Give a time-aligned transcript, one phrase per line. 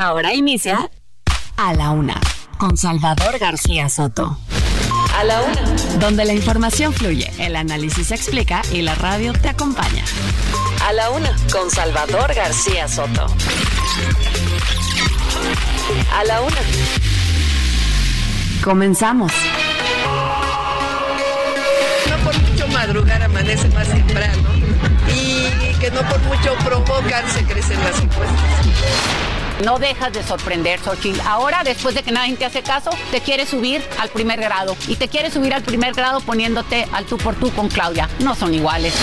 [0.00, 0.90] Ahora inicia
[1.58, 2.18] A la Una
[2.56, 4.38] con Salvador García Soto.
[5.14, 5.60] A la Una.
[5.98, 10.02] Donde la información fluye, el análisis se explica y la radio te acompaña.
[10.86, 13.26] A la Una con Salvador García Soto.
[16.18, 16.60] A la Una.
[18.64, 19.30] Comenzamos.
[22.08, 24.48] no por mucho madrugar amanece más temprano
[25.14, 29.39] y que no por mucho provocar se crecen las impuestas.
[29.64, 31.20] No dejas de sorprender, Xochitl.
[31.20, 34.76] Ahora, después de que nadie te hace caso, te quieres subir al primer grado.
[34.88, 38.08] Y te quieres subir al primer grado poniéndote al tú por tú con Claudia.
[38.20, 38.94] No son iguales.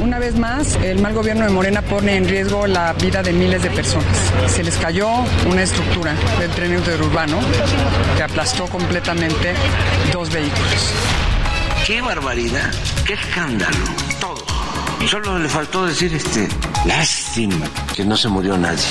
[0.00, 3.62] Una vez más, el mal gobierno de Morena pone en riesgo la vida de miles
[3.62, 4.16] de personas.
[4.48, 5.08] Se les cayó
[5.46, 7.38] una estructura del tren interurbano
[8.16, 9.54] que aplastó completamente
[10.12, 10.92] dos vehículos.
[11.86, 12.70] ¡Qué barbaridad!
[13.06, 14.07] ¡Qué escándalo!
[15.06, 16.48] Solo le faltó decir este.
[16.84, 18.84] Lástima que no se murió nadie.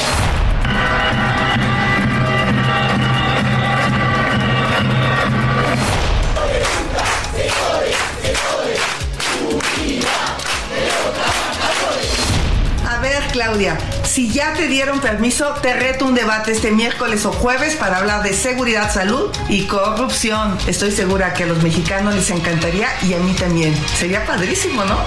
[12.88, 17.32] A ver, Claudia, si ya te dieron permiso, te reto un debate este miércoles o
[17.32, 20.58] jueves para hablar de seguridad, salud y corrupción.
[20.66, 23.76] Estoy segura que a los mexicanos les encantaría y a mí también.
[23.96, 24.98] Sería padrísimo, ¿no?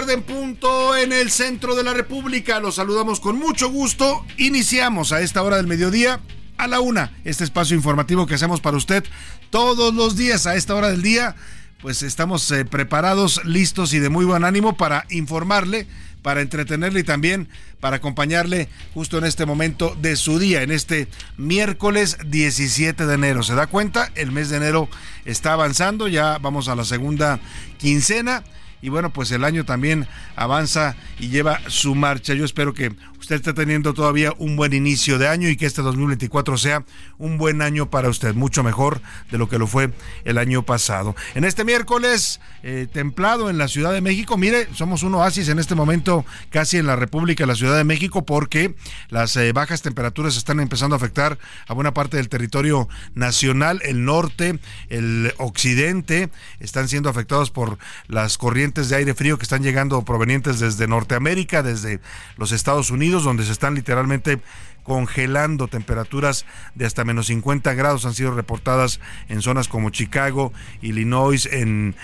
[0.00, 2.60] Tarde en punto en el centro de la República.
[2.60, 4.26] Los saludamos con mucho gusto.
[4.36, 6.20] Iniciamos a esta hora del mediodía
[6.58, 9.04] a la una este espacio informativo que hacemos para usted
[9.48, 11.34] todos los días a esta hora del día.
[11.80, 15.86] Pues estamos eh, preparados, listos y de muy buen ánimo para informarle,
[16.20, 17.48] para entretenerle y también
[17.80, 21.08] para acompañarle justo en este momento de su día, en este
[21.38, 23.42] miércoles 17 de enero.
[23.42, 24.12] ¿Se da cuenta?
[24.14, 24.90] El mes de enero
[25.24, 27.40] está avanzando, ya vamos a la segunda
[27.78, 28.44] quincena.
[28.82, 30.06] Y bueno, pues el año también
[30.36, 32.34] avanza y lleva su marcha.
[32.34, 32.94] Yo espero que
[33.26, 36.84] usted esté teniendo todavía un buen inicio de año y que este 2024 sea
[37.18, 39.00] un buen año para usted, mucho mejor
[39.32, 39.90] de lo que lo fue
[40.24, 41.16] el año pasado.
[41.34, 45.58] En este miércoles, eh, templado en la Ciudad de México, mire, somos un oasis en
[45.58, 48.76] este momento casi en la República de la Ciudad de México porque
[49.08, 51.36] las eh, bajas temperaturas están empezando a afectar
[51.66, 58.38] a buena parte del territorio nacional, el norte, el occidente, están siendo afectados por las
[58.38, 61.98] corrientes de aire frío que están llegando provenientes desde Norteamérica, desde
[62.36, 64.40] los Estados Unidos, donde se están literalmente
[64.86, 71.46] congelando temperaturas de hasta menos 50 grados han sido reportadas en zonas como Chicago, Illinois,
[71.46, 71.96] en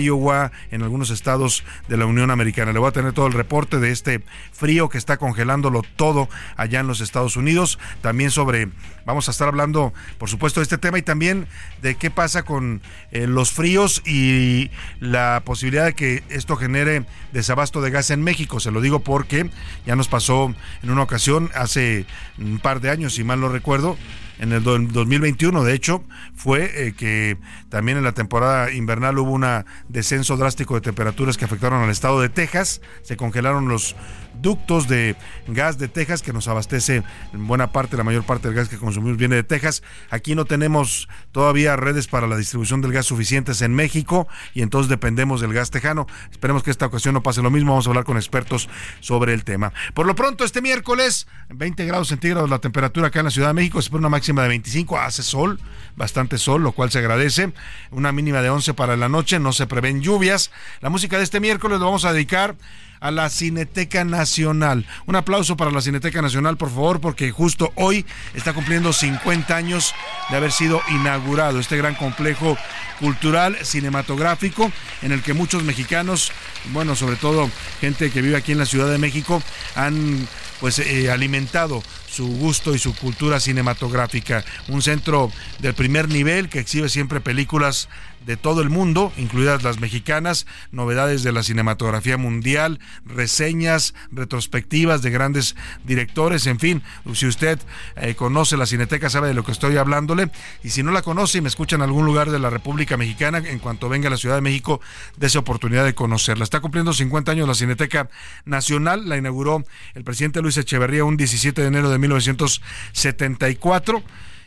[0.00, 2.72] Iowa, en algunos estados de la Unión Americana.
[2.72, 6.80] Le voy a tener todo el reporte de este frío que está congelándolo todo allá
[6.80, 7.78] en los Estados Unidos.
[8.00, 8.70] También sobre,
[9.04, 11.46] vamos a estar hablando, por supuesto, de este tema y también
[11.82, 12.80] de qué pasa con
[13.10, 18.60] eh, los fríos y la posibilidad de que esto genere desabasto de gas en México.
[18.60, 19.50] Se lo digo porque
[19.84, 22.06] ya nos pasó en una ocasión hace
[22.38, 23.96] un par de años, si mal no recuerdo,
[24.38, 26.02] en el do- 2021, de hecho,
[26.34, 27.36] fue eh, que
[27.68, 29.44] también en la temporada invernal hubo un
[29.88, 32.80] descenso drástico de temperaturas que afectaron al estado de Texas.
[33.02, 33.96] Se congelaron los
[34.42, 37.02] ductos de gas de Texas que nos abastece
[37.32, 39.82] en buena parte, la mayor parte del gas que consumimos viene de Texas.
[40.10, 44.88] Aquí no tenemos todavía redes para la distribución del gas suficientes en México y entonces
[44.88, 46.06] dependemos del gas tejano.
[46.30, 47.72] Esperemos que esta ocasión no pase lo mismo.
[47.72, 48.68] Vamos a hablar con expertos
[49.00, 49.72] sobre el tema.
[49.94, 53.54] Por lo pronto, este miércoles, 20 grados centígrados la temperatura acá en la Ciudad de
[53.54, 53.80] México.
[53.80, 54.98] Se espera una máxima de 25.
[54.98, 55.60] Hace sol,
[55.96, 57.52] bastante sol, lo cual se agradece.
[57.90, 59.38] Una mínima de 11 para la noche.
[59.38, 60.50] No se prevén lluvias.
[60.80, 62.56] La música de este miércoles lo vamos a dedicar
[63.00, 64.86] a la Cineteca Nacional.
[65.06, 69.94] Un aplauso para la Cineteca Nacional, por favor, porque justo hoy está cumpliendo 50 años
[70.30, 72.56] de haber sido inaugurado este gran complejo
[73.00, 74.70] cultural cinematográfico
[75.02, 76.30] en el que muchos mexicanos,
[76.72, 77.50] bueno, sobre todo
[77.80, 79.42] gente que vive aquí en la Ciudad de México,
[79.74, 80.28] han
[80.60, 84.44] pues eh, alimentado su gusto y su cultura cinematográfica.
[84.68, 85.30] Un centro
[85.60, 87.88] del primer nivel que exhibe siempre películas
[88.26, 95.10] de todo el mundo, incluidas las mexicanas, novedades de la cinematografía mundial, reseñas, retrospectivas de
[95.10, 96.82] grandes directores, en fin,
[97.14, 97.58] si usted
[97.96, 100.30] eh, conoce la Cineteca sabe de lo que estoy hablándole,
[100.62, 103.38] y si no la conoce y me escucha en algún lugar de la República Mexicana,
[103.38, 104.80] en cuanto venga a la Ciudad de México,
[105.20, 106.44] esa oportunidad de conocerla.
[106.44, 108.10] Está cumpliendo 50 años la Cineteca
[108.44, 109.64] Nacional, la inauguró
[109.94, 114.02] el presidente Luis Echeverría un 17 de enero de 1974.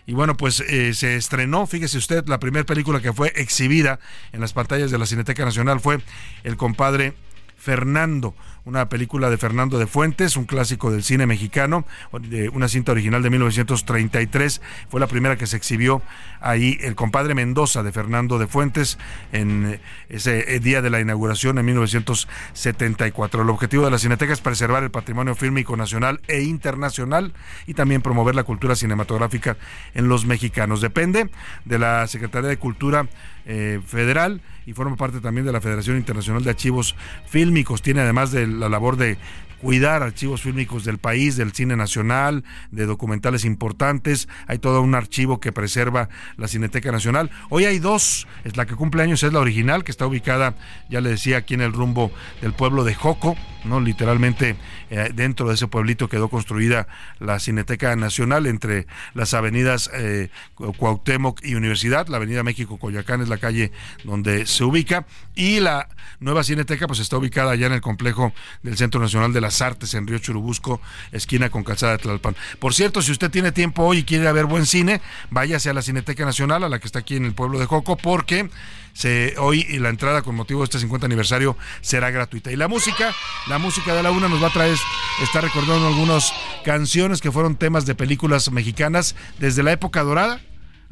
[0.06, 4.02] Y bueno, pues eh, se estrenó, fíjese usted, la primera película que fue exhibida
[4.34, 6.00] en las pantallas de la Cineteca Nacional fue
[6.44, 7.14] El compadre
[7.56, 11.86] Fernando, una película de Fernando de Fuentes, un clásico del cine mexicano,
[12.22, 14.62] de una cinta original de 1933.
[14.90, 16.02] Fue la primera que se exhibió
[16.40, 18.98] ahí, El compadre Mendoza de Fernando de Fuentes,
[19.32, 19.80] en
[20.10, 23.42] ese día de la inauguración en 1974.
[23.42, 27.34] El objetivo de la Cineteca es preservar el patrimonio fílmico nacional e internacional
[27.68, 29.58] y también promover la cultura cinematográfica
[29.94, 30.80] en los mexicanos.
[30.80, 31.30] Depende
[31.66, 33.08] de la Secretaría de Cultura
[33.46, 36.96] eh, Federal y forma parte también de la Federación Internacional de Archivos
[37.28, 37.82] Fílmicos.
[37.82, 39.18] Tiene además de la labor de
[39.64, 44.28] cuidar archivos fílmicos del país, del cine nacional, de documentales importantes.
[44.46, 47.32] Hay todo un archivo que preserva la Cineteca Nacional.
[47.50, 50.56] Hoy hay dos, es la que cumple años es la original, que está ubicada,
[50.90, 52.12] ya le decía, aquí en el rumbo
[52.42, 53.80] del pueblo de Joco, ¿no?
[53.80, 54.58] Literalmente
[54.90, 56.88] eh, dentro de ese pueblito quedó construida
[57.20, 62.08] la Cineteca Nacional entre las avenidas eh, Cuauhtémoc y Universidad.
[62.10, 63.72] La avenida México Coyacán es la calle
[64.04, 65.06] donde se ubica
[65.36, 65.88] y la
[66.20, 69.94] nueva Cineteca pues está ubicada allá en el complejo del Centro Nacional de la Artes
[69.94, 72.36] en Río Churubusco, esquina con Calzada de Tlalpan.
[72.60, 75.82] Por cierto, si usted tiene tiempo hoy y quiere ver buen cine, váyase a la
[75.82, 78.50] Cineteca Nacional, a la que está aquí en el pueblo de Joco, porque
[78.94, 82.52] se, hoy la entrada con motivo de este 50 aniversario será gratuita.
[82.52, 83.14] Y la música,
[83.48, 84.78] la música de la una nos va a traer,
[85.22, 86.34] está recordando algunas
[86.64, 90.42] canciones que fueron temas de películas mexicanas desde la época dorada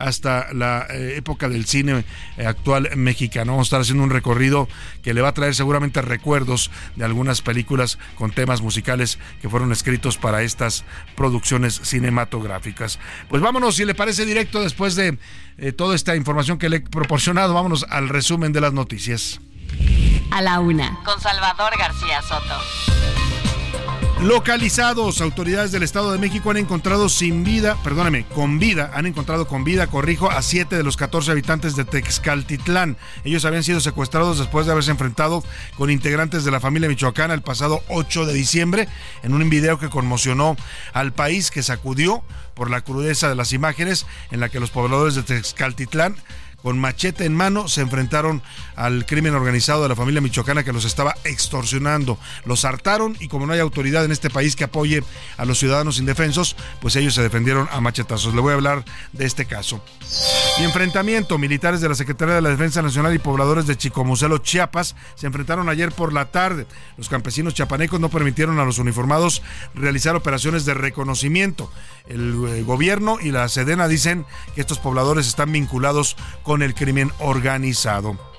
[0.02, 2.04] hasta la eh, época del cine
[2.38, 3.54] eh, actual mexicano.
[3.54, 4.68] Vamos a estar haciendo un recorrido
[5.04, 9.72] que le va a traer seguramente recuerdos de algunas películas con temas musicales que fueron
[9.72, 10.84] escritos para estas
[11.16, 13.00] producciones cinematográficas.
[13.30, 15.18] Pues vámonos, si le parece directo, después de
[15.58, 19.40] eh, toda esta información que le he proporcionado, vámonos al resumen de las noticias.
[20.32, 23.21] A la una, con Salvador García Soto.
[24.22, 29.48] Localizados, autoridades del Estado de México han encontrado sin vida, perdóname, con vida, han encontrado
[29.48, 32.98] con vida, corrijo, a siete de los 14 habitantes de Texcaltitlán.
[33.24, 35.44] Ellos habían sido secuestrados después de haberse enfrentado
[35.76, 38.88] con integrantes de la familia michoacana el pasado 8 de diciembre
[39.24, 40.56] en un video que conmocionó
[40.94, 42.22] al país, que sacudió
[42.54, 46.16] por la crudeza de las imágenes en la que los pobladores de Texcaltitlán
[46.62, 48.42] con machete en mano se enfrentaron
[48.82, 52.18] al crimen organizado de la familia michoacana que los estaba extorsionando.
[52.46, 55.04] Los hartaron y como no hay autoridad en este país que apoye
[55.38, 58.34] a los ciudadanos indefensos, pues ellos se defendieron a machetazos.
[58.34, 58.84] Le voy a hablar
[59.14, 59.84] de este caso.
[60.60, 61.38] Y enfrentamiento.
[61.38, 65.70] Militares de la Secretaría de la Defensa Nacional y pobladores de Chicomucelo, Chiapas, se enfrentaron
[65.70, 66.66] ayer por la tarde.
[66.98, 69.44] Los campesinos chiapanecos no permitieron a los uniformados
[69.76, 71.72] realizar operaciones de reconocimiento.
[72.08, 74.26] El eh, gobierno y la Sedena dicen
[74.56, 78.31] que estos pobladores están vinculados con el crimen organizado.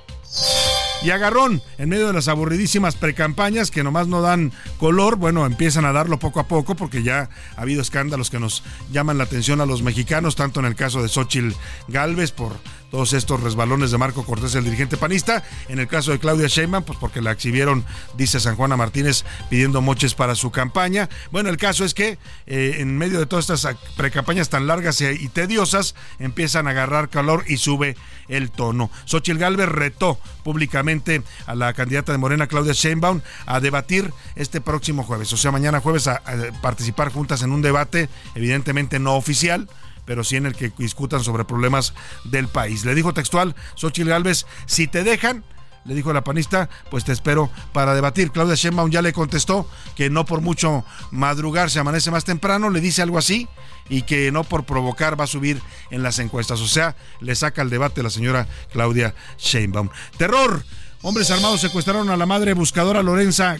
[1.02, 5.84] Y agarrón, en medio de las aburridísimas precampañas que nomás no dan color, bueno, empiezan
[5.84, 8.62] a darlo poco a poco porque ya ha habido escándalos que nos
[8.92, 11.56] llaman la atención a los mexicanos, tanto en el caso de Xochitl
[11.88, 12.52] Galvez por
[12.92, 15.42] todos estos resbalones de Marco Cortés, el dirigente panista.
[15.68, 17.86] En el caso de Claudia Sheinbaum, pues porque la exhibieron,
[18.18, 21.08] dice San Juana Martínez, pidiendo moches para su campaña.
[21.30, 25.28] Bueno, el caso es que eh, en medio de todas estas precampañas tan largas y
[25.28, 27.96] tediosas, empiezan a agarrar calor y sube
[28.28, 28.90] el tono.
[29.06, 35.02] Xochitl Galvez retó públicamente a la candidata de Morena, Claudia Sheinbaum, a debatir este próximo
[35.02, 36.20] jueves, o sea, mañana jueves, a
[36.60, 39.66] participar juntas en un debate, evidentemente no oficial
[40.04, 41.94] pero sí en el que discutan sobre problemas
[42.24, 42.84] del país.
[42.84, 45.44] Le dijo textual Xochitl Galvez, si te dejan,
[45.84, 48.30] le dijo la panista, pues te espero para debatir.
[48.30, 52.80] Claudia Sheinbaum ya le contestó que no por mucho madrugar se amanece más temprano, le
[52.80, 53.48] dice algo así,
[53.88, 56.60] y que no por provocar va a subir en las encuestas.
[56.60, 59.88] O sea, le saca el debate la señora Claudia Sheinbaum.
[60.16, 60.64] Terror.
[61.04, 63.58] Hombres armados secuestraron a la madre buscadora Lorenza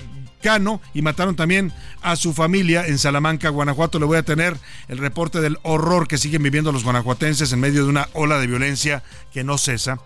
[0.92, 1.72] Y mataron también
[2.02, 3.98] a su familia en Salamanca, Guanajuato.
[3.98, 4.56] Le voy a tener
[4.88, 8.48] el reporte del horror que siguen viviendo los guanajuatenses en medio de una ola de
[8.48, 9.98] violencia que no cesa.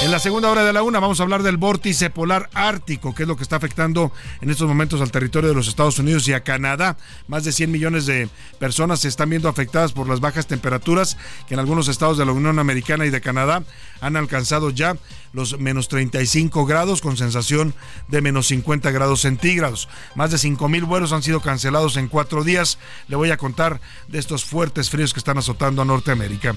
[0.00, 3.24] En la segunda hora de la una vamos a hablar del vórtice polar ártico, que
[3.24, 6.32] es lo que está afectando en estos momentos al territorio de los Estados Unidos y
[6.32, 6.96] a Canadá.
[7.26, 11.54] Más de 100 millones de personas se están viendo afectadas por las bajas temperaturas que
[11.54, 13.62] en algunos estados de la Unión Americana y de Canadá
[14.00, 14.96] han alcanzado ya
[15.32, 17.74] los menos 35 grados con sensación
[18.06, 19.88] de menos 50 grados centígrados.
[20.14, 22.78] Más de 5 mil vuelos han sido cancelados en cuatro días.
[23.08, 26.54] Le voy a contar de estos fuertes fríos que están azotando a Norteamérica.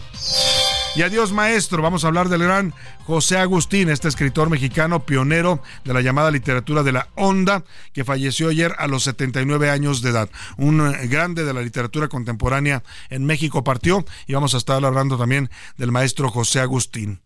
[0.93, 2.73] Y adiós maestro, vamos a hablar del gran
[3.05, 8.49] José Agustín, este escritor mexicano pionero de la llamada literatura de la onda, que falleció
[8.49, 10.29] ayer a los 79 años de edad.
[10.57, 15.17] Un eh, grande de la literatura contemporánea en México partió y vamos a estar hablando
[15.17, 17.21] también del maestro José Agustín.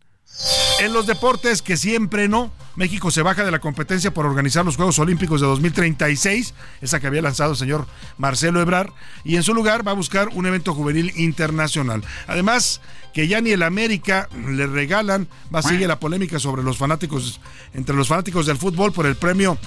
[0.81, 4.75] En los deportes, que siempre no, México se baja de la competencia por organizar los
[4.75, 8.91] Juegos Olímpicos de 2036, esa que había lanzado el señor Marcelo Ebrar,
[9.24, 12.03] y en su lugar va a buscar un evento juvenil internacional.
[12.27, 12.81] Además,
[13.15, 17.39] que ya ni el América le regalan, va seguir la polémica sobre los fanáticos,
[17.74, 19.57] entre los fanáticos del fútbol por el premio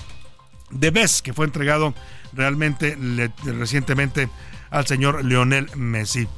[0.70, 1.94] de BES, que fue entregado
[2.34, 2.94] realmente
[3.44, 4.28] recientemente
[4.68, 6.28] al señor Lionel Messi.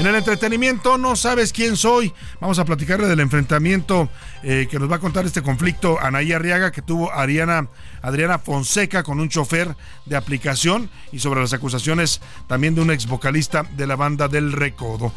[0.00, 2.12] En el entretenimiento, no sabes quién soy.
[2.40, 4.08] Vamos a platicarle del enfrentamiento
[4.42, 7.68] eh, que nos va a contar este conflicto Anaí Arriaga que tuvo Ariana,
[8.00, 13.06] Adriana Fonseca con un chofer de aplicación y sobre las acusaciones también de un ex
[13.06, 15.12] vocalista de la banda del Recodo.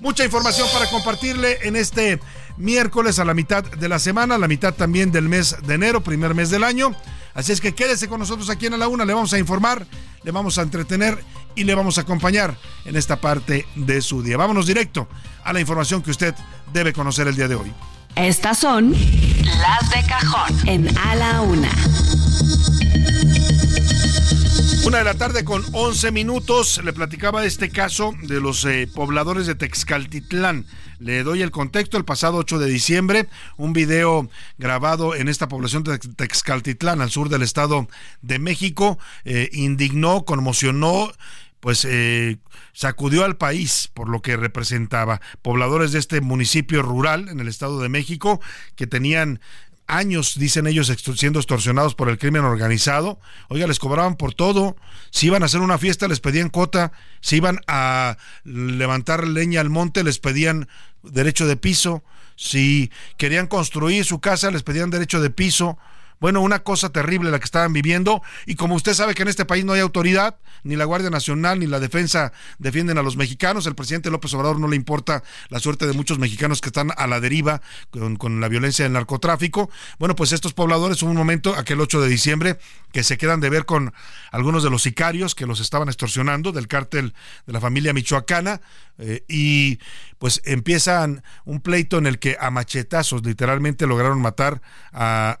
[0.00, 2.20] Mucha información para compartirle en este
[2.56, 6.02] miércoles a la mitad de la semana, a la mitad también del mes de enero,
[6.02, 6.94] primer mes del año.
[7.34, 9.86] Así es que quédese con nosotros aquí en la una, le vamos a informar,
[10.22, 11.22] le vamos a entretener
[11.54, 14.36] y le vamos a acompañar en esta parte de su día.
[14.38, 15.06] Vámonos directo
[15.44, 16.34] a la información que usted
[16.72, 17.72] debe conocer el día de hoy.
[18.16, 21.70] Estas son las de cajón en A la Una.
[24.84, 26.80] Una de la tarde con 11 minutos.
[26.82, 30.64] Le platicaba este caso de los eh, pobladores de Texcaltitlán.
[30.98, 31.98] Le doy el contexto.
[31.98, 37.28] El pasado 8 de diciembre, un video grabado en esta población de Texcaltitlán, al sur
[37.28, 37.88] del Estado
[38.22, 41.12] de México, eh, indignó, conmocionó
[41.60, 42.38] pues eh,
[42.72, 45.20] sacudió al país por lo que representaba.
[45.42, 48.40] Pobladores de este municipio rural en el Estado de México
[48.76, 49.40] que tenían
[49.96, 53.20] años, dicen ellos, siendo extorsionados por el crimen organizado.
[53.48, 54.76] Oiga, les cobraban por todo.
[55.10, 56.92] Si iban a hacer una fiesta, les pedían cota.
[57.20, 60.68] Si iban a levantar leña al monte, les pedían
[61.02, 62.02] derecho de piso.
[62.36, 65.78] Si querían construir su casa, les pedían derecho de piso.
[66.20, 69.46] Bueno, una cosa terrible la que estaban viviendo y como usted sabe que en este
[69.46, 73.66] país no hay autoridad, ni la Guardia Nacional ni la defensa defienden a los mexicanos,
[73.66, 77.06] el presidente López Obrador no le importa la suerte de muchos mexicanos que están a
[77.06, 79.70] la deriva con, la violencia del narcotráfico.
[79.98, 82.58] Bueno, pues estos pobladores hubo un momento, aquel 8 de diciembre,
[82.92, 83.94] que se quedan de ver con
[84.30, 87.14] algunos de los sicarios que los estaban extorsionando del cártel
[87.46, 88.60] de la familia michoacana
[88.98, 89.78] eh, y
[90.18, 94.60] pues empiezan un pleito en el que a machetazos literalmente lograron matar
[94.92, 95.40] a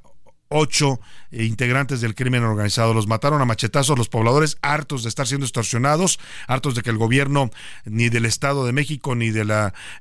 [0.50, 2.92] ocho eh, integrantes del crimen organizado.
[2.92, 6.98] Los mataron a machetazos los pobladores, hartos de estar siendo extorsionados, hartos de que el
[6.98, 7.50] gobierno
[7.84, 9.52] ni del Estado de México ni del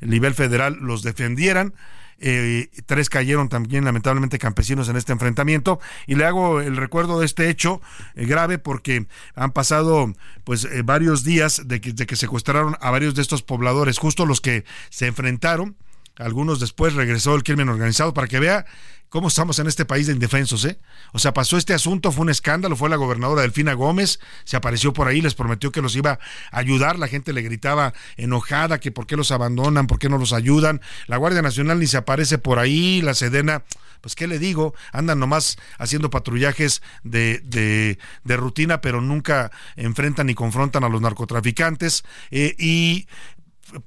[0.01, 1.73] nivel federal los defendieran.
[2.21, 7.25] Eh, tres cayeron también lamentablemente campesinos en este enfrentamiento y le hago el recuerdo de
[7.25, 7.81] este hecho
[8.15, 10.13] eh, grave porque han pasado
[10.43, 14.65] pues varios días de de que secuestraron a varios de estos pobladores justo los que
[14.89, 15.77] se enfrentaron
[16.19, 18.65] algunos después regresó el crimen organizado para que vea
[19.09, 20.79] cómo estamos en este país de indefensos, ¿eh?
[21.13, 24.93] O sea, pasó este asunto, fue un escándalo, fue la gobernadora Delfina Gómez, se apareció
[24.93, 26.19] por ahí, les prometió que los iba
[26.51, 30.17] a ayudar, la gente le gritaba enojada que por qué los abandonan, por qué no
[30.17, 33.63] los ayudan, la Guardia Nacional ni se aparece por ahí, la Sedena,
[34.01, 40.27] pues qué le digo, andan nomás haciendo patrullajes de, de, de rutina, pero nunca enfrentan
[40.27, 43.07] ni confrontan a los narcotraficantes, eh, y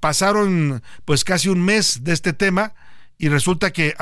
[0.01, 2.75] pasaron pues casi un mes de este tema
[3.19, 3.95] y resulta que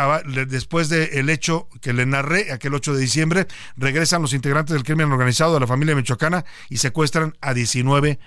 [0.49, 3.47] después del hecho que le narré, aquel 8 de diciembre,
[3.77, 8.19] regresan los integrantes del crimen organizado de la familia michoacana y secuestran a 19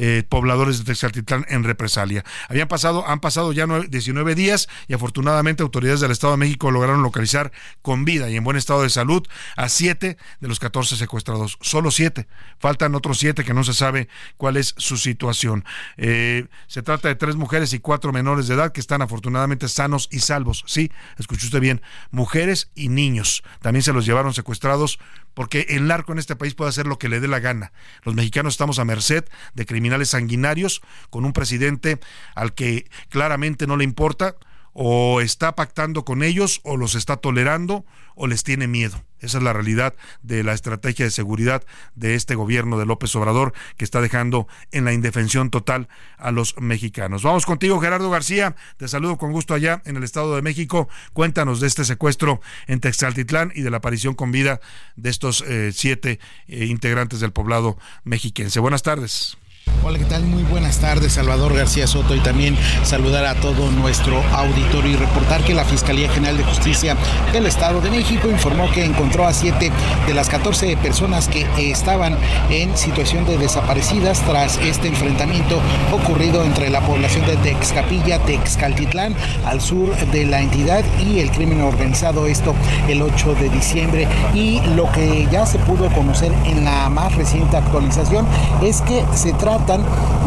[0.00, 2.24] eh, pobladores de Texaltitlán en represalia.
[2.48, 7.02] Habían pasado, han pasado ya 19 días y afortunadamente autoridades del Estado de México lograron
[7.02, 7.50] localizar
[7.82, 9.26] con vida y en buen estado de salud
[9.56, 11.58] a 7 de los 14 secuestrados.
[11.62, 12.28] Solo 7.
[12.60, 15.64] Faltan otros 7 que no se sabe cuál es su situación.
[15.96, 20.08] Eh, se trata de tres mujeres y cuatro menores de edad que están afortunadamente sanos
[20.12, 20.62] y salvos.
[20.68, 21.82] Sí, escuchó usted bien.
[22.12, 23.42] Mujeres y niños.
[23.62, 25.00] También se los llevaron secuestrados
[25.34, 27.72] porque el narco en este país puede hacer lo que le dé la gana.
[28.02, 29.24] Los mexicanos estamos a merced
[29.54, 31.98] de criminales sanguinarios con un presidente
[32.34, 34.36] al que claramente no le importa
[34.80, 39.02] o está pactando con ellos o los está tolerando o les tiene miedo.
[39.18, 41.64] Esa es la realidad de la estrategia de seguridad
[41.96, 46.56] de este gobierno de López Obrador que está dejando en la indefensión total a los
[46.58, 47.24] mexicanos.
[47.24, 48.54] Vamos contigo, Gerardo García.
[48.76, 50.88] Te saludo con gusto allá en el Estado de México.
[51.12, 54.60] Cuéntanos de este secuestro en Texaltitlán y de la aparición con vida
[54.94, 58.60] de estos eh, siete eh, integrantes del poblado mexiquense.
[58.60, 59.38] Buenas tardes.
[59.84, 60.24] Hola, ¿qué tal?
[60.24, 65.42] Muy buenas tardes, Salvador García Soto, y también saludar a todo nuestro auditorio y reportar
[65.44, 66.96] que la Fiscalía General de Justicia
[67.32, 69.70] del Estado de México informó que encontró a siete
[70.06, 72.16] de las 14 personas que estaban
[72.50, 75.60] en situación de desaparecidas tras este enfrentamiento
[75.92, 79.14] ocurrido entre la población de Texcapilla, Texcaltitlán,
[79.46, 82.54] al sur de la entidad y el crimen organizado, esto
[82.88, 84.08] el 8 de diciembre.
[84.34, 88.26] Y lo que ya se pudo conocer en la más reciente actualización
[88.60, 89.57] es que se trata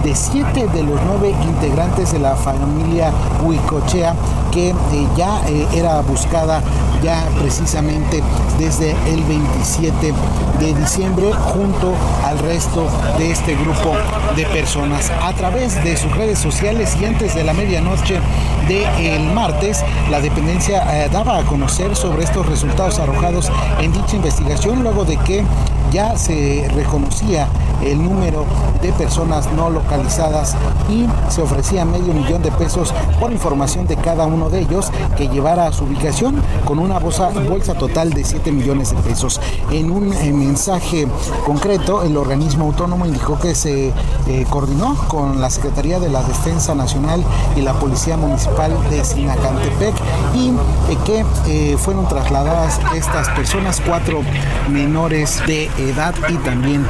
[0.04, 3.12] de siete de los nueve integrantes de la familia
[3.44, 4.14] Huicochea
[4.52, 4.74] que eh,
[5.16, 6.62] ya eh, era buscada
[7.02, 8.22] ya precisamente
[8.60, 10.14] desde el 27
[10.60, 11.94] de diciembre junto
[12.26, 13.96] al resto de este grupo
[14.36, 15.12] de personas.
[15.24, 18.20] A través de sus redes sociales y antes de la medianoche
[18.68, 24.84] del martes, la dependencia eh, daba a conocer sobre estos resultados arrojados en dicha investigación
[24.84, 25.44] luego de que
[25.92, 27.48] ya se reconocía
[27.84, 28.46] el número
[28.82, 30.56] de personas no localizadas
[30.90, 35.28] y se ofrecía medio millón de pesos por información de cada uno de ellos que
[35.28, 39.40] llevara a su ubicación con una bolsa, bolsa total de 7 millones de pesos.
[39.72, 41.08] En un eh, mensaje
[41.46, 43.94] concreto, el organismo autónomo indicó que se
[44.28, 47.24] eh, coordinó con la Secretaría de la Defensa Nacional
[47.56, 49.96] y la Policía Municipal de Sinacantepec
[50.36, 50.50] y
[50.90, 54.22] eh, que fueron trasladadas estas personas, cuatro
[54.70, 56.86] menores de edad y también,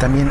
[0.00, 0.30] también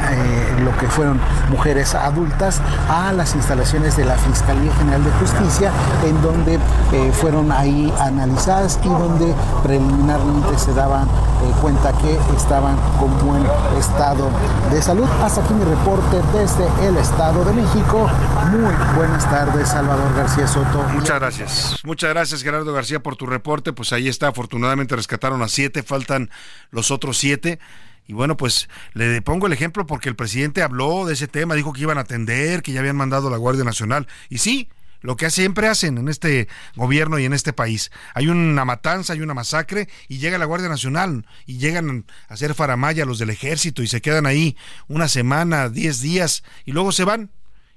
[0.64, 5.72] lo que fueron mujeres adultas a las instalaciones de la Fiscalía General de Justicia,
[6.06, 6.56] en donde
[6.92, 9.34] eh, fueron ahí analizadas y donde
[9.64, 13.44] preliminarmente se daban eh, cuenta que estaban con buen
[13.78, 14.30] estado
[14.72, 15.08] de salud.
[15.24, 18.10] Hasta aquí mi reporte desde el Estado de México.
[18.52, 20.84] Muy buenas tardes, Salvador García Soto.
[20.94, 21.80] Muchas gracias.
[21.84, 23.74] Muchas gracias, Gerardo García, por tu reporte.
[23.74, 26.30] Pues ahí está, afortunadamente rescataron a siete, faltan
[26.72, 27.60] los otros siete.
[28.07, 31.74] Y bueno, pues le pongo el ejemplo porque el presidente habló de ese tema, dijo
[31.74, 34.07] que iban a atender, que ya habían mandado a la Guardia Nacional.
[34.29, 34.69] Y sí,
[35.01, 37.91] lo que siempre hacen en este gobierno y en este país.
[38.13, 42.53] Hay una matanza, hay una masacre y llega la Guardia Nacional y llegan a hacer
[42.53, 44.57] faramaya los del ejército y se quedan ahí
[44.88, 47.31] una semana, diez días y luego se van.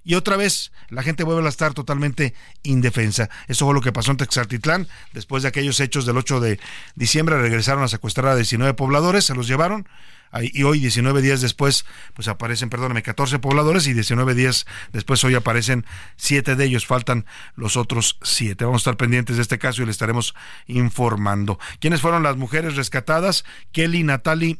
[0.04, 2.32] Y otra vez la gente vuelve a estar totalmente
[2.62, 3.28] indefensa.
[3.46, 4.88] Eso fue lo que pasó en Texartitlán.
[5.12, 6.58] Después de aquellos hechos del 8 de
[6.94, 9.86] diciembre regresaron a secuestrar a 19 pobladores, se los llevaron
[10.40, 15.34] y hoy 19 días después pues aparecen, perdóname, 14 pobladores y 19 días después hoy
[15.34, 15.86] aparecen
[16.16, 18.64] 7 de ellos, faltan los otros 7.
[18.64, 20.34] Vamos a estar pendientes de este caso y le estaremos
[20.66, 21.58] informando.
[21.80, 23.44] ¿Quiénes fueron las mujeres rescatadas?
[23.72, 24.58] Kelly Natalie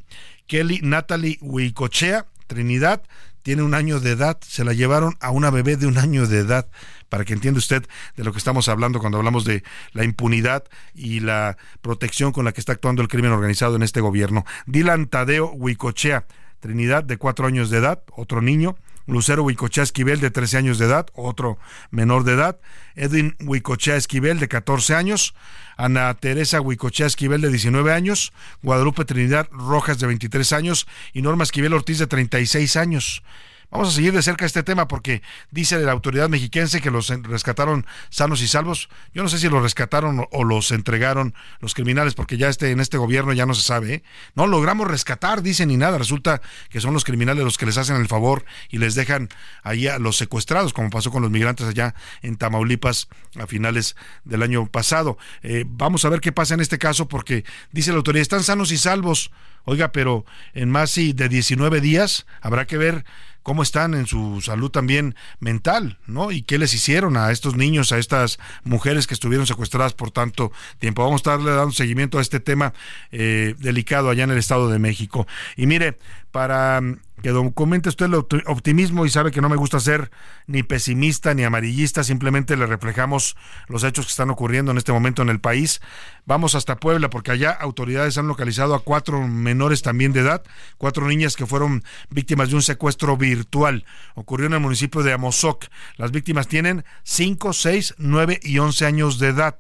[0.49, 3.03] Kelly Natalie Huicochea, Trinidad,
[3.49, 6.41] tiene un año de edad, se la llevaron a una bebé de un año de
[6.41, 6.69] edad
[7.09, 7.83] para que entienda usted
[8.15, 9.63] de lo que estamos hablando cuando hablamos de
[9.95, 14.03] la impunidad y la protección con la que está actuando el crimen organizado en este
[14.03, 14.45] gobierno.
[14.67, 16.27] Dylan Tadeo Huicochea,
[16.61, 18.77] Trinidad, de cuatro años de edad, otro niño.
[19.09, 21.59] Lucero Huicochea Esquivel, de 13 años de edad, otro
[21.91, 22.61] menor de edad.
[22.95, 25.35] Edwin Huicochea Esquivel, de 14 años.
[25.79, 28.35] Ana Teresa Huicochea Esquivel, de 19 años.
[28.63, 30.87] Guadalupe Trinidad Rojas, de 23 años.
[31.15, 33.23] Y Norma Esquivel Ortiz, de 36 años.
[33.71, 37.87] Vamos a seguir de cerca este tema porque dice la autoridad mexiquense que los rescataron
[38.09, 38.89] sanos y salvos.
[39.13, 42.81] Yo no sé si los rescataron o los entregaron los criminales porque ya este, en
[42.81, 43.95] este gobierno ya no se sabe.
[43.95, 44.03] ¿eh?
[44.35, 45.99] No logramos rescatar, dicen ni nada.
[45.99, 49.29] Resulta que son los criminales los que les hacen el favor y les dejan
[49.63, 54.43] ahí a los secuestrados, como pasó con los migrantes allá en Tamaulipas a finales del
[54.43, 55.19] año pasado.
[55.43, 58.73] Eh, vamos a ver qué pasa en este caso porque dice la autoridad, están sanos
[58.73, 59.31] y salvos.
[59.65, 63.05] Oiga, pero en más de 19 días habrá que ver
[63.49, 66.33] cómo están en su salud también mental, ¿no?
[66.33, 70.53] Y qué les hicieron a estos niños, a estas mujeres que estuvieron secuestradas por tanto
[70.79, 71.03] tiempo.
[71.03, 72.75] Vamos a estarle dando seguimiento a este tema
[73.11, 75.27] eh, delicado allá en el Estado de México.
[75.57, 75.99] Y mire,
[76.31, 76.83] para
[77.23, 80.11] que documente usted el optimismo y sabe que no me gusta ser
[80.47, 83.37] ni pesimista ni amarillista, simplemente le reflejamos
[83.69, 85.81] los hechos que están ocurriendo en este momento en el país.
[86.27, 90.43] Vamos hasta Puebla porque allá autoridades han localizado a cuatro menores también de edad,
[90.77, 93.85] cuatro niñas que fueron víctimas de un secuestro virtual.
[94.15, 95.67] Ocurrió en el municipio de Amozoc.
[95.97, 99.59] Las víctimas tienen 5, 6, 9 y 11 años de edad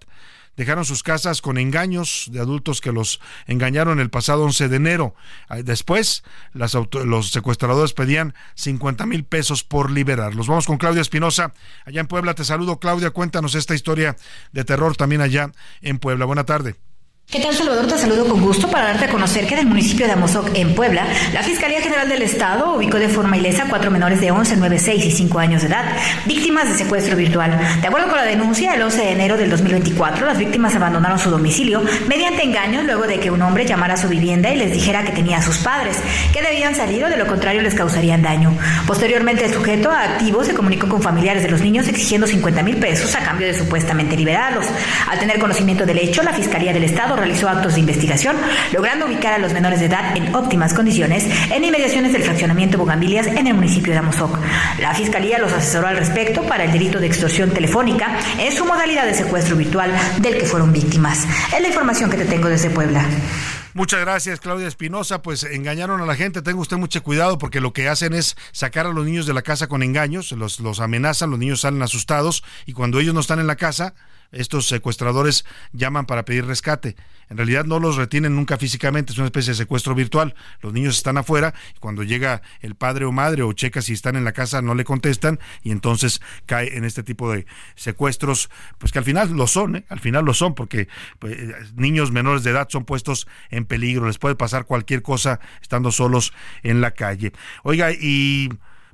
[0.58, 5.14] dejaron sus casas con engaños de adultos que los engañaron el pasado 11 de enero.
[5.64, 10.48] Después, los secuestradores pedían 50 mil pesos por liberarlos.
[10.48, 11.54] Vamos con Claudia Espinosa,
[11.86, 12.34] allá en Puebla.
[12.34, 13.10] Te saludo, Claudia.
[13.10, 14.16] Cuéntanos esta historia
[14.52, 16.24] de terror también allá en Puebla.
[16.24, 16.74] Buena tarde.
[17.30, 17.86] ¿Qué tal, Salvador?
[17.86, 20.74] Te saludo con gusto para darte a conocer que en el municipio de Amozoc, en
[20.74, 24.78] Puebla, la Fiscalía General del Estado ubicó de forma ilesa cuatro menores de 11, 9,
[24.78, 25.84] 6 y 5 años de edad,
[26.24, 27.50] víctimas de secuestro virtual.
[27.82, 31.28] De acuerdo con la denuncia, el 11 de enero del 2024, las víctimas abandonaron su
[31.28, 35.04] domicilio mediante engaños luego de que un hombre llamara a su vivienda y les dijera
[35.04, 35.98] que tenía a sus padres,
[36.32, 38.56] que debían salir o de lo contrario les causarían daño.
[38.86, 43.14] Posteriormente, el sujeto activo se comunicó con familiares de los niños exigiendo 50 mil pesos
[43.14, 44.64] a cambio de supuestamente liberarlos.
[45.10, 48.36] Al tener conocimiento del hecho, la Fiscalía del Estado realizó actos de investigación,
[48.72, 53.26] logrando ubicar a los menores de edad en óptimas condiciones en inmediaciones del fraccionamiento Bogambilias
[53.26, 54.38] en el municipio de Amozoc.
[54.80, 59.06] La Fiscalía los asesoró al respecto para el delito de extorsión telefónica en su modalidad
[59.06, 61.26] de secuestro virtual del que fueron víctimas.
[61.54, 63.04] Es la información que te tengo desde Puebla.
[63.74, 65.22] Muchas gracias, Claudia Espinosa.
[65.22, 66.42] Pues engañaron a la gente.
[66.42, 69.42] Tenga usted mucho cuidado porque lo que hacen es sacar a los niños de la
[69.42, 73.38] casa con engaños, los, los amenazan, los niños salen asustados y cuando ellos no están
[73.38, 73.94] en la casa,
[74.32, 76.96] estos secuestradores llaman para pedir rescate.
[77.30, 80.34] En realidad no los retienen nunca físicamente, es una especie de secuestro virtual.
[80.62, 84.16] Los niños están afuera y cuando llega el padre o madre o checa si están
[84.16, 88.92] en la casa no le contestan y entonces cae en este tipo de secuestros, pues
[88.92, 89.84] que al final lo son, ¿eh?
[89.88, 90.88] al final lo son porque
[91.18, 91.36] pues,
[91.74, 96.32] niños menores de edad son puestos en peligro, les puede pasar cualquier cosa estando solos
[96.62, 97.32] en la calle.
[97.62, 98.48] Oiga, y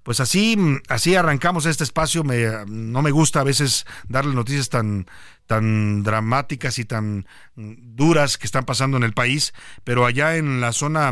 [0.05, 0.57] pues así,
[0.89, 2.23] así arrancamos este espacio.
[2.23, 5.07] Me, no me gusta a veces darle noticias tan,
[5.47, 10.73] tan dramáticas y tan duras que están pasando en el país, pero allá en la
[10.73, 11.11] zona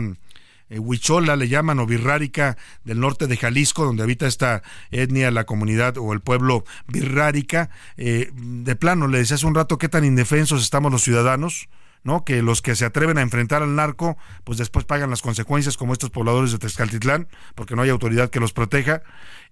[0.68, 5.44] eh, Huichola le llaman o Birrárica del norte de Jalisco, donde habita esta etnia, la
[5.44, 10.04] comunidad o el pueblo birrárica, eh, de plano le decía hace un rato qué tan
[10.04, 11.68] indefensos estamos los ciudadanos
[12.04, 12.24] ¿no?
[12.24, 15.92] Que los que se atreven a enfrentar al narco, pues después pagan las consecuencias, como
[15.92, 19.02] estos pobladores de Tezcaltitlán, porque no hay autoridad que los proteja.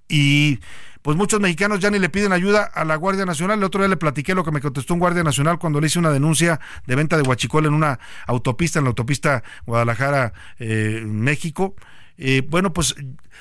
[0.08, 0.60] Y
[1.02, 3.58] pues muchos mexicanos ya ni le piden ayuda a la Guardia Nacional.
[3.58, 5.98] El otro día le platiqué lo que me contestó un Guardia Nacional cuando le hice
[5.98, 11.74] una denuncia de venta de huachicol en una autopista, en la autopista Guadalajara-México.
[11.78, 11.82] Eh,
[12.22, 12.94] eh, bueno, pues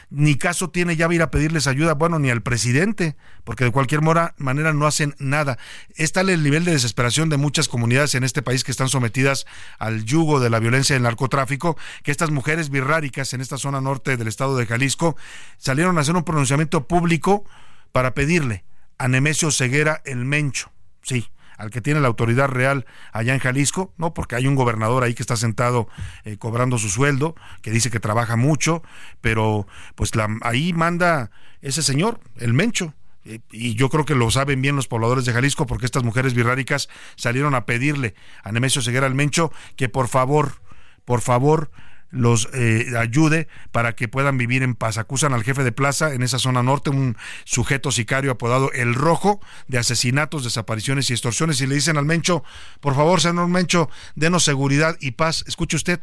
[0.09, 4.01] ni caso tiene ya ir a pedirles ayuda, bueno, ni al presidente, porque de cualquier
[4.01, 5.57] manera no hacen nada.
[5.95, 9.45] Es tal el nivel de desesperación de muchas comunidades en este país que están sometidas
[9.79, 14.15] al yugo de la violencia del narcotráfico, que estas mujeres birráricas en esta zona norte
[14.15, 15.17] del estado de Jalisco
[15.57, 17.43] salieron a hacer un pronunciamiento público
[17.91, 18.63] para pedirle
[18.97, 20.71] a Nemesio Ceguera el Mencho.
[21.01, 21.27] Sí,
[21.59, 25.13] al que tiene la autoridad real allá en Jalisco, no, porque hay un gobernador ahí
[25.13, 25.89] que está sentado
[26.23, 28.81] eh, cobrando su sueldo, que dice que trabaja mucho,
[29.19, 32.93] pero pues la, ahí manda ese señor, el Mencho,
[33.25, 36.33] eh, y yo creo que lo saben bien los pobladores de Jalisco porque estas mujeres
[36.33, 40.61] birráricas salieron a pedirle a Nemesio Ceguera el Mencho que por favor,
[41.03, 41.69] por favor,
[42.11, 44.97] los eh, ayude para que puedan vivir en paz.
[44.97, 49.39] Acusan al jefe de plaza en esa zona norte, un sujeto sicario apodado El Rojo,
[49.67, 51.61] de asesinatos, desapariciones y extorsiones.
[51.61, 52.43] Y le dicen al Mencho,
[52.79, 55.43] por favor, señor Mencho, denos seguridad y paz.
[55.47, 55.99] Escuche usted,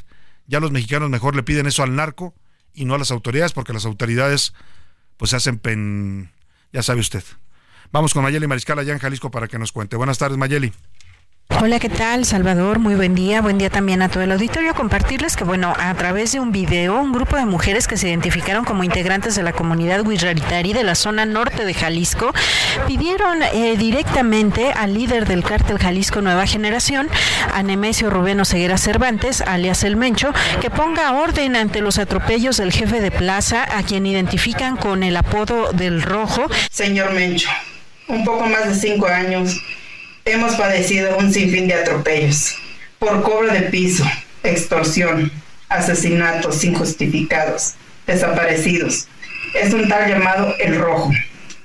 [0.46, 2.34] ya los mexicanos mejor le piden eso al narco
[2.72, 4.52] y no a las autoridades, porque las autoridades
[5.16, 6.30] pues se hacen pen...
[6.72, 7.24] ya sabe usted.
[7.92, 9.96] Vamos con Mayeli Mariscal allá en Jalisco para que nos cuente.
[9.96, 10.72] Buenas tardes, Mayeli.
[11.48, 12.80] Hola, ¿qué tal, Salvador?
[12.80, 13.40] Muy buen día.
[13.40, 14.74] Buen día también a todo el auditorio.
[14.74, 18.64] Compartirles que, bueno, a través de un video, un grupo de mujeres que se identificaron
[18.64, 22.32] como integrantes de la comunidad Huirraritari de la zona norte de Jalisco
[22.86, 27.08] pidieron eh, directamente al líder del cártel Jalisco Nueva Generación,
[27.54, 32.70] a Nemesio Rubén Ceguera Cervantes, alias El Mencho, que ponga orden ante los atropellos del
[32.70, 36.50] jefe de plaza, a quien identifican con el apodo del Rojo.
[36.70, 37.48] Señor Mencho,
[38.08, 39.58] un poco más de cinco años
[40.26, 42.56] hemos padecido un sinfín de atropellos
[42.98, 44.04] por cobro de piso,
[44.42, 45.30] extorsión,
[45.68, 47.74] asesinatos injustificados,
[48.06, 49.06] desaparecidos.
[49.54, 51.12] Es un tal llamado El Rojo,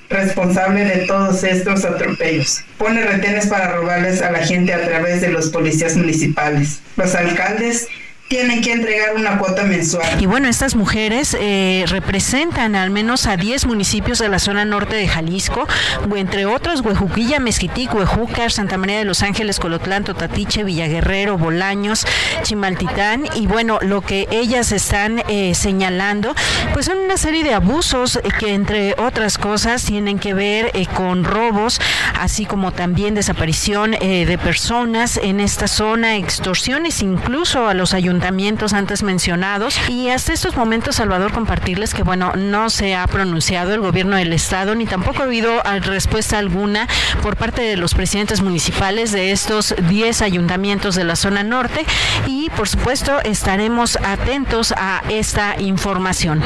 [0.10, 2.64] responsable de todos estos atropellos.
[2.78, 6.82] Pone retenes para robarles a la gente a través de los policías municipales.
[6.98, 7.88] Los alcaldes
[8.32, 10.08] tienen que entregar una cuota mensual.
[10.22, 14.96] Y bueno, estas mujeres eh, representan al menos a 10 municipios de la zona norte
[14.96, 15.68] de Jalisco,
[16.16, 22.06] entre otros Huejuquilla, Mezquitic, Huejúcar, Santa María de los Ángeles, Colotlán, Totatiche, Villaguerrero, Bolaños,
[22.44, 23.28] Chimaltitán.
[23.36, 26.34] Y bueno, lo que ellas están eh, señalando,
[26.72, 31.26] pues son una serie de abusos que entre otras cosas tienen que ver eh, con
[31.26, 31.82] robos,
[32.18, 38.74] así como también desaparición de personas en esta zona, extorsiones incluso a los ayuntamientos ayuntamientos
[38.74, 39.80] antes mencionados.
[39.90, 44.32] Y hasta estos momentos, Salvador, compartirles que, bueno, no se ha pronunciado el gobierno del
[44.32, 46.88] Estado ni tampoco ha habido ah, respuesta alguna
[47.24, 51.84] por parte de los presidentes municipales de estos 10 ayuntamientos de la zona norte.
[52.28, 56.44] Y, por supuesto, estaremos atentos a esta información.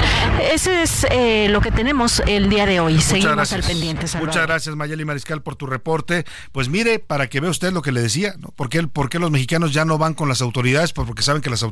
[0.53, 3.01] Ese es eh, lo que tenemos el día de hoy.
[3.01, 4.05] Seguimos al pendiente.
[4.17, 6.23] Muchas gracias, Mayeli Mariscal, por tu reporte.
[6.53, 8.47] Pues mire, para que vea usted lo que le decía, ¿no?
[8.55, 10.93] ¿Por qué, ¿Por qué los mexicanos ya no van con las autoridades?
[10.93, 11.64] Pues porque saben que las autoridades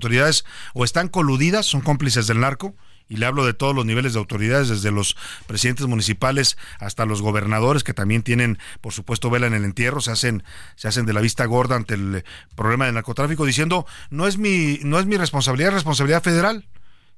[0.74, 2.76] o están coludidas, son cómplices del narco,
[3.10, 7.22] y le hablo de todos los niveles de autoridades, desde los presidentes municipales hasta los
[7.22, 10.44] gobernadores que también tienen, por supuesto, vela en el entierro, se hacen,
[10.76, 12.24] se hacen de la vista gorda ante el
[12.56, 16.66] problema del narcotráfico, diciendo no es mi, no es mi responsabilidad, es responsabilidad federal.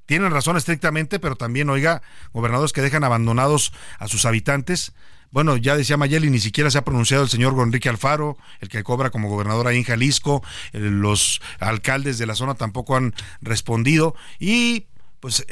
[0.06, 4.94] Tienen razón estrictamente, pero también, oiga, gobernadores que dejan abandonados a sus habitantes.
[5.36, 8.86] Bueno, ya decía Mayeli, ni siquiera se ha pronunciado el señor Enrique Alfaro, el que
[8.86, 10.42] cobra como gobernador ahí en Jalisco.
[10.72, 14.16] Los alcaldes de la zona tampoco han respondido.
[14.40, 14.86] Y
[15.20, 15.46] pues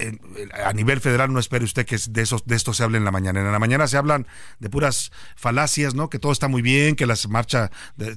[0.64, 3.12] a nivel federal no espere usted que de esos de esto se hable en la
[3.12, 3.42] mañana.
[3.42, 4.26] En la mañana se hablan
[4.60, 6.10] de puras falacias, ¿no?
[6.10, 7.70] Que todo está muy bien, que las marcha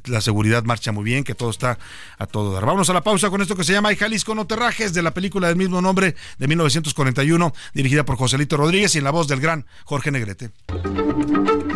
[0.05, 1.79] la seguridad marcha muy bien, que todo está
[2.19, 2.65] a todo dar.
[2.65, 5.15] Vamos a la pausa con esto que se llama Hay Jalisco no terrajes de la
[5.15, 9.41] película del mismo nombre de 1941, dirigida por Joselito Rodríguez y en la voz del
[9.41, 10.51] gran Jorge Negrete.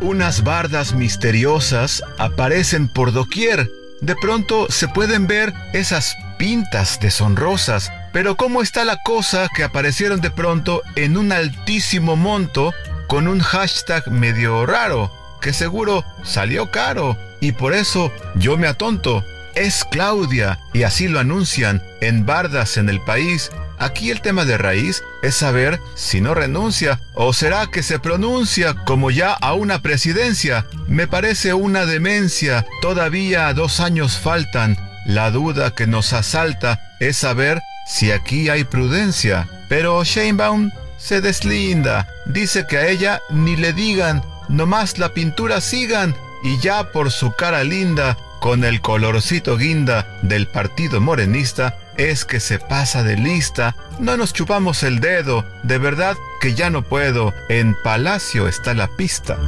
[0.00, 3.70] Unas bardas misteriosas aparecen por doquier.
[4.00, 7.92] De pronto se pueden ver esas pintas deshonrosas.
[8.12, 12.72] Pero ¿cómo está la cosa que aparecieron de pronto en un altísimo monto
[13.08, 15.10] con un hashtag medio raro?
[15.44, 19.22] que seguro salió caro y por eso yo me atonto.
[19.54, 23.50] Es Claudia y así lo anuncian en bardas en el país.
[23.78, 28.74] Aquí el tema de raíz es saber si no renuncia o será que se pronuncia
[28.84, 30.66] como ya a una presidencia.
[30.86, 34.76] Me parece una demencia, todavía dos años faltan.
[35.06, 39.48] La duda que nos asalta es saber si aquí hay prudencia.
[39.68, 46.14] Pero Sheinbaum se deslinda, dice que a ella ni le digan nomás la pintura sigan
[46.42, 52.40] y ya por su cara linda, con el colorcito guinda del partido morenista, es que
[52.40, 57.32] se pasa de lista, no nos chupamos el dedo, de verdad que ya no puedo,
[57.48, 59.38] en Palacio está la pista.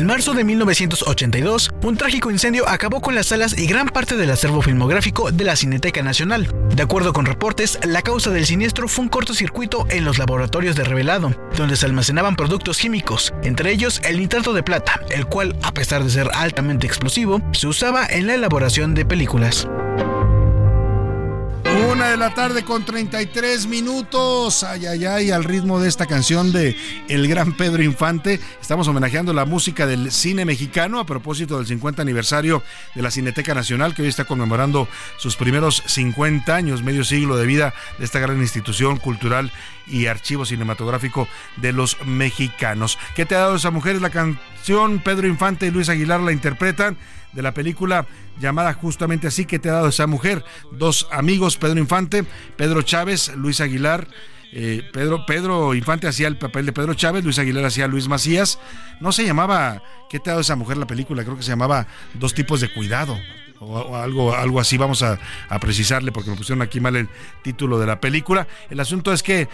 [0.00, 4.30] En marzo de 1982, un trágico incendio acabó con las salas y gran parte del
[4.30, 6.50] acervo filmográfico de la Cineteca Nacional.
[6.74, 10.84] De acuerdo con reportes, la causa del siniestro fue un cortocircuito en los laboratorios de
[10.84, 15.74] revelado, donde se almacenaban productos químicos, entre ellos el nitrato de plata, el cual, a
[15.74, 19.68] pesar de ser altamente explosivo, se usaba en la elaboración de películas.
[21.88, 24.64] Una de la tarde con 33 minutos.
[24.64, 26.76] Ay, ay, ay, al ritmo de esta canción de
[27.08, 28.38] El Gran Pedro Infante.
[28.60, 32.62] Estamos homenajeando la música del cine mexicano a propósito del 50 aniversario
[32.94, 37.46] de la Cineteca Nacional, que hoy está conmemorando sus primeros 50 años, medio siglo de
[37.46, 39.50] vida de esta gran institución cultural
[39.86, 42.98] y archivo cinematográfico de los mexicanos.
[43.14, 44.00] ¿Qué te ha dado esa mujer?
[44.00, 46.96] La canción Pedro Infante y Luis Aguilar la interpretan
[47.32, 48.06] de la película
[48.40, 50.44] llamada justamente así que te ha dado esa mujer.
[50.72, 52.24] Dos amigos, Pedro Infante,
[52.56, 54.08] Pedro Chávez, Luis Aguilar.
[54.52, 58.58] Eh, Pedro, Pedro Infante hacía el papel de Pedro Chávez, Luis Aguilar hacía Luis Macías.
[59.00, 61.22] No se llamaba ¿Qué te ha dado esa mujer la película?
[61.22, 63.16] Creo que se llamaba Dos tipos de cuidado
[63.60, 65.18] o, algo, algo así, vamos a,
[65.60, 67.08] precisarle porque me pusieron aquí mal el
[67.42, 68.48] título de la película.
[68.70, 69.48] El asunto es que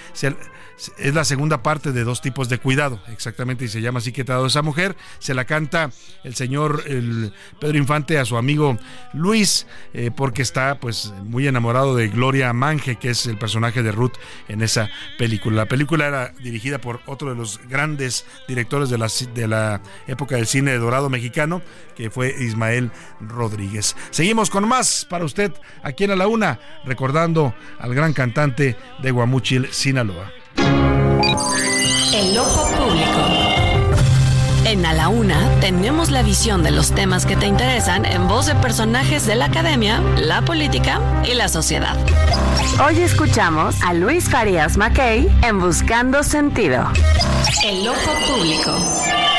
[0.99, 4.25] es la segunda parte de dos tipos de cuidado, exactamente, y se llama así que
[4.25, 4.97] te ha dado esa mujer.
[5.19, 5.91] Se la canta
[6.23, 8.79] el señor el Pedro Infante a su amigo
[9.13, 13.93] Luis, eh, porque está pues muy enamorado de Gloria Mange, que es el personaje de
[13.93, 14.15] Ruth
[14.49, 14.89] en esa
[15.19, 15.57] película.
[15.57, 20.37] La película era dirigida por otro de los grandes directores de la, de la época
[20.37, 21.63] del cine dorado mexicano,
[21.97, 22.91] que fue Ismael
[23.21, 23.96] Rodríguez.
[24.11, 29.11] Seguimos con más para usted aquí en A la Una, recordando al gran cantante de
[29.11, 30.31] Guamuchil, Sinaloa.
[32.15, 33.57] El ojo público.
[34.65, 38.47] En A la Una tenemos la visión de los temas que te interesan en voz
[38.47, 41.97] de personajes de la academia, la política y la sociedad.
[42.85, 46.91] Hoy escuchamos a Luis Farías Mackey en Buscando Sentido.
[47.65, 49.36] El ojo público.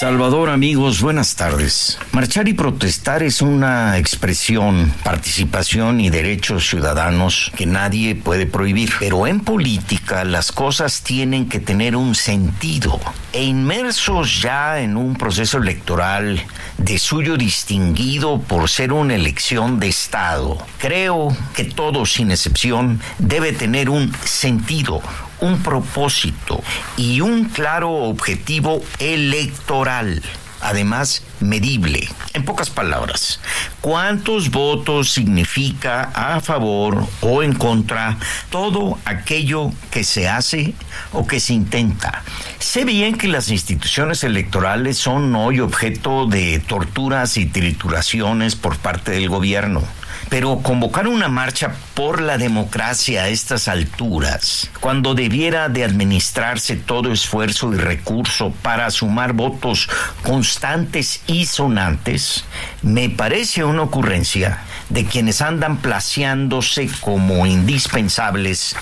[0.00, 1.98] Salvador, amigos, buenas tardes.
[2.12, 8.90] Marchar y protestar es una expresión, participación y derechos ciudadanos que nadie puede prohibir.
[8.98, 12.98] Pero en política las cosas tienen que tener un sentido.
[13.34, 16.40] E inmersos ya en un proceso electoral
[16.78, 23.52] de suyo distinguido por ser una elección de Estado, creo que todo, sin excepción, debe
[23.52, 25.02] tener un sentido,
[25.40, 26.62] un propósito
[26.96, 30.22] y un claro objetivo electoral
[30.60, 32.08] además medible.
[32.34, 33.40] En pocas palabras,
[33.80, 38.18] ¿cuántos votos significa a favor o en contra
[38.50, 40.74] todo aquello que se hace
[41.12, 42.22] o que se intenta?
[42.58, 49.12] Sé bien que las instituciones electorales son hoy objeto de torturas y trituraciones por parte
[49.12, 49.82] del gobierno.
[50.30, 57.12] Pero convocar una marcha por la democracia a estas alturas, cuando debiera de administrarse todo
[57.12, 59.88] esfuerzo y recurso para sumar votos
[60.22, 62.44] constantes y sonantes,
[62.80, 68.76] me parece una ocurrencia de quienes andan placeándose como indispensables,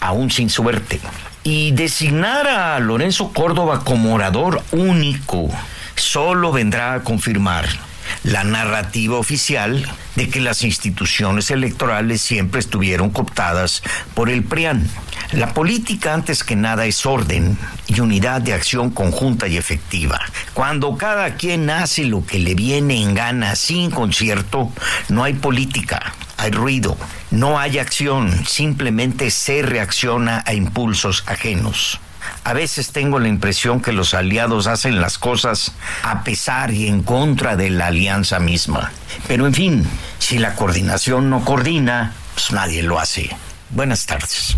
[0.00, 1.00] aún sin suerte.
[1.42, 5.48] Y designar a Lorenzo Córdoba como orador único
[5.94, 7.89] solo vendrá a confirmar
[8.24, 13.82] la narrativa oficial de que las instituciones electorales siempre estuvieron cooptadas
[14.14, 14.88] por el PRIAN.
[15.32, 20.20] La política antes que nada es orden y unidad de acción conjunta y efectiva.
[20.54, 24.72] Cuando cada quien hace lo que le viene en gana sin concierto,
[25.08, 26.96] no hay política, hay ruido,
[27.30, 32.00] no hay acción, simplemente se reacciona a impulsos ajenos.
[32.44, 37.02] A veces tengo la impresión que los aliados hacen las cosas a pesar y en
[37.02, 38.92] contra de la alianza misma.
[39.28, 39.86] Pero en fin,
[40.18, 43.30] si la coordinación no coordina, pues nadie lo hace.
[43.70, 44.56] Buenas tardes.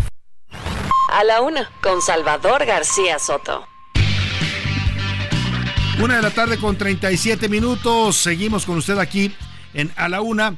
[1.11, 3.67] A la una, con Salvador García Soto.
[5.99, 8.17] Una de la tarde con 37 minutos.
[8.17, 9.35] Seguimos con usted aquí
[9.73, 10.55] en A la Una.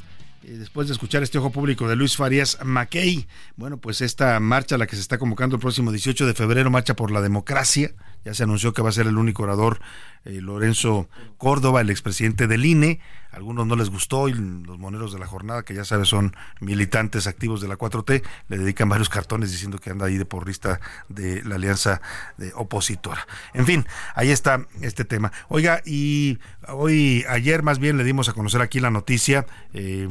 [0.47, 4.77] Eh, después de escuchar este ojo público de Luis Farías Mackey, bueno, pues esta marcha,
[4.77, 7.93] la que se está convocando el próximo 18 de febrero, Marcha por la Democracia,
[8.25, 9.79] ya se anunció que va a ser el único orador
[10.25, 11.07] eh, Lorenzo
[11.37, 12.99] Córdoba, el expresidente del INE.
[13.31, 16.35] A algunos no les gustó y los moneros de la jornada, que ya sabes son
[16.59, 20.79] militantes activos de la 4T, le dedican varios cartones diciendo que anda ahí de porrista
[21.09, 22.01] de la alianza
[22.55, 23.27] opositora.
[23.53, 23.85] En fin,
[24.15, 25.31] ahí está este tema.
[25.49, 29.45] Oiga, y hoy, ayer más bien le dimos a conocer aquí la noticia.
[29.73, 30.07] Eh,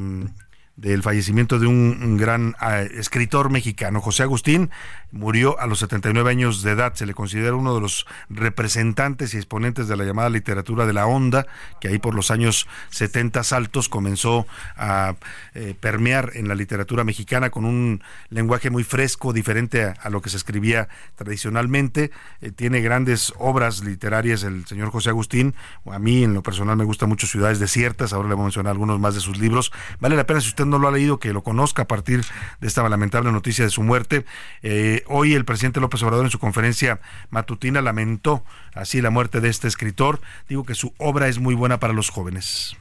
[0.76, 4.00] del fallecimiento de un, gran ah, escritor mexicano.
[4.00, 4.70] José Agustín
[5.12, 6.94] murió a los 79 años de edad.
[6.94, 11.06] Se le considera uno de los representantes y exponentes de la llamada literatura de la
[11.06, 11.46] onda,
[11.80, 15.14] que ahí por los años 70 altos comenzó a
[15.54, 20.30] eh, permear en la literatura mexicana con un lenguaje muy fresco, diferente a, lo que
[20.30, 22.10] se escribía tradicionalmente.
[22.40, 25.54] Eh, tiene grandes obras literarias el señor José Agustín.
[25.90, 28.12] A mí en lo personal me gusta mucho Ciudades Desiertas.
[28.12, 29.72] Ahora le voy a mencionar algunos más de sus libros.
[30.00, 32.24] Vale la pena si usted no lo ha leído, que lo conozca a partir
[32.60, 34.24] de esta lamentable noticia de su muerte.
[34.62, 37.00] Eh, hoy el presidente López Obrador en su conferencia
[37.30, 40.20] matutina lamentó así la muerte de este escritor.
[40.48, 42.76] Digo que su obra es muy buena para los jóvenes.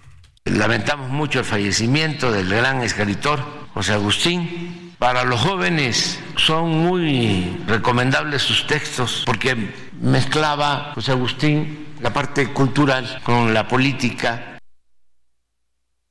[0.46, 3.40] Lamentamos mucho el fallecimiento del gran escritor
[3.74, 4.94] José Agustín.
[5.00, 13.22] Para los jóvenes son muy recomendables sus textos porque mezclaba José Agustín la parte cultural
[13.24, 14.53] con la política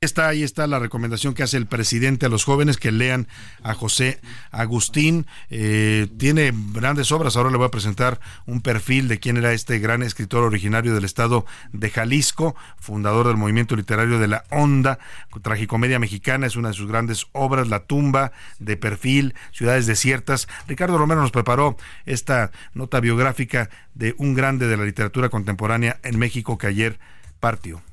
[0.02, 3.28] Está, ahí está la recomendación que hace el presidente a los jóvenes que lean
[3.62, 4.18] a José
[4.50, 5.28] Agustín.
[5.48, 7.36] Eh, tiene grandes obras.
[7.36, 11.04] Ahora le voy a presentar un perfil de quién era este gran escritor originario del
[11.04, 14.98] estado de Jalisco, fundador del movimiento literario de la Onda.
[15.40, 17.68] Tragicomedia mexicana es una de sus grandes obras.
[17.68, 20.48] La tumba de perfil, Ciudades desiertas.
[20.66, 26.18] Ricardo Romero nos preparó esta nota biográfica de un grande de la literatura contemporánea en
[26.18, 26.98] México que ayer
[27.38, 27.84] partió.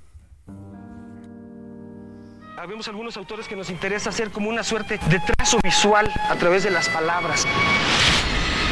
[2.59, 6.61] Habemos algunos autores que nos interesa hacer como una suerte de trazo visual a través
[6.63, 7.45] de las palabras.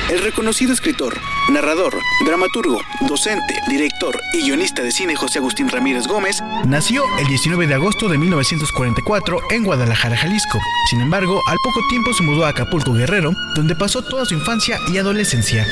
[0.10, 1.18] El reconocido escritor,
[1.50, 1.94] narrador,
[2.26, 7.76] dramaturgo, docente, director y guionista de cine José Agustín Ramírez Gómez nació el 19 de
[7.76, 10.60] agosto de 1944 en Guadalajara, Jalisco.
[10.90, 14.80] Sin embargo, al poco tiempo se mudó a Acapulco Guerrero, donde pasó toda su infancia
[14.92, 15.66] y adolescencia.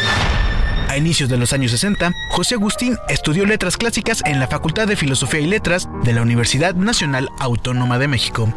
[0.95, 4.95] A inicios de los años 60, José Agustín estudió letras clásicas en la Facultad de
[4.95, 8.47] Filosofía y Letras de la Universidad Nacional Autónoma de México.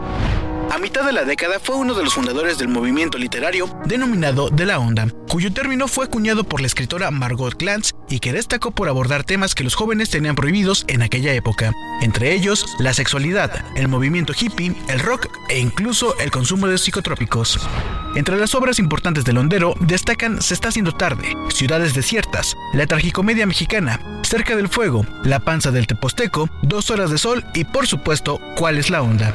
[0.70, 4.66] A mitad de la década fue uno de los fundadores del movimiento literario denominado De
[4.66, 8.88] la Onda, cuyo término fue acuñado por la escritora Margot Glantz y que destacó por
[8.88, 13.88] abordar temas que los jóvenes tenían prohibidos en aquella época, entre ellos la sexualidad, el
[13.88, 17.58] movimiento hippie, el rock e incluso el consumo de psicotrópicos.
[18.14, 23.46] Entre las obras importantes de Londero destacan Se está haciendo tarde, Ciudades desiertas, la tragicomedia
[23.46, 28.40] mexicana, Cerca del fuego, La panza del Teposteco, Dos horas de sol y por supuesto,
[28.56, 29.32] ¿Cuál es la onda?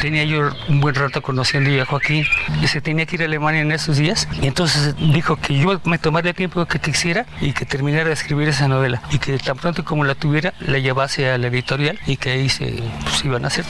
[0.00, 2.24] Tenía yo un buen rato conociendo a Joaquín
[2.62, 5.80] y se tenía que ir a Alemania en esos días y entonces dijo que yo
[5.84, 9.38] me tomaría el tiempo que quisiera y que terminara de escribir esa novela y que
[9.38, 13.24] tan pronto como la tuviera la llevase a la editorial y que ahí se pues,
[13.24, 13.64] iban a hacer.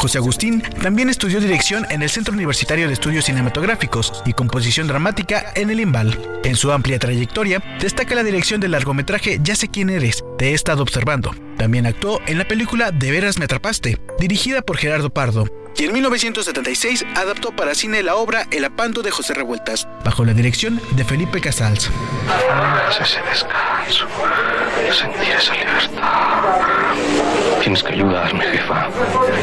[0.00, 5.52] José Agustín también estudió dirección en el Centro Universitario de Estudios Cinematográficos y composición dramática
[5.54, 6.40] en el IMBAL.
[6.42, 10.54] En su amplia trayectoria, destaca la dirección del largometraje Ya sé quién eres, Te he
[10.54, 11.32] estado observando.
[11.58, 15.44] También actuó en la película De veras me atrapaste, dirigida por Gerardo Pardo.
[15.76, 20.32] Y en 1976 adaptó para cine la obra El apando de José Revueltas, bajo la
[20.32, 21.90] dirección de Felipe Casals.
[27.60, 28.88] Tienes que ayudarme, jefa.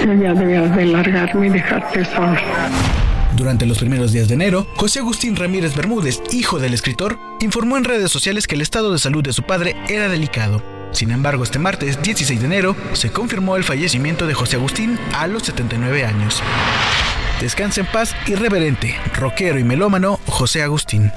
[0.05, 2.37] Yo ya debía de largarme y dejarte solo.
[3.35, 7.83] Durante los primeros días de enero, José Agustín Ramírez Bermúdez, hijo del escritor, informó en
[7.83, 10.63] redes sociales que el estado de salud de su padre era delicado.
[10.91, 15.27] Sin embargo, este martes 16 de enero se confirmó el fallecimiento de José Agustín a
[15.27, 16.41] los 79 años.
[17.39, 21.11] Descansa en paz, irreverente, rockero y melómano José Agustín.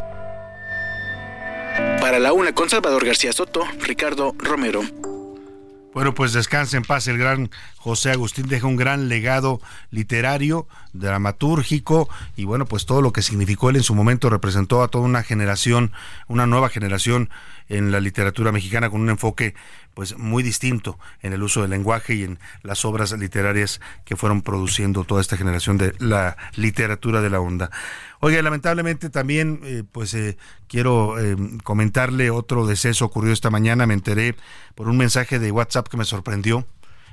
[2.01, 4.83] Para la una con Salvador García Soto, Ricardo Romero.
[5.93, 9.61] Bueno, pues descanse en paz el gran José Agustín, deja un gran legado
[9.91, 14.89] literario, dramatúrgico y bueno, pues todo lo que significó él en su momento representó a
[14.89, 15.91] toda una generación,
[16.29, 17.29] una nueva generación
[17.69, 19.55] en la literatura mexicana con un enfoque
[19.95, 24.43] pues muy distinto en el uso del lenguaje y en las obras literarias que fueron
[24.43, 27.71] produciendo toda esta generación de la literatura de la onda.
[28.23, 30.37] Oiga, lamentablemente también eh, pues eh,
[30.69, 34.37] quiero eh, comentarle otro deceso ocurrió esta mañana, me enteré
[34.75, 36.67] por un mensaje de WhatsApp que me sorprendió.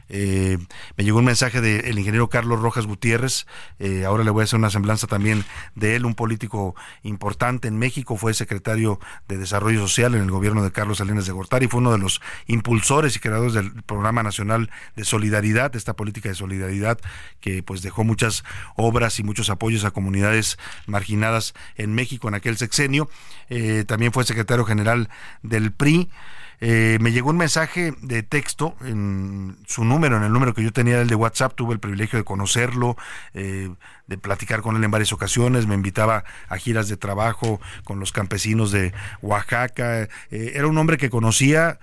[0.10, 0.58] Eh,
[0.96, 3.46] me llegó un mensaje del ingeniero Carlos Rojas Gutiérrez,
[3.80, 5.44] eh, ahora le voy a hacer una semblanza también
[5.76, 10.64] de él, un político importante en México, fue secretario de Desarrollo Social en el gobierno
[10.64, 14.70] de Carlos Salinas de Gortari, fue uno de los impulsores y creadores del Programa Nacional
[14.96, 17.00] de Solidaridad, esta política de solidaridad
[17.42, 18.44] que pues dejó muchas
[18.76, 23.10] obras y muchos apoyos a comunidades marginadas en México en aquel sexenio.
[23.50, 25.10] Eh, también fue secretario general
[25.42, 26.10] del PRI.
[26.60, 30.74] Eh, me llegó un mensaje de texto en su número, en el número que yo
[30.74, 32.98] tenía el de WhatsApp, tuve el privilegio de conocerlo,
[33.34, 33.70] eh,
[34.08, 38.12] de platicar con él en varias ocasiones, me invitaba a giras de trabajo con los
[38.12, 38.92] campesinos de
[39.22, 41.80] Oaxaca, eh, era un hombre que conocía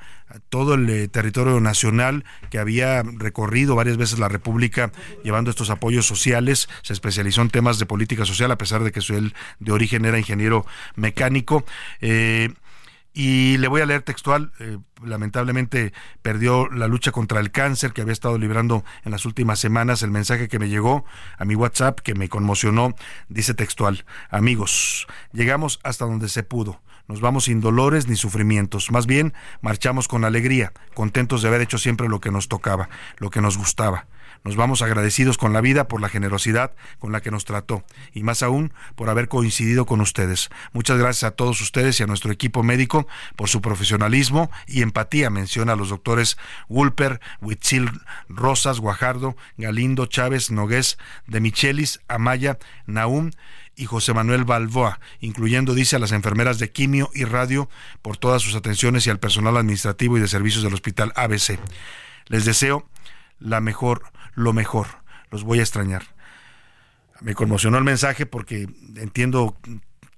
[0.48, 4.90] todo el territorio nacional, que había recorrido varias veces la República
[5.22, 9.00] llevando estos apoyos sociales, se especializó en temas de política social, a pesar de que
[9.00, 10.66] su, él de origen era ingeniero
[10.96, 11.64] mecánico.
[13.16, 18.02] Y le voy a leer textual, eh, lamentablemente perdió la lucha contra el cáncer que
[18.02, 20.02] había estado librando en las últimas semanas.
[20.02, 21.04] El mensaje que me llegó
[21.38, 22.96] a mi WhatsApp, que me conmocionó,
[23.28, 26.82] dice textual, amigos, llegamos hasta donde se pudo.
[27.06, 31.78] Nos vamos sin dolores ni sufrimientos, más bien marchamos con alegría, contentos de haber hecho
[31.78, 32.88] siempre lo que nos tocaba,
[33.18, 34.06] lo que nos gustaba.
[34.44, 37.82] Nos vamos agradecidos con la vida por la generosidad con la que nos trató
[38.12, 40.50] y más aún por haber coincidido con ustedes.
[40.74, 45.30] Muchas gracias a todos ustedes y a nuestro equipo médico por su profesionalismo y empatía.
[45.30, 46.36] Menciona a los doctores
[46.68, 47.90] Wulper, Huitzil,
[48.28, 53.30] Rosas, Guajardo, Galindo, Chávez, Nogués, de Michelis, Amaya, Naum
[53.76, 57.70] y José Manuel Balboa, incluyendo, dice, a las enfermeras de quimio y radio
[58.02, 61.58] por todas sus atenciones y al personal administrativo y de servicios del Hospital ABC.
[62.26, 62.86] Les deseo
[63.38, 64.02] la mejor
[64.34, 64.86] lo mejor.
[65.30, 66.02] Los voy a extrañar.
[67.20, 69.56] Me conmocionó el mensaje porque entiendo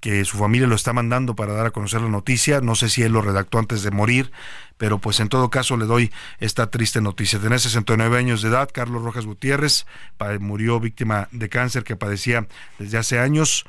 [0.00, 2.60] que su familia lo está mandando para dar a conocer la noticia.
[2.60, 4.30] No sé si él lo redactó antes de morir,
[4.76, 7.40] pero pues en todo caso le doy esta triste noticia.
[7.40, 9.86] Tiene 69 años de edad, Carlos Rojas Gutiérrez
[10.40, 12.46] murió víctima de cáncer que padecía
[12.78, 13.64] desde hace años.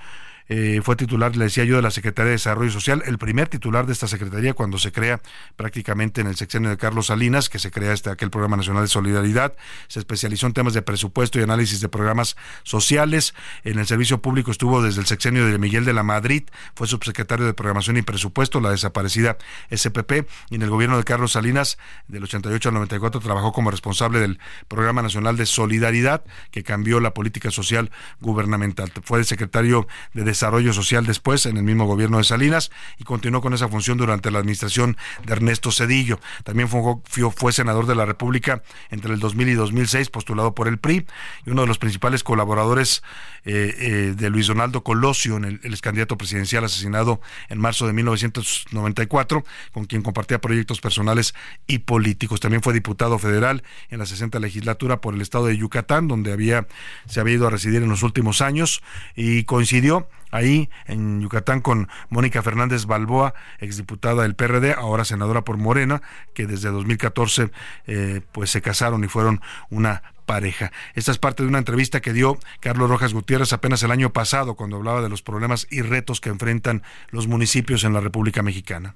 [0.50, 3.86] Eh, fue titular, le decía yo, de la Secretaría de Desarrollo Social, el primer titular
[3.86, 5.22] de esta Secretaría cuando se crea
[5.56, 8.88] prácticamente en el sexenio de Carlos Salinas, que se crea este, aquel Programa Nacional de
[8.88, 9.54] Solidaridad,
[9.88, 13.34] se especializó en temas de presupuesto y análisis de programas sociales,
[13.64, 16.44] en el servicio público estuvo desde el sexenio de Miguel de la Madrid,
[16.76, 19.38] fue subsecretario de Programación y Presupuesto, la desaparecida
[19.76, 21.78] SPP, y en el gobierno de Carlos Salinas,
[22.08, 27.14] del 88 al 94, trabajó como responsable del Programa Nacional de Solidaridad, que cambió la
[27.14, 27.92] política social
[28.22, 28.92] gubernamental.
[29.04, 32.70] Fue el secretario de Desarrollo Social después, en el mismo gobierno de Salinas,
[33.00, 36.20] y continuó con esa función durante la administración de Ernesto Cedillo.
[36.44, 38.62] También fue, senador de la República
[38.92, 41.08] entre el 2000 y 2006, postulado por el PRI,
[41.46, 43.02] y uno de los principales colaboradores
[43.46, 47.20] eh, eh, de Luis Donaldo Colosio, el, el ex candidato presidencial asesinado
[47.50, 51.34] en marzo de 1994, con quien compartía proyectos personales
[51.66, 52.40] y políticos.
[52.40, 56.68] También fue diputado federal en la 60 legislatura por el estado de Yucatán, donde había,
[57.08, 58.84] se había ido a residir en los últimos años
[59.16, 65.58] y coincidió ahí en Yucatán con Mónica Fernández Balboa, exdiputada del PRD, ahora senadora por
[65.58, 66.02] Morena,
[66.34, 67.52] que desde 2014
[67.88, 70.72] eh, pues se casaron y fueron una pareja.
[70.94, 74.56] Esta es parte de una entrevista que dio Carlos Rojas Gutiérrez apenas el año pasado
[74.56, 78.96] cuando hablaba de los problemas y retos que enfrentan los municipios en la República Mexicana.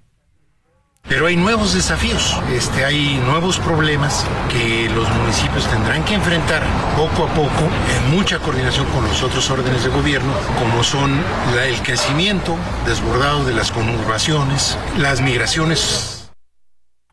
[1.08, 6.64] Pero hay nuevos desafíos, este, hay nuevos problemas que los municipios tendrán que enfrentar
[6.96, 11.22] poco a poco en mucha coordinación con los otros órdenes de gobierno, como son
[11.62, 16.21] el crecimiento desbordado de las conurbaciones, las migraciones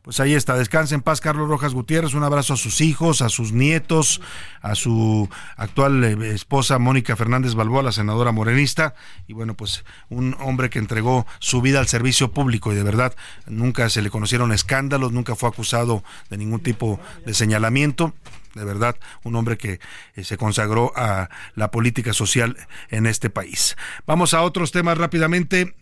[0.08, 3.28] pues ahí está, descansa en paz Carlos Rojas Gutiérrez, un abrazo a sus hijos, a
[3.28, 4.22] sus nietos,
[4.62, 5.28] a su
[5.58, 8.94] actual eh, esposa Mónica Fernández Balboa, la senadora morenista,
[9.26, 13.14] y bueno, pues un hombre que entregó su vida al servicio público y de verdad
[13.46, 18.14] nunca se le conocieron escándalos, nunca fue acusado de ningún tipo de señalamiento,
[18.54, 19.78] de verdad, un hombre que
[20.16, 22.56] eh, se consagró a la política social
[22.88, 23.76] en este país.
[24.06, 25.74] Vamos a otros temas rápidamente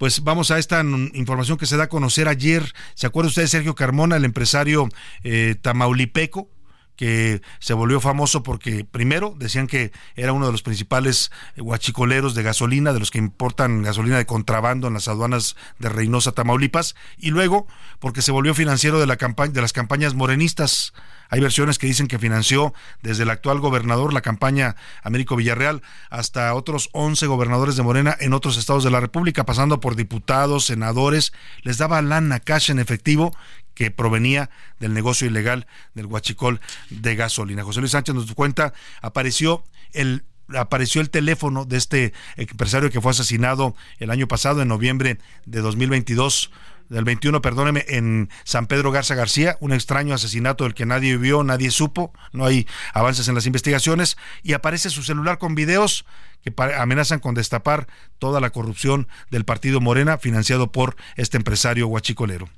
[0.00, 0.82] pues vamos a esta
[1.12, 2.72] información que se da a conocer ayer.
[2.94, 4.88] ¿Se acuerda usted de Sergio Carmona, el empresario
[5.24, 6.48] eh, tamaulipeco?
[6.96, 12.42] que se volvió famoso porque primero decían que era uno de los principales guachicoleros de
[12.42, 17.30] gasolina, de los que importan gasolina de contrabando en las aduanas de Reynosa, Tamaulipas, y
[17.30, 17.66] luego
[18.00, 20.92] porque se volvió financiero de la de las campañas morenistas.
[21.30, 26.52] Hay versiones que dicen que financió desde el actual gobernador la campaña Américo Villarreal hasta
[26.54, 31.32] otros 11 gobernadores de Morena en otros estados de la República, pasando por diputados, senadores,
[31.62, 33.32] les daba lana cash en efectivo
[33.74, 34.50] que provenía
[34.80, 36.60] del negocio ilegal del huachicol
[36.90, 37.62] de gasolina.
[37.62, 40.24] José Luis Sánchez nos cuenta, apareció el
[40.56, 45.60] apareció el teléfono de este empresario que fue asesinado el año pasado, en noviembre de
[45.60, 46.50] 2022,
[46.90, 51.42] del 21, perdóneme, en San Pedro Garza García, un extraño asesinato del que nadie vio,
[51.42, 56.04] nadie supo, no hay avances en las investigaciones, y aparece su celular con videos
[56.42, 57.86] que amenazan con destapar
[58.18, 62.48] toda la corrupción del partido Morena financiado por este empresario huachicolero.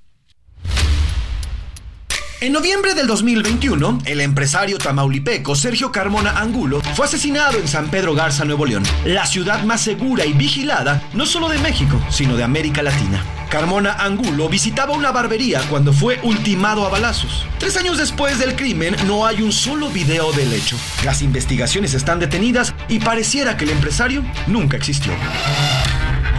[2.42, 8.16] En noviembre del 2021, el empresario tamaulipeco Sergio Carmona Angulo fue asesinado en San Pedro
[8.16, 12.42] Garza, Nuevo León, la ciudad más segura y vigilada no solo de México, sino de
[12.42, 13.24] América Latina.
[13.48, 17.46] Carmona Angulo visitaba una barbería cuando fue ultimado a balazos.
[17.60, 20.76] Tres años después del crimen no hay un solo video del hecho.
[21.04, 25.12] Las investigaciones están detenidas y pareciera que el empresario nunca existió.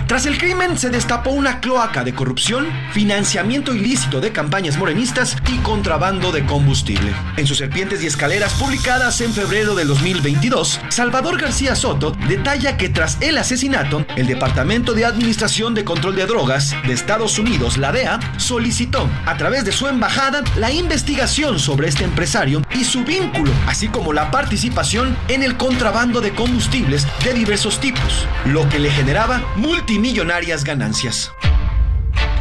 [0.07, 5.57] Tras el crimen se destapó una cloaca de corrupción, financiamiento ilícito de campañas morenistas y
[5.59, 7.13] contrabando de combustible.
[7.37, 12.89] En sus serpientes y escaleras publicadas en febrero del 2022, Salvador García Soto detalla que
[12.89, 17.93] tras el asesinato, el Departamento de Administración de Control de Drogas de Estados Unidos, la
[17.93, 23.51] DEA, solicitó a través de su embajada la investigación sobre este empresario y su vínculo,
[23.67, 28.91] así como la participación en el contrabando de combustibles de diversos tipos, lo que le
[28.91, 31.31] generaba multimillonarios millonarias ganancias.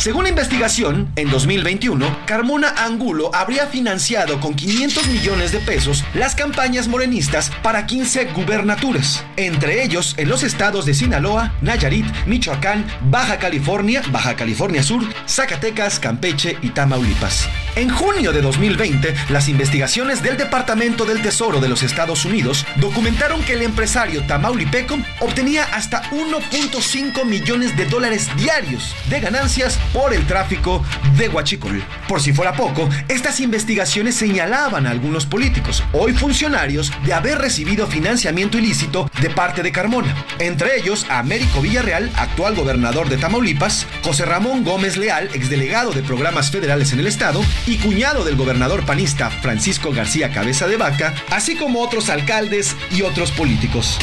[0.03, 6.35] Según la investigación, en 2021, Carmona Angulo habría financiado con 500 millones de pesos las
[6.35, 13.39] campañas morenistas para 15 gubernaturas, entre ellos en los estados de Sinaloa, Nayarit, Michoacán, Baja
[13.39, 17.49] California, Baja California Sur, Zacatecas, Campeche y Tamaulipas.
[17.77, 23.41] En junio de 2020, las investigaciones del Departamento del Tesoro de los Estados Unidos documentaron
[23.45, 30.27] que el empresario tamaulipeco obtenía hasta 1.5 millones de dólares diarios de ganancias por el
[30.27, 30.85] tráfico
[31.17, 31.83] de huachicol.
[32.09, 37.87] Por si fuera poco, estas investigaciones señalaban a algunos políticos, hoy funcionarios, de haber recibido
[37.87, 40.15] financiamiento ilícito de parte de Carmona.
[40.39, 46.03] Entre ellos, a Américo Villarreal, actual gobernador de Tamaulipas, José Ramón Gómez Leal, exdelegado de
[46.03, 51.15] programas federales en el estado, y cuñado del gobernador panista Francisco García Cabeza de Vaca,
[51.31, 53.99] así como otros alcaldes y otros políticos.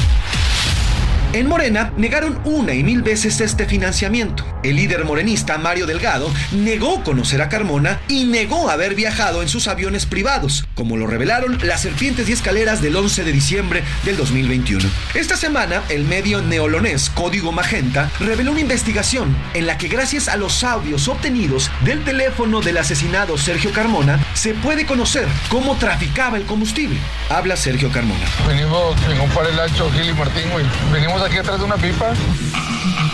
[1.32, 4.44] En Morena negaron una y mil veces este financiamiento.
[4.62, 9.70] El líder morenista Mario Delgado negó conocer a Carmona y negó haber viajado en sus
[9.70, 14.90] aviones privados, como lo revelaron las serpientes y escaleras del 11 de diciembre del 2021.
[15.14, 20.36] Esta semana, el medio neolonés Código Magenta reveló una investigación en la que gracias a
[20.36, 26.44] los audios obtenidos del teléfono del asesinado Sergio Carmona, se puede conocer cómo traficaba el
[26.44, 27.00] combustible.
[27.30, 28.26] Habla Sergio Carmona.
[28.46, 28.96] Venimos
[29.34, 30.66] par el ancho, Gil y Martín, güey.
[30.92, 32.14] Venimos aquí atrás de una pipa.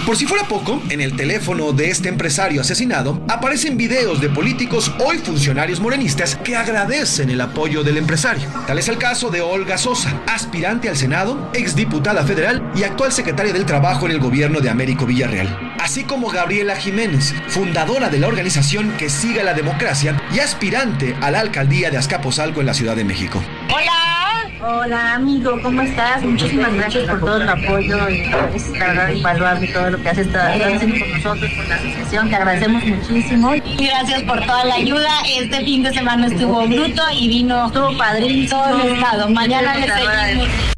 [0.05, 4.91] Por si fuera poco, en el teléfono de este empresario asesinado aparecen videos de políticos
[5.03, 8.47] hoy funcionarios morenistas que agradecen el apoyo del empresario.
[8.67, 13.51] Tal es el caso de Olga Sosa, aspirante al Senado, exdiputada federal y actual secretaria
[13.51, 15.73] del Trabajo en el gobierno de Américo Villarreal.
[15.79, 21.31] Así como Gabriela Jiménez, fundadora de la organización Que Siga la Democracia y aspirante a
[21.31, 23.43] la alcaldía de Azcapotzalco en la Ciudad de México.
[23.73, 24.24] Hola.
[24.61, 26.23] Hola amigo, ¿cómo estás?
[26.23, 28.21] Muchísimas gracias por todo el apoyo y
[28.55, 32.29] es la verdad invaluable todo lo que has estado haciendo con nosotros, con la asociación,
[32.29, 33.55] te agradecemos muchísimo.
[33.55, 35.09] Y gracias por toda la ayuda.
[35.37, 39.29] Este fin de semana estuvo bruto y vino, estuvo padrísimo todo el estado.
[39.29, 40.74] Mañana le seguimos.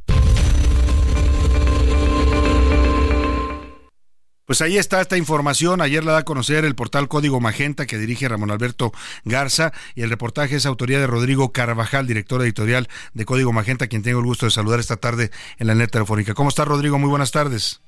[4.47, 5.81] Pues ahí está esta información.
[5.81, 8.93] Ayer la da a conocer el portal Código Magenta que dirige Ramón Alberto
[9.25, 14.03] Garza y el reportaje es autoría de Rodrigo Carvajal, director editorial de Código Magenta, quien
[14.03, 16.33] tengo el gusto de saludar esta tarde en la net telefónica.
[16.33, 16.97] ¿Cómo está Rodrigo?
[16.97, 17.81] Muy buenas tardes.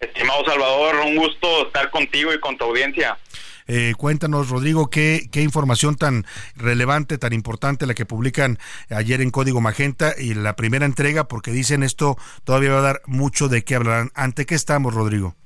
[0.00, 3.16] Estimado Salvador, un gusto estar contigo y con tu audiencia.
[3.68, 6.26] Eh, cuéntanos, Rodrigo, ¿qué, qué información tan
[6.56, 8.58] relevante, tan importante la que publican
[8.90, 13.02] ayer en Código Magenta y la primera entrega, porque dicen esto todavía va a dar
[13.06, 14.10] mucho de qué hablarán.
[14.16, 15.36] ¿Ante qué estamos, Rodrigo?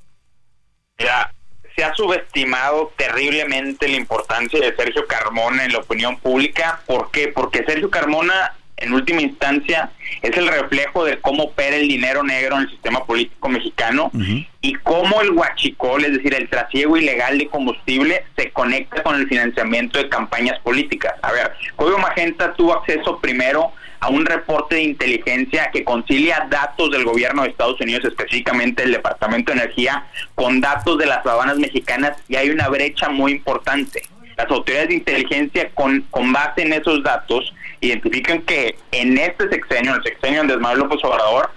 [0.99, 1.32] Mira,
[1.74, 6.80] se ha subestimado terriblemente la importancia de Sergio Carmona en la opinión pública.
[6.86, 7.28] ¿Por qué?
[7.28, 9.90] Porque Sergio Carmona, en última instancia,
[10.20, 14.11] es el reflejo de cómo opera el dinero negro en el sistema político mexicano
[14.61, 19.26] y cómo el huachicol, es decir, el trasiego ilegal de combustible, se conecta con el
[19.28, 21.14] financiamiento de campañas políticas.
[21.22, 23.72] A ver, Código Magenta tuvo acceso primero
[24.03, 28.90] a un reporte de inteligencia que concilia datos del gobierno de Estados Unidos, específicamente el
[28.90, 34.03] Departamento de Energía, con datos de las aduanas mexicanas y hay una brecha muy importante.
[34.36, 39.92] Las autoridades de inteligencia, con, con base en esos datos, identifican que en este sexenio,
[39.92, 41.50] en el sexenio de Manuel López Obrador,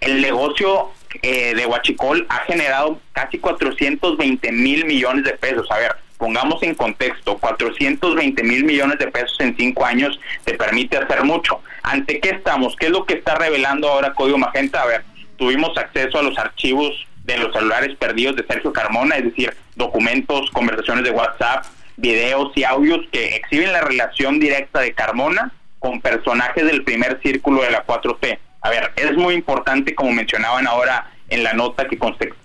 [0.00, 0.92] el negocio
[1.22, 5.66] eh, de Huachicol ha generado casi 420 mil millones de pesos.
[5.72, 10.98] A ver, pongamos en contexto, 420 mil millones de pesos en cinco años te permite
[10.98, 11.62] hacer mucho.
[11.82, 12.76] ¿Ante qué estamos?
[12.76, 14.82] ¿Qué es lo que está revelando ahora Código Magenta?
[14.82, 15.04] A ver,
[15.36, 20.50] tuvimos acceso a los archivos de los celulares perdidos de Sergio Carmona, es decir, documentos,
[20.50, 21.64] conversaciones de WhatsApp,
[21.96, 27.62] videos y audios que exhiben la relación directa de Carmona con personajes del primer círculo
[27.62, 28.38] de la 4T.
[28.60, 31.98] A ver, es muy importante, como mencionaban ahora en la nota que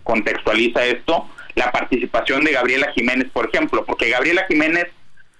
[0.03, 4.87] contextualiza esto, la participación de Gabriela Jiménez, por ejemplo, porque Gabriela Jiménez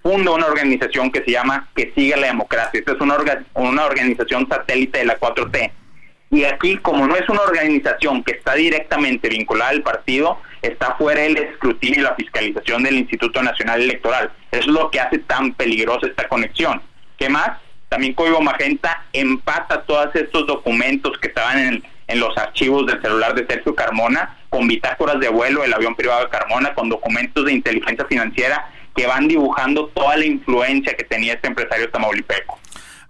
[0.02, 2.80] funda una organización que se llama Que Siga la Democracia.
[2.80, 3.18] Esta es una,
[3.54, 5.72] una organización satélite de la 4T.
[6.32, 11.24] Y aquí, como no es una organización que está directamente vinculada al partido, está fuera
[11.24, 14.32] el escrutinio y la fiscalización del Instituto Nacional Electoral.
[14.52, 16.82] Es lo que hace tan peligrosa esta conexión.
[17.18, 17.60] ¿Qué más?
[17.88, 23.36] También Código Magenta empata todos estos documentos que estaban en, en los archivos del celular
[23.36, 27.54] de Sergio Carmona con bitácoras de vuelo del avión privado de Carmona, con documentos de
[27.54, 32.60] inteligencia financiera que van dibujando toda la influencia que tenía este empresario tamaulipeco.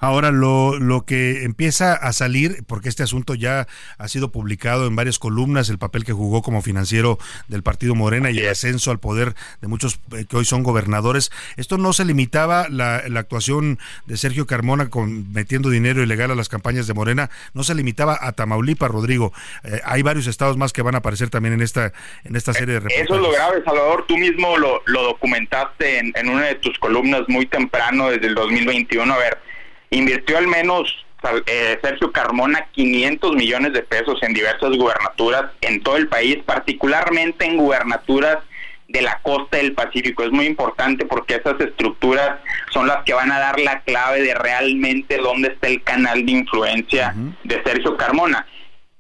[0.04, 4.98] Ahora, lo, lo que empieza a salir, porque este asunto ya ha sido publicado en
[4.98, 9.00] varias columnas, el papel que jugó como financiero del Partido Morena y el ascenso al
[9.00, 13.80] poder de muchos eh, que hoy son gobernadores, esto no se limitaba, la, la actuación
[14.06, 18.18] de Sergio Carmona con metiendo dinero ilegal a las campañas de Morena, no se limitaba
[18.20, 19.32] a Tamaulipas, Rodrigo.
[19.64, 21.94] Eh, hay varios estados más que van a aparecer también en esta,
[22.26, 23.06] en esta serie de reportajes.
[23.06, 24.04] Eso es lo grave, Salvador.
[24.06, 28.36] Tú mismo lo, lo documentaste en, en una de tus columnas muy temprano, desde el
[28.36, 29.14] 2021.
[29.14, 29.53] A ver,
[29.96, 31.06] invirtió al menos
[31.46, 37.46] eh, Sergio Carmona 500 millones de pesos en diversas gubernaturas en todo el país, particularmente
[37.46, 38.40] en gubernaturas
[38.88, 40.24] de la costa del Pacífico.
[40.24, 42.40] Es muy importante porque esas estructuras
[42.72, 46.32] son las que van a dar la clave de realmente dónde está el canal de
[46.32, 47.14] influencia
[47.44, 48.46] de Sergio Carmona.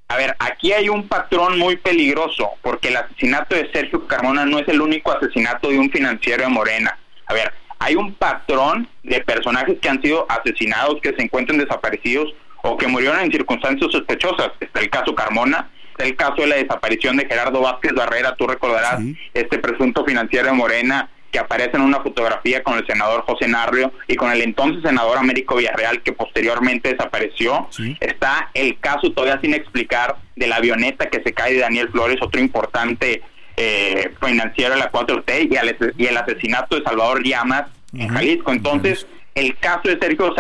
[0.08, 4.60] A ver, aquí hay un patrón muy peligroso porque el asesinato de Sergio Carmona no
[4.60, 6.98] es el único asesinato de un financiero de Morena.
[7.26, 12.34] A ver, hay un patrón de personajes que han sido asesinados, que se encuentran desaparecidos
[12.62, 14.52] o que murieron en circunstancias sospechosas.
[14.62, 18.48] Está el caso Carmona, está el caso de la desaparición de Gerardo Vázquez Barrera, tú
[18.48, 19.02] recordarás,
[19.34, 23.92] este presunto financiero de Morena que aparece en una fotografía con el senador José Narrio
[24.08, 27.68] y con el entonces senador Américo Villarreal que posteriormente desapareció.
[28.00, 32.22] Está el caso todavía sin explicar de la avioneta que se cae de Daniel Flores,
[32.22, 33.24] otro importante
[33.58, 35.50] eh, financiero de la 4T
[35.98, 38.52] y, el asesinato de Salvador Llamas en Jalisco.
[38.52, 40.34] Entonces, el caso de Sergio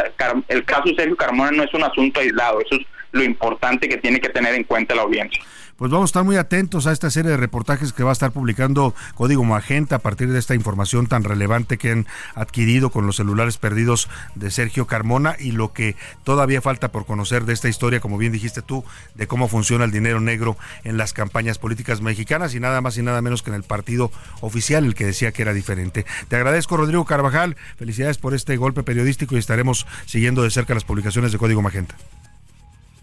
[0.47, 3.97] el caso de Sergio Carmona no es un asunto aislado, eso es lo importante que
[3.97, 5.41] tiene que tener en cuenta la audiencia
[5.77, 8.31] pues vamos a estar muy atentos a esta serie de reportajes que va a estar
[8.31, 13.15] publicando Código Magenta a partir de esta información tan relevante que han adquirido con los
[13.15, 17.99] celulares perdidos de Sergio Carmona y lo que todavía falta por conocer de esta historia,
[17.99, 18.83] como bien dijiste tú,
[19.15, 23.01] de cómo funciona el dinero negro en las campañas políticas mexicanas y nada más y
[23.01, 24.11] nada menos que en el partido
[24.41, 26.05] oficial, el que decía que era diferente.
[26.27, 27.57] Te agradezco, Rodrigo Carvajal.
[27.77, 31.95] Felicidades por este golpe periodístico y estaremos siguiendo de cerca las publicaciones de Código Magenta.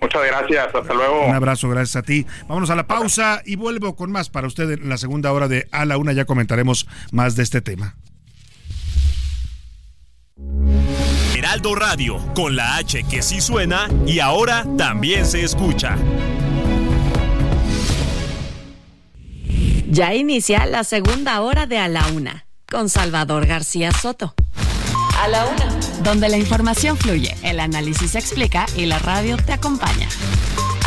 [0.01, 1.27] Muchas gracias, hasta luego.
[1.27, 2.27] Un abrazo, gracias a ti.
[2.49, 5.69] Vámonos a la pausa y vuelvo con más para usted en la segunda hora de
[5.73, 6.13] A la Una.
[6.13, 7.97] Ya comentaremos más de este tema.
[11.37, 15.97] Heraldo Radio, con la H que sí suena y ahora también se escucha.
[19.91, 24.35] Ya inicia la segunda hora de A la Una, con Salvador García Soto.
[25.21, 25.68] A la una.
[26.03, 30.09] Donde la información fluye, el análisis se explica y la radio te acompaña.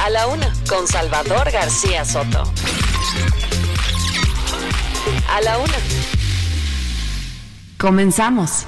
[0.03, 0.51] A la una.
[0.67, 2.43] Con Salvador García Soto.
[5.29, 5.75] A la una.
[7.77, 8.65] Comenzamos.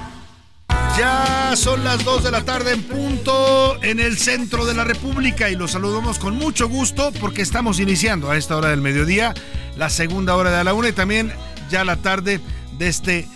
[0.96, 5.50] Ya son las 2 de la tarde en punto en el centro de la República
[5.50, 9.34] y los saludamos con mucho gusto porque estamos iniciando a esta hora del mediodía
[9.76, 11.32] la segunda hora de la una y también
[11.70, 12.40] ya la tarde
[12.78, 13.28] de este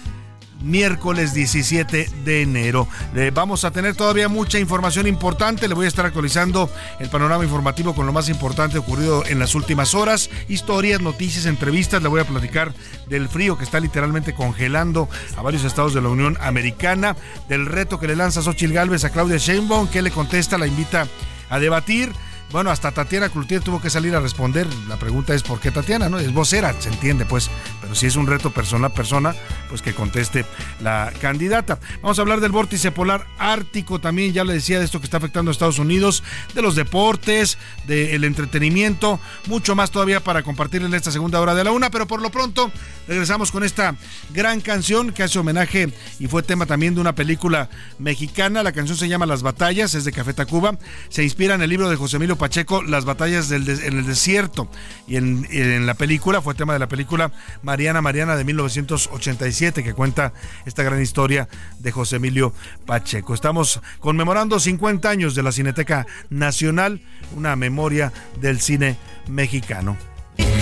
[0.63, 2.89] miércoles 17 de enero.
[3.33, 5.69] vamos a tener todavía mucha información importante.
[5.69, 9.55] Le voy a estar actualizando el panorama informativo con lo más importante ocurrido en las
[9.55, 10.31] últimas horas.
[10.49, 12.03] Historias, noticias, entrevistas.
[12.03, 12.73] Le voy a platicar
[13.09, 17.17] del frío que está literalmente congelando a varios estados de la Unión Americana.
[17.49, 19.89] Del reto que le lanza Xochitl Galvez a Claudia Sheinbaum.
[19.89, 20.59] que le contesta?
[20.59, 21.07] La invita
[21.49, 22.13] a debatir.
[22.53, 24.67] Bueno, hasta Tatiana Cloutier tuvo que salir a responder.
[24.89, 26.09] La pregunta es ¿por qué Tatiana?
[26.09, 26.19] ¿No?
[26.19, 27.49] Es vocera, se entiende, pues.
[27.81, 29.37] Pero si es un reto persona a persona,
[29.69, 30.45] pues que conteste
[30.81, 31.79] la candidata.
[32.03, 35.19] Vamos a hablar del vórtice polar ártico también, ya le decía de esto que está
[35.19, 40.93] afectando a Estados Unidos, de los deportes, del entretenimiento, mucho más todavía para compartir en
[40.93, 42.73] esta segunda hora de la una, pero por lo pronto
[43.07, 43.95] regresamos con esta
[44.31, 48.65] gran canción que hace homenaje y fue tema también de una película mexicana.
[48.65, 50.79] La canción se llama Las Batallas, es de Café Tacuba.
[51.11, 54.69] Se inspira en el libro de José Emilio Pacheco, Las batallas del en el desierto.
[55.07, 57.31] Y en, la película, fue tema de la película
[57.63, 60.33] Mariana Mariana de 1987, que cuenta
[60.65, 62.55] esta gran historia de José Emilio
[62.87, 63.35] Pacheco.
[63.35, 67.03] Estamos conmemorando 50 años de la Cineteca Nacional,
[67.37, 68.97] una memoria del cine
[69.29, 70.10] mexicano.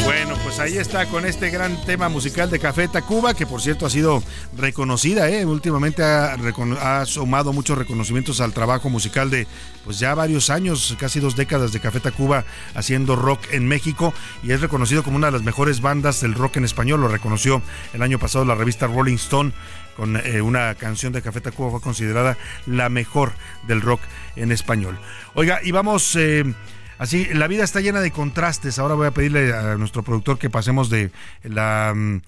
[0.09, 3.85] Bueno, pues ahí está con este gran tema musical de Café Tacuba, que por cierto
[3.85, 4.23] ha sido
[4.57, 5.45] reconocida, ¿eh?
[5.45, 9.47] últimamente ha, sumado muchos reconocimientos al trabajo musical de
[9.85, 14.53] pues ya varios años, casi dos décadas de Café Tacuba haciendo rock en México y
[14.53, 17.61] es reconocido como una de las mejores bandas del rock en español, lo reconoció
[17.93, 19.53] el año pasado la revista Rolling Stone
[19.95, 23.33] con eh, una canción de Café Tacuba fue considerada la mejor
[23.67, 24.01] del rock
[24.37, 24.99] en español.
[25.35, 26.17] Oiga, y vamos...
[26.17, 26.55] Eh,
[26.99, 28.79] Así, la vida está llena de contrastes.
[28.79, 31.11] Ahora voy a pedirle a nuestro productor que pasemos de
[31.43, 32.21] la mm,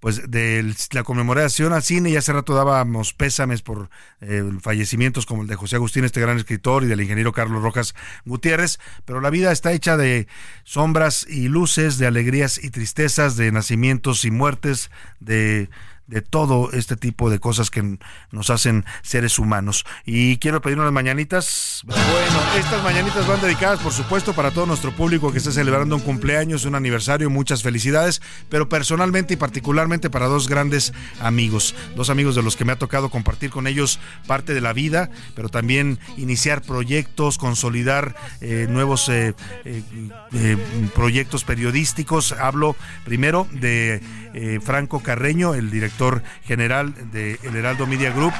[0.00, 3.88] pues de la conmemoración al cine y hace rato dábamos pésames por
[4.20, 7.94] eh, fallecimientos como el de José Agustín, este gran escritor, y del ingeniero Carlos Rojas
[8.24, 10.28] Gutiérrez, pero la vida está hecha de
[10.64, 15.70] sombras y luces, de alegrías y tristezas, de nacimientos y muertes, de
[16.06, 17.98] de todo este tipo de cosas que
[18.30, 19.84] nos hacen seres humanos.
[20.04, 21.82] Y quiero pedir unas mañanitas.
[21.84, 26.02] Bueno, estas mañanitas van dedicadas, por supuesto, para todo nuestro público que está celebrando un
[26.02, 32.34] cumpleaños, un aniversario, muchas felicidades, pero personalmente y particularmente para dos grandes amigos, dos amigos
[32.34, 35.98] de los que me ha tocado compartir con ellos parte de la vida, pero también
[36.16, 39.34] iniciar proyectos, consolidar eh, nuevos eh,
[39.64, 40.56] eh,
[40.94, 42.32] proyectos periodísticos.
[42.32, 44.00] Hablo primero de
[44.62, 48.34] Franco Carreño, el director general de El Heraldo Media Group.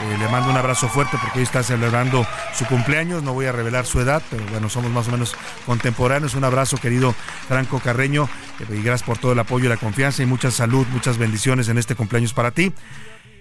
[0.00, 3.22] Eh, le mando un abrazo fuerte porque hoy está celebrando su cumpleaños.
[3.22, 5.36] No voy a revelar su edad, pero bueno, somos más o menos
[5.66, 6.34] contemporáneos.
[6.34, 7.14] Un abrazo, querido
[7.48, 8.28] Franco Carreño,
[8.60, 11.68] eh, y gracias por todo el apoyo y la confianza y mucha salud, muchas bendiciones
[11.68, 12.72] en este cumpleaños para ti.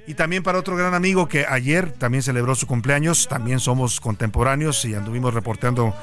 [0.09, 4.83] Y también para otro gran amigo que ayer también celebró su cumpleaños, también somos contemporáneos
[4.85, 5.93] y anduvimos reporteando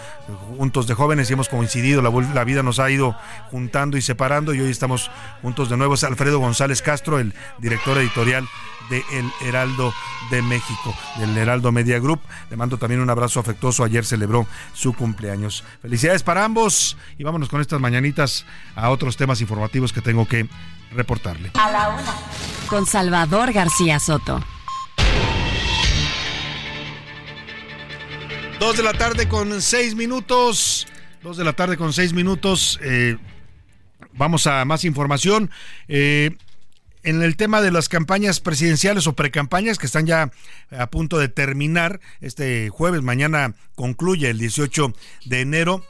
[0.56, 3.16] juntos de jóvenes y hemos coincidido, la, vida nos ha ido
[3.50, 5.10] juntando y separando y hoy estamos
[5.42, 5.94] juntos de nuevo.
[5.94, 8.46] Es Alfredo González Castro, el director editorial
[8.90, 9.92] de El Heraldo
[10.30, 12.20] de México, del Heraldo Media Group.
[12.50, 15.64] Le mando también un abrazo afectuoso, ayer celebró su cumpleaños.
[15.82, 20.48] Felicidades para ambos y vámonos con estas mañanitas a otros temas informativos que tengo que
[20.92, 21.50] reportarle.
[21.54, 22.14] A la una.
[22.68, 24.42] Con Salvador García Soto.
[28.58, 30.86] Dos de la tarde con seis minutos.
[31.22, 32.80] Dos de la tarde con seis minutos.
[32.82, 33.16] Eh,
[34.12, 35.50] vamos a más información.
[35.88, 36.36] Eh,
[37.06, 40.32] en el tema de las campañas presidenciales o precampañas que están ya
[40.76, 44.92] a punto de terminar este jueves, mañana concluye el 18
[45.26, 45.84] de enero,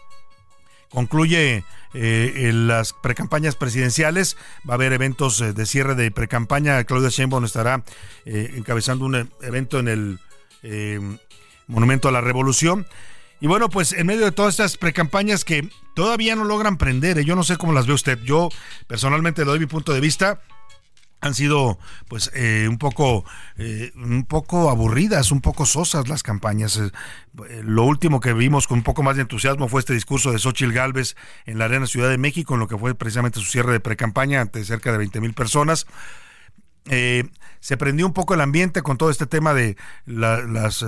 [0.91, 1.65] concluye
[1.95, 4.37] eh, las precampañas presidenciales,
[4.69, 7.83] va a haber eventos eh, de cierre de precampaña, Claudia Sheinbaum estará
[8.27, 10.21] eh, encabezando un evento en el
[11.69, 12.87] Monumento a la Revolución.
[13.41, 17.37] Y bueno, pues en medio de todas estas precampañas que todavía no logran prender, yo
[17.37, 18.51] no sé cómo las ve usted, yo
[18.87, 20.41] personalmente le doy mi punto de vista,
[21.21, 23.25] han sido pues eh, un poco
[23.57, 26.77] eh, un poco aburridas, un poco sosas las campañas.
[26.77, 26.91] Eh,
[27.63, 30.73] lo último que vimos con un poco más de entusiasmo fue este discurso de Xochitl
[30.73, 33.81] Galvez en la Arena Ciudad de México, en lo que fue precisamente su cierre de
[33.81, 35.87] precampaña ante cerca de 20 mil personas.
[36.85, 40.85] se prendió un poco el ambiente con todo este tema de las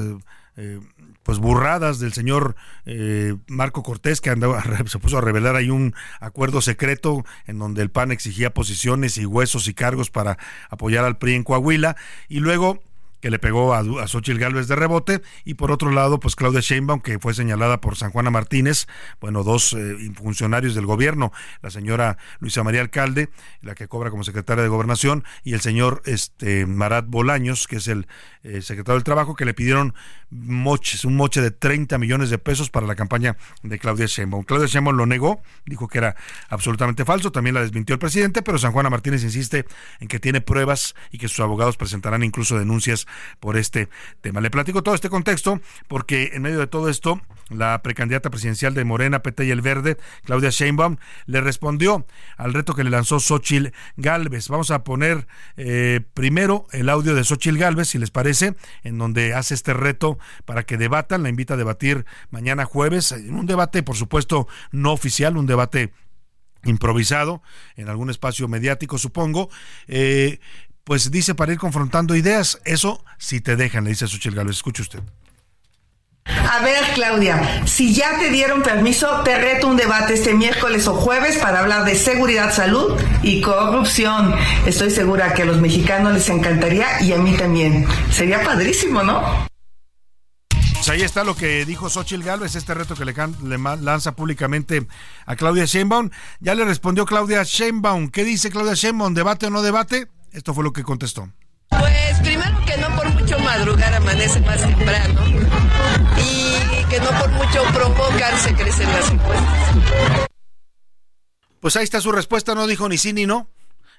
[1.29, 2.57] pues burradas del señor
[2.87, 7.83] eh, Marco Cortés que andaba, se puso a revelar ahí un acuerdo secreto en donde
[7.83, 10.39] el PAN exigía posiciones y huesos y cargos para
[10.71, 11.97] apoyar al PRI en Coahuila
[12.31, 12.81] y luego
[13.21, 16.61] que le pegó a, a Xochitl Gálvez de rebote, y por otro lado, pues Claudia
[16.61, 18.87] Sheinbaum, que fue señalada por San Juana Martínez,
[19.21, 23.29] bueno, dos eh, funcionarios del gobierno, la señora Luisa María Alcalde,
[23.61, 27.89] la que cobra como secretaria de Gobernación, y el señor este, Marat Bolaños, que es
[27.89, 28.07] el
[28.43, 29.95] eh, secretario del Trabajo, que le pidieron
[30.31, 34.45] moches, un moche de 30 millones de pesos para la campaña de Claudia Sheinbaum.
[34.45, 36.17] Claudia Sheinbaum lo negó, dijo que era
[36.49, 39.67] absolutamente falso, también la desmintió el presidente, pero San Juana Martínez insiste
[40.01, 43.07] en que tiene pruebas y que sus abogados presentarán incluso denuncias
[43.41, 43.89] por este
[44.21, 44.41] tema.
[44.41, 47.21] Le platico todo este contexto porque en medio de todo esto,
[47.51, 50.97] la precandidata presidencial de Morena, PT y El Verde, Claudia Sheinbaum,
[51.27, 54.49] le respondió al reto que le lanzó Xochil Galvez.
[54.49, 55.27] Vamos a poner
[55.57, 60.19] eh, primero el audio de Xochil Galvez, si les parece, en donde hace este reto
[60.45, 61.23] para que debatan.
[61.23, 65.93] La invita a debatir mañana jueves, en un debate, por supuesto, no oficial, un debate
[66.65, 67.43] improvisado
[67.77, 69.49] en algún espacio mediático, supongo.
[69.87, 70.41] Eh,
[70.85, 72.61] pues dice para ir confrontando ideas.
[72.65, 74.51] Eso si te dejan, le dice a Suchil Galo.
[74.51, 75.01] Escuche usted.
[76.29, 80.95] A ver, Claudia, si ya te dieron permiso, te reto un debate este miércoles o
[80.95, 84.35] jueves para hablar de seguridad, salud y corrupción.
[84.67, 87.87] Estoy segura que a los mexicanos les encantaría y a mí también.
[88.11, 89.49] Sería padrísimo, ¿no?
[90.75, 93.15] Pues ahí está lo que dijo Xochitl es este reto que le,
[93.45, 94.87] le, lanza públicamente
[95.27, 96.11] a Claudia Sheinbaum.
[96.41, 98.09] Ya le respondió Claudia Sheinbaum.
[98.09, 99.13] ¿Qué dice Claudia Sheinbaum?
[99.13, 100.09] ¿Debate o no debate?
[100.33, 101.29] Esto fue lo que contestó.
[101.69, 105.21] Pues primero que no por mucho madrugar amanece más temprano
[106.99, 109.79] que no por mucho provocarse crecen las encuestas.
[111.61, 113.49] Pues ahí está su respuesta, no dijo ni sí ni no.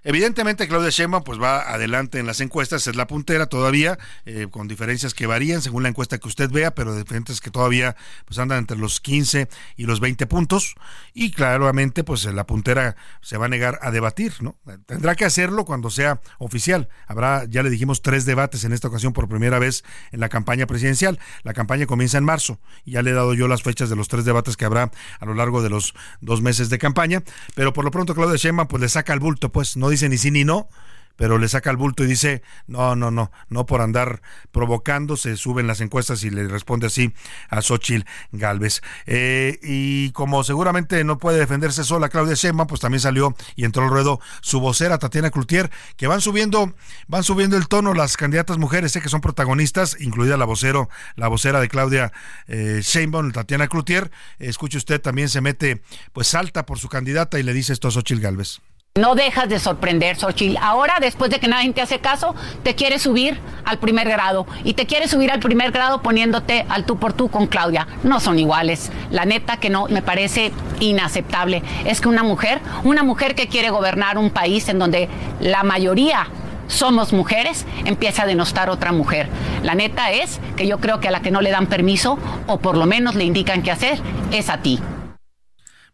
[0.04, 4.68] Evidentemente Claudia Sheinbaum pues va adelante en las encuestas, es la puntera todavía, eh, con
[4.68, 7.96] diferencias que varían según la encuesta que usted vea, pero diferentes que todavía
[8.26, 10.76] pues andan entre los 15 y los 20 puntos
[11.14, 14.58] y claramente pues la puntera se va a negar a debatir, ¿no?
[14.86, 16.90] Tendrá que hacerlo cuando sea oficial.
[17.08, 20.66] Habrá, ya le dijimos, tres debates en esta ocasión por primera vez en la campaña
[20.66, 21.20] presidencial.
[21.44, 24.26] La campaña comienza en marzo ya le he dado yo las fechas de los tres
[24.26, 27.24] debates que habrá a lo largo de los dos meses de campaña,
[27.56, 30.18] pero por lo pronto Claudia Sheinbaum pues le saca el bulto, pues no dice ni
[30.18, 30.70] sí ni no,
[31.20, 34.22] pero le saca el bulto y dice, no, no, no, no por andar
[34.54, 37.14] provocando, se suben las encuestas y le responde así
[37.50, 38.82] a Xochitl Galvez.
[39.06, 43.84] Eh, y como seguramente no puede defenderse sola Claudia Sheinbaum, pues también salió y entró
[43.84, 46.74] al ruedo su vocera Tatiana Cloutier, que van subiendo,
[47.10, 50.88] van subiendo el tono las candidatas mujeres, sé que son protagonistas, incluida la vocero,
[51.18, 52.14] la vocera de Claudia
[52.48, 54.10] eh, Sheinbaum, Tatiana Cloutier.
[54.40, 55.82] escuche usted, también se mete,
[56.14, 58.62] pues salta por su candidata y le dice esto a Xochitl Galvez.
[59.00, 60.58] No dejas de sorprender, Xochitl.
[60.62, 64.46] Ahora, después de que nadie te hace caso, te quieres subir al primer grado.
[64.66, 67.88] Y te quieres subir al primer grado poniéndote al tú por tú con Claudia.
[68.04, 68.92] No son iguales.
[69.10, 71.64] La neta que no, me parece inaceptable.
[71.86, 75.08] Es que una mujer, una mujer que quiere gobernar un país en donde
[75.40, 76.28] la mayoría
[76.68, 79.30] somos mujeres, empieza a denostar otra mujer.
[79.64, 82.60] La neta es que yo creo que a la que no le dan permiso, o
[82.60, 83.98] por lo menos le indican qué hacer,
[84.34, 84.78] es a ti.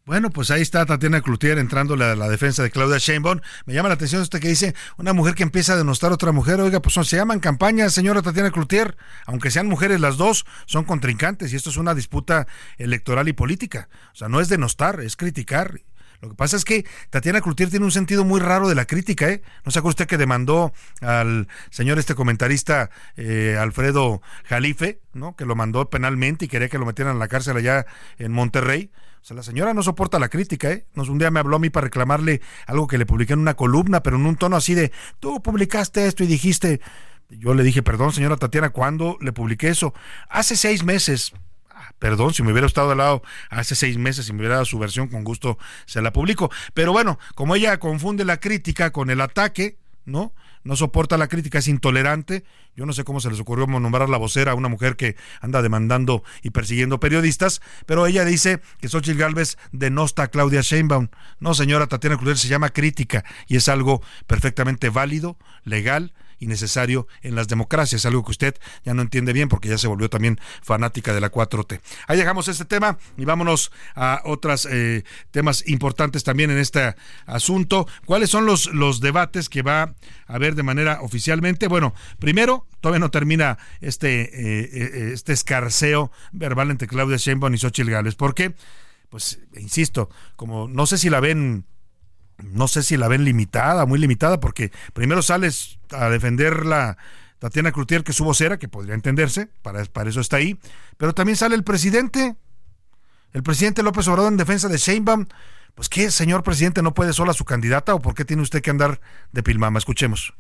[0.07, 3.39] Bueno, pues ahí está Tatiana Cloutier entrando a la defensa de Claudia Sheinbaum.
[3.65, 6.31] Me llama la atención esto que dice una mujer que empieza a denostar a otra
[6.31, 6.61] mujer.
[6.61, 8.97] Oiga, pues se llaman campañas, señora Tatiana Cloutier.
[9.25, 12.45] Aunque sean mujeres las dos, son contrincantes y esto es una disputa
[12.77, 13.89] electoral y política.
[14.13, 15.81] O sea, no es denostar, es criticar.
[16.21, 19.27] Lo que pasa es que Tatiana Cloutier tiene un sentido muy raro de la crítica,
[19.29, 19.41] ¿eh?
[19.65, 25.35] ¿No se acuerda usted que demandó al señor este comentarista eh, Alfredo Jalife, ¿no?
[25.35, 27.87] Que lo mandó penalmente y quería que lo metieran en la cárcel allá
[28.19, 28.91] en Monterrey.
[29.25, 30.85] O sea, la señora no soporta la crítica, ¿eh?
[30.95, 34.03] un día me habló a mí para reclamarle algo que le publiqué en una columna,
[34.03, 36.79] pero en un tono así de, tú publicaste esto y dijiste...
[37.31, 39.95] Yo le dije, perdón, señora Tatiana, ¿cuándo le publiqué eso?
[40.29, 41.33] Hace seis meses.
[41.71, 44.65] Ah, Perdón, si me hubiera estado al lado hace seis meses, y me hubiera dado
[44.65, 45.57] su versión, con gusto
[45.87, 46.51] se la publico.
[46.75, 50.33] Pero bueno, como ella confunde la crítica con el ataque, ¿no?
[50.65, 52.43] No soporta la crítica, es intolerante.
[52.75, 55.61] Yo no sé cómo se les ocurrió nombrar la vocera a una mujer que anda
[55.61, 61.09] demandando y persiguiendo periodistas, pero ella dice que Xochitl Galvez denosta a Claudia Sheinbaum.
[61.39, 67.07] No, señora Tatiana Cloutier, se llama crítica y es algo perfectamente válido, legal y necesario
[67.21, 70.39] en las democracias, algo que usted ya no entiende bien porque ya se volvió también
[70.61, 71.79] fanática de la 4T.
[72.07, 77.87] Ahí dejamos este tema y vámonos a otros eh, temas importantes también en este asunto.
[78.05, 79.93] ¿Cuáles son los, los debates que va a
[80.27, 81.67] haber de manera oficialmente?
[81.67, 87.57] Bueno, primero, todavía no termina este, eh, eh, este escarceo verbal entre Claudia Sheinbaum y
[87.57, 88.15] Xochitl Gales.
[88.15, 88.55] ¿Por qué?
[89.09, 91.65] Pues, insisto, como no sé si la ven
[92.37, 96.97] no sé si la ven limitada, muy limitada, porque primero sales a defender la
[97.39, 100.59] Tatiana Cloutier, que es su vocera, que podría entenderse, para, para eso está ahí,
[100.97, 102.35] pero también sale el presidente,
[103.33, 105.27] el presidente López Obrador en defensa de Sheinbaum.
[105.75, 108.69] Pues qué, señor presidente, no puede sola su candidata o por qué tiene usted que
[108.69, 109.01] andar
[109.33, 109.77] de pilmama.
[109.77, 110.33] Escuchemos.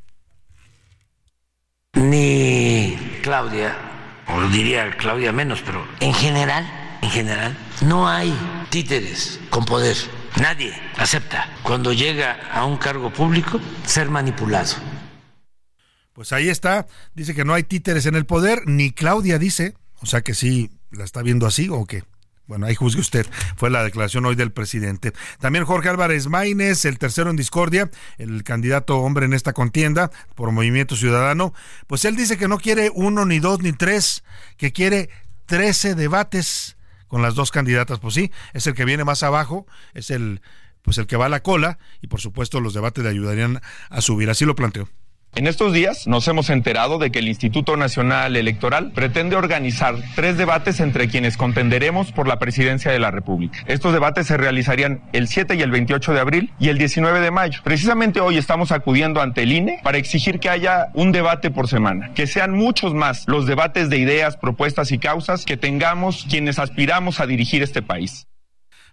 [1.93, 3.75] Ni Claudia,
[4.27, 6.65] o diría Claudia menos, pero en general,
[7.01, 8.33] en general, no hay
[8.69, 9.97] títeres con poder
[10.41, 14.75] Nadie acepta cuando llega a un cargo público ser manipulado.
[16.11, 20.05] Pues ahí está, dice que no hay títeres en el poder, ni Claudia dice, o
[20.05, 22.03] sea que sí, la está viendo así o qué.
[22.47, 23.25] Bueno, ahí juzgue usted.
[23.55, 25.13] Fue la declaración hoy del presidente.
[25.39, 30.51] También Jorge Álvarez Maínez, el tercero en discordia, el candidato hombre en esta contienda por
[30.51, 31.53] Movimiento Ciudadano.
[31.87, 34.23] Pues él dice que no quiere uno, ni dos, ni tres,
[34.57, 35.09] que quiere
[35.47, 36.74] trece debates
[37.15, 40.41] con las dos candidatas, pues sí, es el que viene más abajo, es el
[40.81, 44.01] pues el que va a la cola y por supuesto los debates le ayudarían a
[44.01, 44.89] subir, así lo planteo.
[45.37, 50.37] En estos días nos hemos enterado de que el Instituto Nacional Electoral pretende organizar tres
[50.37, 53.59] debates entre quienes contenderemos por la presidencia de la República.
[53.67, 57.31] Estos debates se realizarían el 7 y el 28 de abril y el 19 de
[57.31, 57.59] mayo.
[57.65, 62.13] Precisamente hoy estamos acudiendo ante el INE para exigir que haya un debate por semana,
[62.13, 67.19] que sean muchos más los debates de ideas, propuestas y causas que tengamos quienes aspiramos
[67.19, 68.25] a dirigir este país.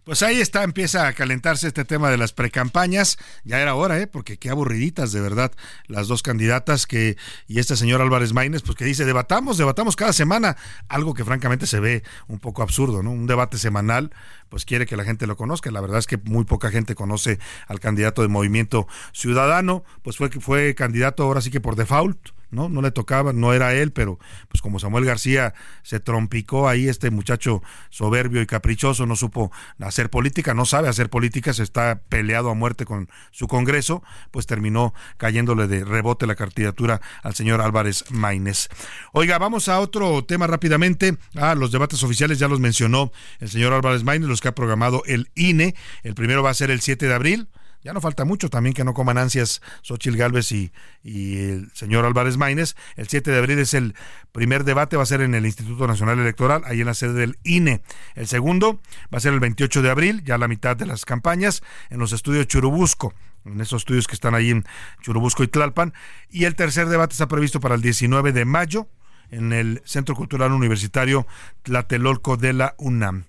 [0.05, 3.19] Pues ahí está, empieza a calentarse este tema de las precampañas.
[3.45, 4.09] Ya era hora, ¿eh?
[4.09, 5.53] Porque qué aburriditas, de verdad,
[5.87, 10.13] las dos candidatas que y este señor Álvarez Maínez, pues que dice, debatamos, debatamos cada
[10.13, 10.57] semana.
[10.89, 13.13] Algo que francamente se ve un poco absurdo, ¿no?
[13.13, 14.11] Un debate semanal,
[14.49, 15.71] pues quiere que la gente lo conozca.
[15.71, 17.39] La verdad es que muy poca gente conoce
[17.69, 22.69] al candidato de Movimiento Ciudadano, pues fue, fue candidato ahora sí que por default ¿no?
[22.69, 27.11] No le tocaba, no era él, pero pues como Samuel García se trompicó ahí, este
[27.11, 29.51] muchacho soberbio y caprichoso, no supo
[29.81, 34.47] hacer política, no sabe hacer política, se está peleado a muerte con su Congreso, pues
[34.47, 38.69] terminó cayéndole de rebote la candidatura al señor Álvarez Maínez.
[39.13, 41.17] Oiga, vamos a otro tema rápidamente.
[41.35, 45.03] Ah, los debates oficiales ya los mencionó el señor Álvarez Maínez, los que ha programado
[45.07, 45.75] el INE.
[46.03, 47.49] El primero va a ser el 7 de abril
[47.83, 50.73] ya no falta mucho también que no coman ansias Xochil Gálvez y,
[51.05, 52.77] el señor Álvarez Maínez.
[52.97, 53.95] El 7 de abril es el
[54.31, 57.39] primer debate, va a ser en el Instituto Nacional Electoral, ahí en la sede del
[57.43, 57.83] INE.
[58.15, 58.81] El segundo
[59.13, 62.13] va a ser el 28 de abril, ya la mitad de las campañas, en los
[62.13, 63.15] estudios Churubusco,
[63.45, 64.65] en esos estudios que están ahí en
[65.03, 65.93] Churubusco y Tlalpan.
[66.31, 68.89] Y el tercer debate está previsto para el 19 de mayo
[69.31, 71.27] en el Centro Cultural Universitario
[71.63, 73.25] Tlatelolco de la UNAM.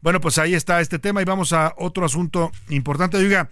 [0.00, 3.16] Bueno, pues ahí está este tema y vamos a otro asunto importante.
[3.16, 3.48] Oiga,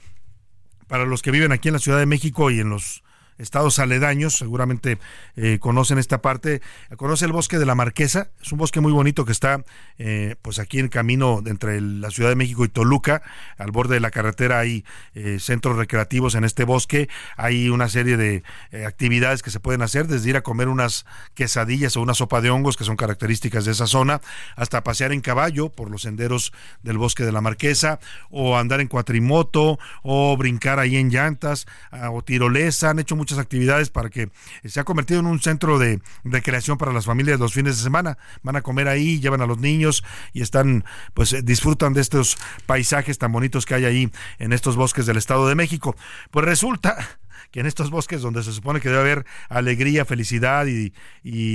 [0.88, 3.02] para los que viven aquí en la Ciudad de México y en los
[3.38, 4.98] estados aledaños, seguramente
[5.36, 6.62] eh, conocen esta parte,
[6.96, 9.64] conoce el bosque de la Marquesa, es un bosque muy bonito que está
[9.98, 13.22] eh, pues aquí en camino entre la Ciudad de México y Toluca,
[13.58, 14.84] al borde de la carretera hay
[15.14, 18.42] eh, centros recreativos en este bosque, hay una serie de
[18.86, 22.50] actividades que se pueden hacer, desde ir a comer unas quesadillas o una sopa de
[22.50, 24.20] hongos que son características de esa zona,
[24.56, 27.98] hasta pasear en caballo por los senderos del bosque de la Marquesa,
[28.30, 31.66] o andar en cuatrimoto, o brincar ahí en llantas,
[32.10, 34.30] o tirolesa, han hecho muchas actividades para que
[34.64, 38.18] se ha convertido en un centro de recreación para las familias los fines de semana.
[38.42, 43.18] Van a comer ahí, llevan a los niños y están, pues disfrutan de estos paisajes
[43.18, 45.96] tan bonitos que hay ahí en estos bosques del Estado de México.
[46.30, 47.18] Pues resulta
[47.60, 50.92] en estos bosques donde se supone que debe haber alegría, felicidad y,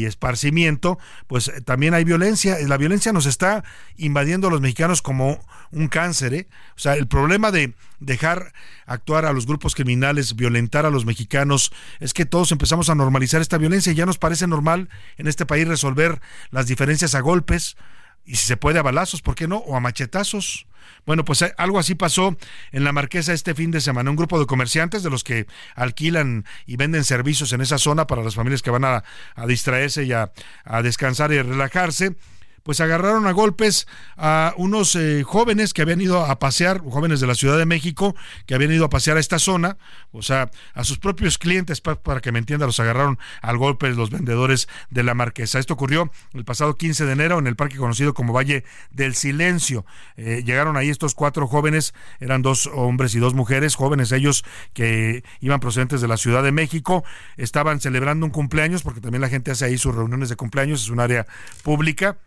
[0.05, 2.57] esparcimiento, pues eh, también hay violencia.
[2.67, 3.63] La violencia nos está
[3.97, 5.39] invadiendo a los mexicanos como
[5.71, 6.33] un cáncer.
[6.33, 6.47] ¿eh?
[6.75, 8.53] O sea, el problema de dejar
[8.85, 13.41] actuar a los grupos criminales, violentar a los mexicanos, es que todos empezamos a normalizar
[13.41, 17.77] esta violencia y ya nos parece normal en este país resolver las diferencias a golpes
[18.25, 19.57] y si se puede a balazos, ¿por qué no?
[19.57, 20.67] O a machetazos.
[21.05, 22.37] Bueno, pues eh, algo así pasó
[22.71, 24.09] en la Marquesa este fin de semana.
[24.09, 28.23] Un grupo de comerciantes de los que alquilan y venden servicios en esa zona para
[28.23, 29.03] las familias que van a,
[29.47, 30.31] distraerse y a,
[30.63, 32.15] a descansar y relajarse
[32.63, 33.87] pues agarraron a golpes
[34.17, 38.15] a unos eh, jóvenes que habían ido a pasear, jóvenes de la Ciudad de México,
[38.45, 39.77] que habían ido a pasear a esta zona,
[40.11, 44.09] o sea, a sus propios clientes, para que me entienda, los agarraron al golpe los
[44.09, 45.59] vendedores de la Marquesa.
[45.59, 49.85] Esto ocurrió el pasado 15 de enero en el parque conocido como Valle del Silencio.
[50.17, 54.43] Eh, llegaron ahí estos cuatro jóvenes, eran dos hombres y dos mujeres, jóvenes ellos
[54.73, 57.03] que iban procedentes de la Ciudad de México,
[57.37, 60.89] estaban celebrando un cumpleaños, porque también la gente hace ahí sus reuniones de cumpleaños, es
[60.89, 61.25] un área
[61.63, 62.17] pública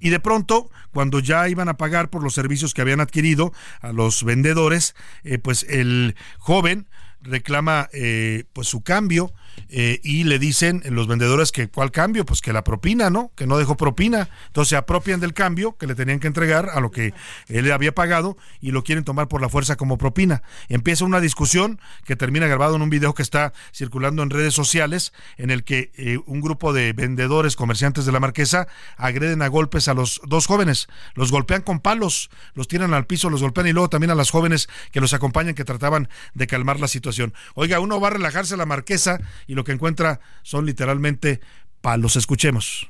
[0.00, 3.92] y de pronto, cuando ya iban a pagar por los servicios que habían adquirido a
[3.92, 4.94] los vendedores,
[5.24, 6.88] eh, pues el joven
[7.20, 9.32] reclama eh, pues su cambio
[9.68, 13.30] eh, y le dicen los vendedores que cuál cambio, pues que la propina, ¿no?
[13.34, 14.28] Que no dejó propina.
[14.46, 17.14] Entonces se apropian del cambio que le tenían que entregar a lo que
[17.48, 20.42] él había pagado y lo quieren tomar por la fuerza como propina.
[20.68, 25.12] Empieza una discusión que termina grabado en un video que está circulando en redes sociales
[25.36, 29.88] en el que eh, un grupo de vendedores, comerciantes de la marquesa agreden a golpes
[29.88, 30.88] a los dos jóvenes.
[31.14, 34.30] Los golpean con palos, los tiran al piso, los golpean y luego también a las
[34.30, 37.34] jóvenes que los acompañan que trataban de calmar la situación.
[37.54, 41.40] Oiga, uno va a relajarse a la marquesa y lo que encuentra son literalmente
[41.80, 42.14] palos.
[42.14, 42.88] Escuchemos.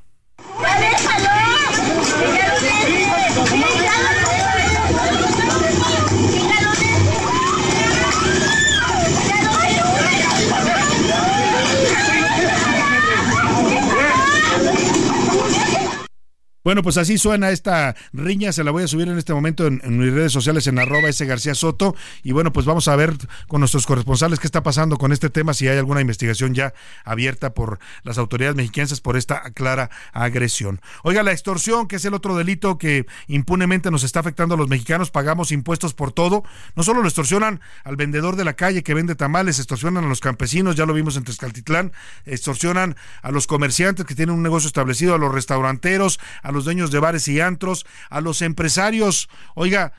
[16.69, 19.81] Bueno, pues así suena esta riña, se la voy a subir en este momento en,
[19.99, 23.15] mis redes sociales en arroba ese García Soto y bueno, pues vamos a ver
[23.47, 26.75] con nuestros corresponsales qué está pasando con este tema, si hay alguna investigación ya
[27.07, 30.83] abierta por las autoridades mexicanas por esta clara agresión.
[31.05, 34.69] Oiga, la extorsión, que es el otro delito que impunemente nos está afectando a los
[34.69, 36.45] mexicanos, pagamos impuestos por todo,
[36.77, 40.21] no solo lo extorsionan al vendedor de la calle que vende tamales, extorsionan a los
[40.21, 41.93] campesinos, ya lo vimos en Tezcaltitlán,
[42.27, 46.65] extorsionan a los comerciantes que tienen un negocio establecido, a los restauranteros, a los los
[46.65, 49.29] dueños de bares y antros, a los empresarios.
[49.55, 49.93] Oiga,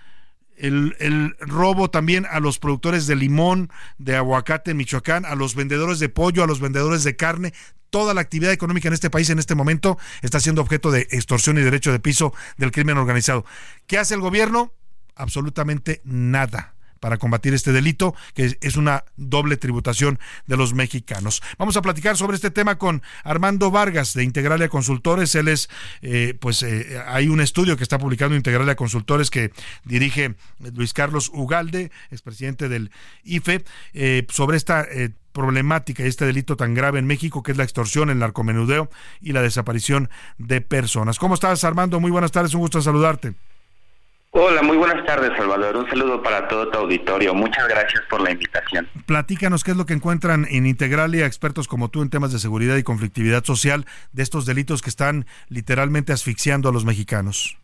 [0.58, 5.56] el, el, robo también a los productores de limón, de aguacate en Michoacán, a los
[5.56, 7.54] vendedores de pollo, a los vendedores de carne.
[7.90, 11.58] Toda la actividad económica en este país en este momento está siendo objeto de extorsión
[11.58, 13.46] y derecho de piso del crimen organizado.
[13.88, 14.74] ¿Qué hace el gobierno?
[15.16, 21.42] Absolutamente nada para combatir este delito, que es una doble tributación de los mexicanos.
[21.58, 25.36] Vamos a platicar sobre este tema con Armando Vargas de Integralia Consultores.
[25.36, 25.70] Él es,
[26.02, 29.52] eh, pues, eh, hay un estudio que está publicando Integralia Consultores que
[29.84, 30.36] dirige
[30.74, 32.92] Luis Carlos Ugalde, expresidente del
[33.24, 34.88] IFE, eh, sobre esta
[35.32, 38.90] problemática y este delito tan grave en México que es la extorsión, el narcomenudeo
[39.22, 41.20] y la desaparición de personas.
[41.20, 42.00] ¿Cómo estás, Armando?
[42.00, 43.36] Muy buenas tardes, un gusto saludarte.
[44.32, 45.76] Hola, muy buenas tardes, Salvador.
[45.76, 47.34] Un saludo para todo tu auditorio.
[47.34, 48.88] Muchas gracias por la invitación.
[49.08, 52.78] Platícanos qué es lo que encuentran en Integralia expertos como tú en temas de seguridad
[52.78, 57.58] y conflictividad social de estos delitos que están literalmente asfixiando a los mexicanos.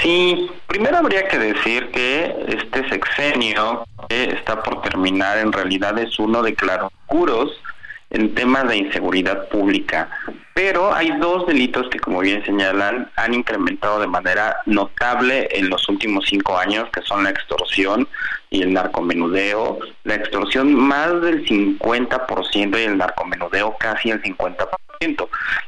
[0.00, 6.18] Sí, primero habría que decir que este sexenio que está por terminar en realidad es
[6.18, 7.50] uno de claroscuros
[8.12, 10.08] en temas de inseguridad pública.
[10.54, 15.88] Pero hay dos delitos que, como bien señalan, han incrementado de manera notable en los
[15.88, 18.06] últimos cinco años, que son la extorsión
[18.50, 19.78] y el narcomenudeo.
[20.04, 24.68] La extorsión más del 50% y el narcomenudeo casi el 50%.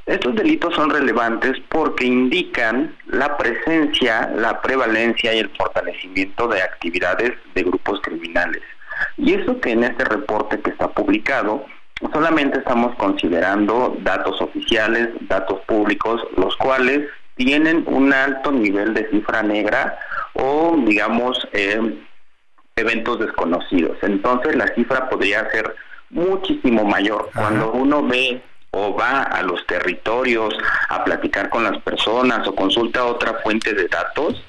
[0.07, 7.33] Estos delitos son relevantes porque indican la presencia, la prevalencia y el fortalecimiento de actividades
[7.55, 8.63] de grupos criminales.
[9.17, 11.65] Y eso que en este reporte que está publicado
[12.13, 19.43] solamente estamos considerando datos oficiales, datos públicos, los cuales tienen un alto nivel de cifra
[19.43, 19.99] negra
[20.35, 21.99] o, digamos, eh,
[22.77, 23.97] eventos desconocidos.
[24.03, 25.75] Entonces la cifra podría ser
[26.11, 27.31] muchísimo mayor.
[27.35, 30.55] Cuando uno ve o va a los territorios
[30.89, 34.43] a platicar con las personas o consulta otra fuente de datos,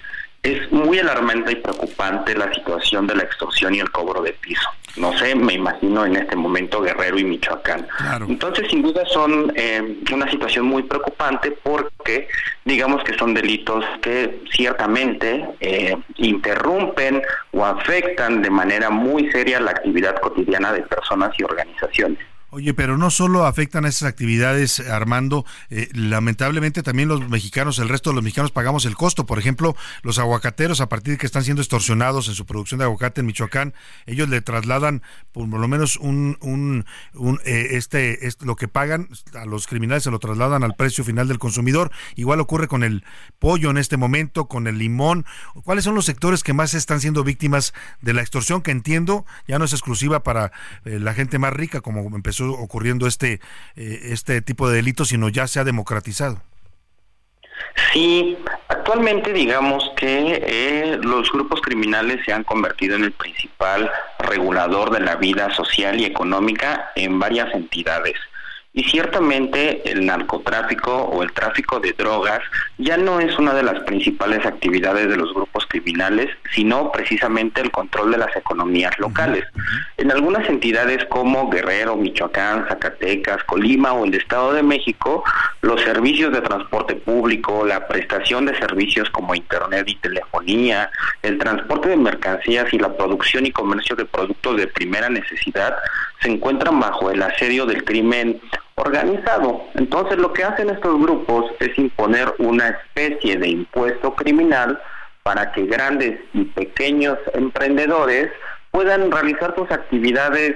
[0.45, 4.69] es muy alarmante y preocupante la situación de la extorsión y el cobro de piso.
[4.95, 7.87] No sé, me imagino en este momento Guerrero y Michoacán.
[8.29, 12.29] Entonces, sin duda son eh, una situación muy preocupante porque
[12.63, 19.71] digamos que son delitos que ciertamente eh, interrumpen o afectan de manera muy seria la
[19.71, 22.19] actividad cotidiana de personas y organizaciones.
[22.55, 27.89] Oye, pero no solo afectan a esas actividades, Armando, eh, lamentablemente también los mexicanos, el
[27.89, 29.25] resto de los mexicanos pagamos el costo.
[29.25, 32.85] Por ejemplo, los aguacateros, a partir de que están siendo extorsionados en su producción de
[32.85, 33.73] aguacate en Michoacán,
[34.05, 35.01] ellos le trasladan
[35.33, 36.85] por lo menos un, un,
[37.43, 41.39] eh, este, lo que pagan a los criminales se lo trasladan al precio final del
[41.39, 41.91] consumidor.
[42.15, 43.03] Igual ocurre con el
[43.37, 45.25] pollo en este momento, con el limón.
[45.65, 48.61] ¿Cuáles son los sectores que más están siendo víctimas de la extorsión?
[48.61, 50.53] Que entiendo ya no es exclusiva para
[50.85, 53.39] eh, la gente más rica, como empezó ocurriendo este,
[53.75, 56.41] eh, este tipo de delitos, sino ya se ha democratizado.
[57.91, 58.37] Sí,
[58.67, 63.89] actualmente digamos que eh, los grupos criminales se han convertido en el principal
[64.19, 68.15] regulador de la vida social y económica en varias entidades.
[68.77, 72.41] Y ciertamente el narcotráfico o el tráfico de drogas
[72.77, 77.71] ya no es una de las principales actividades de los grupos criminales, sino precisamente el
[77.71, 79.45] control de las economías locales.
[79.95, 85.23] En algunas entidades como Guerrero, Michoacán, Zacatecas, Colima o el Estado de México,
[85.61, 91.87] los servicios de transporte público, la prestación de servicios como Internet y telefonía, el transporte
[91.87, 95.77] de mercancías y la producción y comercio de productos de primera necesidad
[96.21, 98.41] se encuentran bajo el asedio del crimen
[98.75, 99.61] organizado.
[99.75, 104.79] Entonces lo que hacen estos grupos es imponer una especie de impuesto criminal
[105.23, 108.29] para que grandes y pequeños emprendedores
[108.71, 110.55] puedan realizar sus actividades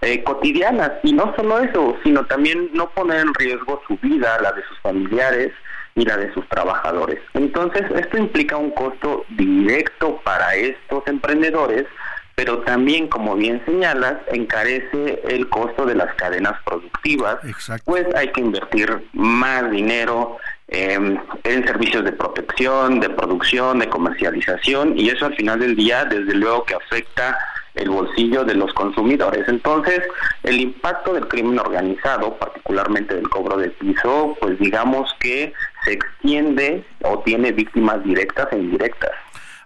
[0.00, 0.92] eh, cotidianas.
[1.02, 4.78] Y no solo eso, sino también no poner en riesgo su vida, la de sus
[4.80, 5.52] familiares
[5.94, 7.20] y la de sus trabajadores.
[7.34, 11.84] Entonces esto implica un costo directo para estos emprendedores
[12.34, 17.38] pero también, como bien señalas, encarece el costo de las cadenas productivas,
[17.84, 20.38] pues hay que invertir más dinero
[20.68, 26.04] em, en servicios de protección, de producción, de comercialización, y eso al final del día,
[26.04, 27.38] desde luego que afecta
[27.74, 29.48] el bolsillo de los consumidores.
[29.48, 30.00] Entonces,
[30.42, 35.52] el impacto del crimen organizado, particularmente del cobro de piso, pues digamos que
[35.84, 39.12] se extiende o tiene víctimas directas e indirectas.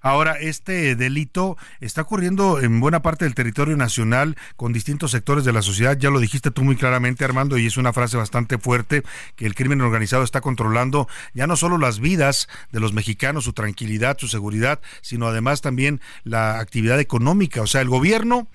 [0.06, 5.52] Ahora, este delito está ocurriendo en buena parte del territorio nacional con distintos sectores de
[5.52, 5.98] la sociedad.
[5.98, 9.02] Ya lo dijiste tú muy claramente, Armando, y es una frase bastante fuerte,
[9.34, 13.52] que el crimen organizado está controlando ya no solo las vidas de los mexicanos, su
[13.52, 17.62] tranquilidad, su seguridad, sino además también la actividad económica.
[17.62, 18.46] O sea, el gobierno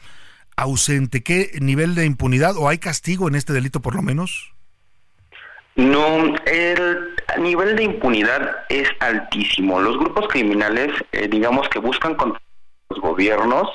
[0.56, 4.54] ausente, ¿qué nivel de impunidad o hay castigo en este delito por lo menos?
[5.76, 9.82] No, el nivel de impunidad es altísimo.
[9.82, 12.42] Los grupos criminales, eh, digamos que buscan contra
[12.90, 13.70] los gobiernos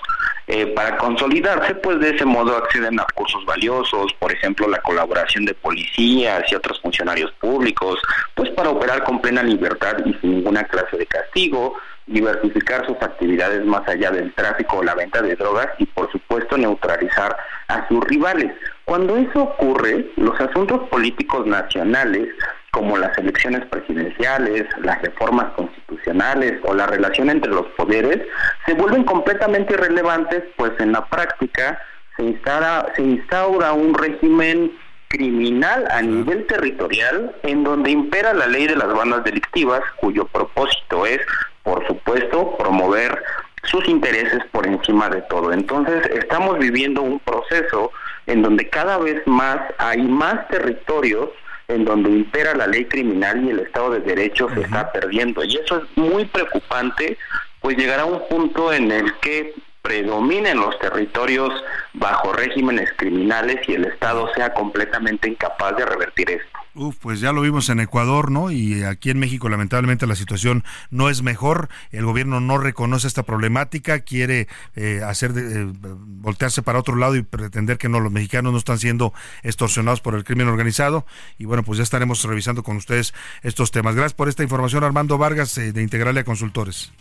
[0.47, 5.45] eh, para consolidarse, pues de ese modo acceden a recursos valiosos, por ejemplo, la colaboración
[5.45, 7.99] de policías y otros funcionarios públicos,
[8.35, 11.77] pues para operar con plena libertad y sin ninguna clase de castigo,
[12.07, 16.57] diversificar sus actividades más allá del tráfico o la venta de drogas y por supuesto
[16.57, 18.53] neutralizar a sus rivales.
[18.85, 22.29] Cuando eso ocurre, los asuntos políticos nacionales
[22.77, 28.21] como las elecciones presidenciales, las reformas constitucionales o la relación entre los poderes
[28.67, 31.81] se vuelven completamente irrelevantes, pues en la práctica
[32.19, 34.71] se instaura, se instaura un régimen
[35.09, 41.07] criminal a nivel territorial en donde impera la ley de las bandas delictivas cuyo propósito
[41.07, 41.21] es
[41.63, 43.25] por supuesto, promover
[43.65, 45.53] sus intereses por encima de todo.
[45.53, 47.91] Entonces, estamos viviendo un proceso
[48.27, 51.31] en donde cada vez más hay más territorios
[51.69, 55.45] en donde impera la ley criminal y el Estado de Derecho se está perdiendo.
[55.45, 57.19] Y eso es muy preocupante,
[57.61, 61.53] pues llegará un punto en el que predominen los territorios
[61.93, 66.56] bajo regímenes criminales y el Estado sea completamente incapaz de revertir esto.
[66.79, 68.51] Uf, pues ya lo vimos en Ecuador, ¿no?
[68.51, 71.71] Y aquí en México lamentablemente la situación no es mejor.
[71.91, 77.23] El gobierno no reconoce esta problemática, quiere eh, hacer eh, voltearse para otro lado y
[77.23, 81.07] pretender que no los mexicanos no están siendo extorsionados por el crimen organizado.
[81.39, 83.95] Y bueno, pues ya estaremos revisando con ustedes estos temas.
[83.95, 86.93] Gracias por esta información, Armando Vargas eh, de Integralia Consultores.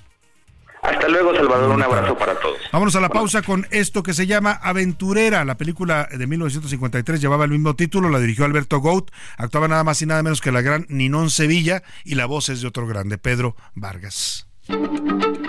[1.05, 1.69] Hasta luego, Salvador.
[1.69, 2.57] Un abrazo para todos.
[2.71, 5.45] Vámonos a la pausa con esto que se llama Aventurera.
[5.45, 9.11] La película de 1953 llevaba el mismo título, la dirigió Alberto Gout.
[9.37, 12.61] Actuaba nada más y nada menos que la gran Ninón Sevilla y la voz es
[12.61, 14.47] de otro grande, Pedro Vargas.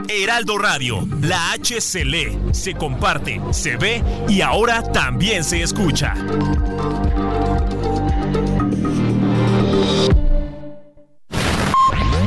[0.08, 6.14] Heraldo Radio, la H se lee, se comparte, se ve y ahora también se escucha.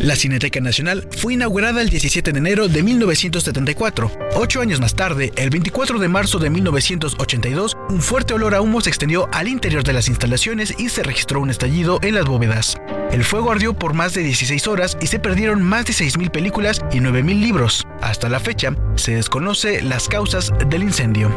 [0.00, 4.10] La Cineteca Nacional fue inaugurada el 17 de enero de 1974.
[4.36, 8.80] Ocho años más tarde, el 24 de marzo de 1982, un fuerte olor a humo
[8.80, 12.76] se extendió al interior de las instalaciones y se registró un estallido en las bóvedas.
[13.10, 16.80] El fuego ardió por más de 16 horas y se perdieron más de 6.000 películas
[16.92, 17.86] y 9.000 libros.
[18.00, 21.34] Hasta la fecha, se desconoce las causas del incendio.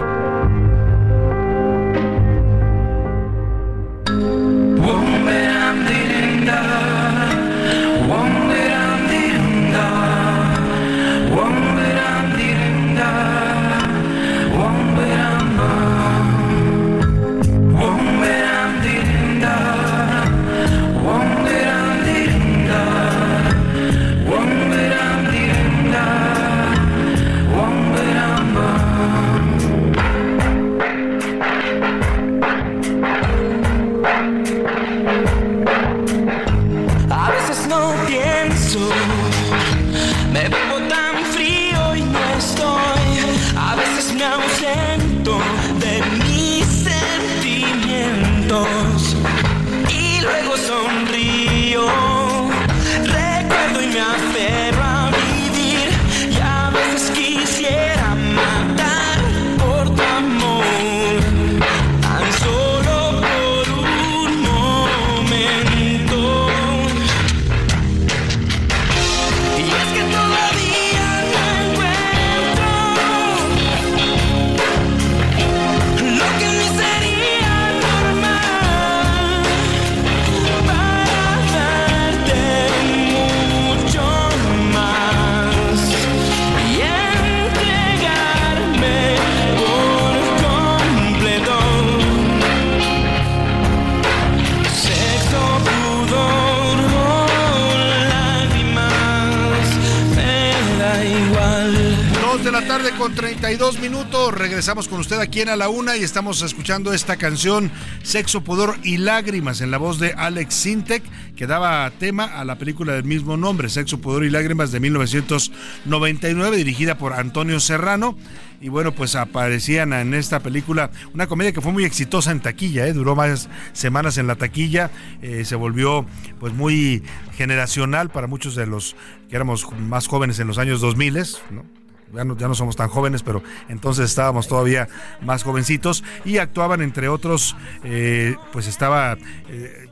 [104.61, 107.71] Regresamos con usted aquí en A la Una y estamos escuchando esta canción
[108.03, 111.01] Sexo, Pudor y Lágrimas en la voz de Alex Sintek
[111.35, 116.57] que daba tema a la película del mismo nombre, Sexo, Pudor y Lágrimas de 1999
[116.57, 118.15] dirigida por Antonio Serrano.
[118.61, 122.85] Y bueno, pues aparecían en esta película una comedia que fue muy exitosa en taquilla,
[122.85, 122.93] ¿eh?
[122.93, 124.91] duró más semanas en la taquilla,
[125.23, 126.05] eh, se volvió
[126.39, 127.01] pues muy
[127.35, 128.95] generacional para muchos de los
[129.27, 131.13] que éramos más jóvenes en los años 2000,
[131.49, 131.81] ¿no?
[132.13, 134.87] Ya no, ya no, somos tan jóvenes, pero entonces estábamos todavía
[135.21, 139.17] más jovencitos y actuaban entre otros, eh, pues estaba
[139.49, 139.87] eh,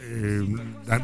[0.00, 0.46] eh,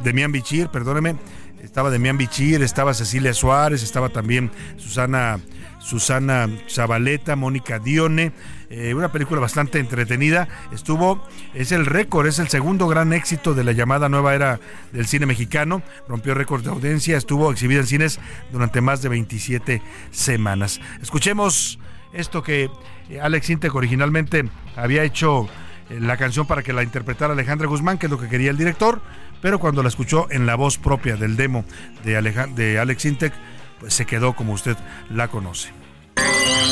[0.03, 1.17] Demian Bichir, perdóneme,
[1.63, 5.41] estaba Demian Bichir, estaba Cecilia Suárez, estaba también Susana
[5.89, 8.33] Susana Zabaleta, Mónica Dione,
[8.69, 10.47] eh, una película bastante entretenida.
[10.71, 14.61] Estuvo, es el récord, es el segundo gran éxito de la llamada nueva era
[14.93, 15.83] del cine mexicano.
[16.07, 18.21] Rompió récord de audiencia, estuvo exhibida en cines
[18.53, 20.79] durante más de 27 semanas.
[21.01, 21.79] Escuchemos
[22.13, 22.71] esto que
[23.09, 24.45] eh, Alex Intec originalmente
[24.77, 25.49] había hecho
[25.89, 28.59] eh, la canción para que la interpretara Alejandra Guzmán, que es lo que quería el
[28.59, 29.01] director,
[29.41, 31.65] pero cuando la escuchó en la voz propia del demo
[32.05, 33.33] de, de Alex Intec,
[33.81, 34.77] pues se quedó como usted
[35.11, 35.73] la conoce.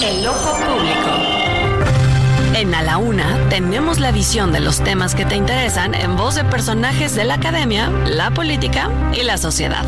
[0.02, 1.46] El ojo público.
[2.54, 6.36] En A la Una tenemos la visión de los temas que te interesan en voz
[6.36, 9.84] de personajes de la academia, la política y la sociedad.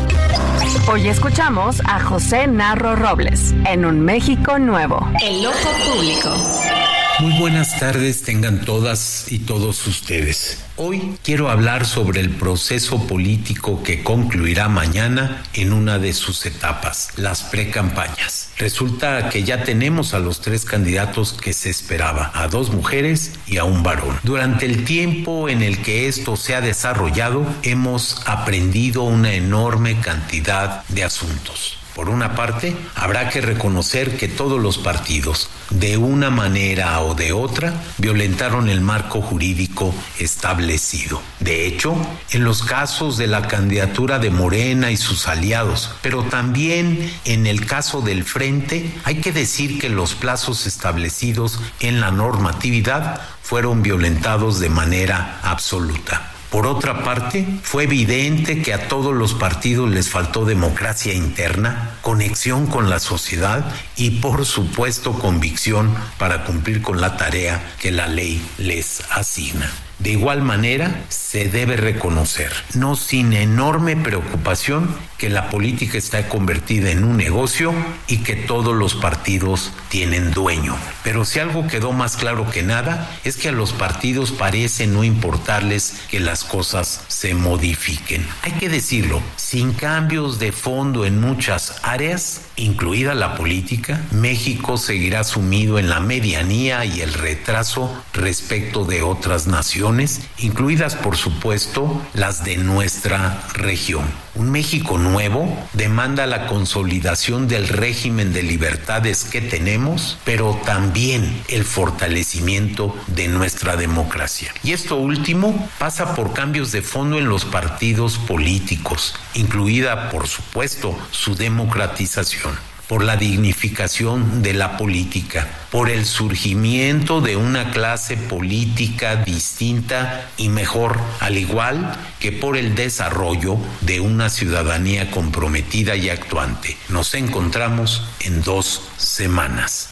[0.87, 5.07] Hoy escuchamos a José Narro Robles en Un México Nuevo.
[5.23, 6.98] El ojo público.
[7.19, 10.63] Muy buenas tardes tengan todas y todos ustedes.
[10.77, 17.09] Hoy quiero hablar sobre el proceso político que concluirá mañana en una de sus etapas,
[17.17, 18.51] las precampañas.
[18.57, 23.57] Resulta que ya tenemos a los tres candidatos que se esperaba, a dos mujeres y
[23.57, 24.17] a un varón.
[24.23, 30.85] Durante el tiempo en el que esto se ha desarrollado, hemos aprendido una enorme cantidad
[30.87, 31.78] de asuntos.
[31.99, 37.33] Por una parte, habrá que reconocer que todos los partidos, de una manera o de
[37.33, 41.21] otra, violentaron el marco jurídico establecido.
[41.41, 41.97] De hecho,
[42.31, 47.65] en los casos de la candidatura de Morena y sus aliados, pero también en el
[47.65, 54.61] caso del Frente, hay que decir que los plazos establecidos en la normatividad fueron violentados
[54.61, 56.31] de manera absoluta.
[56.49, 62.65] Por otra parte, fue evidente que a todos los partidos les faltó democracia interna, conexión
[62.65, 68.43] con la sociedad y por supuesto convicción para cumplir con la tarea que la ley
[68.57, 69.71] les asigna.
[69.99, 76.89] De igual manera, se debe reconocer, no sin enorme preocupación, que la política está convertida
[76.91, 77.73] en un negocio
[78.07, 80.77] y que todos los partidos tienen dueño.
[81.03, 85.03] Pero si algo quedó más claro que nada, es que a los partidos parece no
[85.03, 88.25] importarles que las cosas se modifiquen.
[88.43, 95.25] Hay que decirlo, sin cambios de fondo en muchas áreas, incluida la política, México seguirá
[95.25, 99.88] sumido en la medianía y el retraso respecto de otras naciones,
[100.37, 104.05] incluidas por supuesto las de nuestra región.
[104.35, 111.65] Un México nuevo demanda la consolidación del régimen de libertades que tenemos, pero también el
[111.65, 114.53] fortalecimiento de nuestra democracia.
[114.63, 120.97] Y esto último pasa por cambios de fondo en los partidos políticos, incluida, por supuesto,
[121.11, 129.15] su democratización por la dignificación de la política, por el surgimiento de una clase política
[129.17, 136.77] distinta y mejor, al igual que por el desarrollo de una ciudadanía comprometida y actuante.
[136.89, 139.91] Nos encontramos en dos semanas.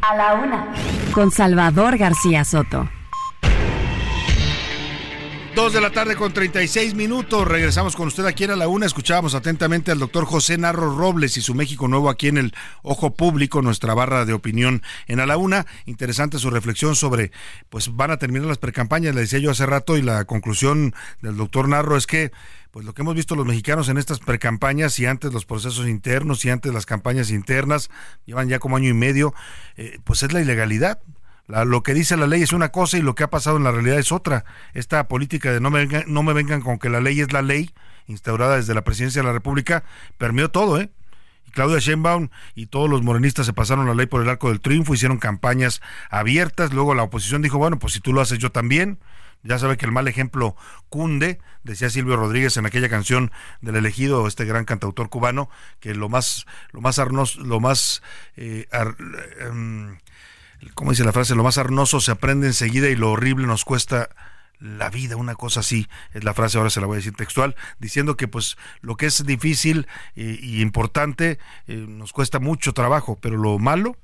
[0.00, 0.74] A la una.
[1.12, 2.88] Con Salvador García Soto.
[5.58, 7.48] Dos de la tarde con 36 minutos.
[7.48, 8.86] Regresamos con usted aquí a la una.
[8.86, 13.12] Escuchábamos atentamente al doctor José Narro Robles y su México Nuevo aquí en el Ojo
[13.14, 15.66] Público, nuestra barra de opinión en a la una.
[15.84, 17.32] Interesante su reflexión sobre,
[17.70, 21.36] pues van a terminar las precampañas, le decía yo hace rato, y la conclusión del
[21.36, 22.30] doctor Narro es que
[22.70, 26.44] pues lo que hemos visto los mexicanos en estas precampañas y antes los procesos internos
[26.44, 27.90] y antes las campañas internas,
[28.26, 29.34] llevan ya como año y medio,
[29.76, 31.00] eh, pues es la ilegalidad
[31.48, 33.72] lo que dice la ley es una cosa y lo que ha pasado en la
[33.72, 34.44] realidad es otra.
[34.74, 37.42] Esta política de no me vengan, no me vengan con que la ley es la
[37.42, 37.70] ley,
[38.06, 39.82] instaurada desde la presidencia de la República,
[40.18, 40.90] permeó todo, ¿eh?
[41.46, 44.60] Y Claudia Sheinbaum y todos los morenistas se pasaron la ley por el arco del
[44.60, 45.80] triunfo, hicieron campañas
[46.10, 48.98] abiertas, luego la oposición dijo, bueno, pues si tú lo haces yo también.
[49.44, 50.56] Ya sabe que el mal ejemplo
[50.88, 53.30] cunde, decía Silvio Rodríguez en aquella canción
[53.60, 55.48] del elegido, este gran cantautor cubano,
[55.78, 58.02] que lo más, lo más arnos, lo más
[58.36, 58.66] eh,
[59.38, 59.96] em,
[60.74, 64.10] como dice la frase, lo más arnoso se aprende enseguida y lo horrible nos cuesta
[64.60, 67.54] la vida, una cosa así, es la frase, ahora se la voy a decir textual,
[67.78, 69.86] diciendo que pues lo que es difícil
[70.16, 73.96] y importante eh, nos cuesta mucho trabajo, pero lo malo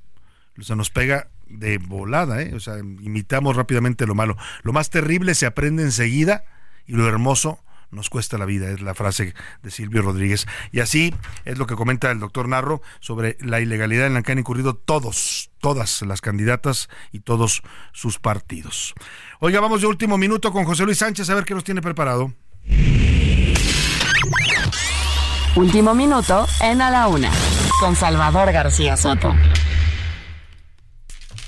[0.60, 2.54] se nos pega de volada, ¿eh?
[2.54, 4.36] o sea, imitamos rápidamente lo malo.
[4.62, 6.44] Lo más terrible se aprende enseguida
[6.86, 7.58] y lo hermoso
[7.94, 10.46] nos cuesta la vida, es la frase de Silvio Rodríguez.
[10.72, 11.14] Y así
[11.44, 14.74] es lo que comenta el doctor Narro sobre la ilegalidad en la que han incurrido
[14.74, 17.62] todos, todas las candidatas y todos
[17.92, 18.94] sus partidos.
[19.40, 22.32] Oiga, vamos de último minuto con José Luis Sánchez a ver qué nos tiene preparado.
[25.56, 27.30] Último minuto en A la Una,
[27.78, 29.32] con Salvador García Soto.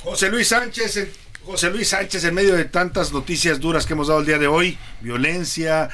[0.04, 1.08] José Luis Sánchez,
[1.44, 4.46] José Luis Sánchez, en medio de tantas noticias duras que hemos dado el día de
[4.46, 5.88] hoy, violencia,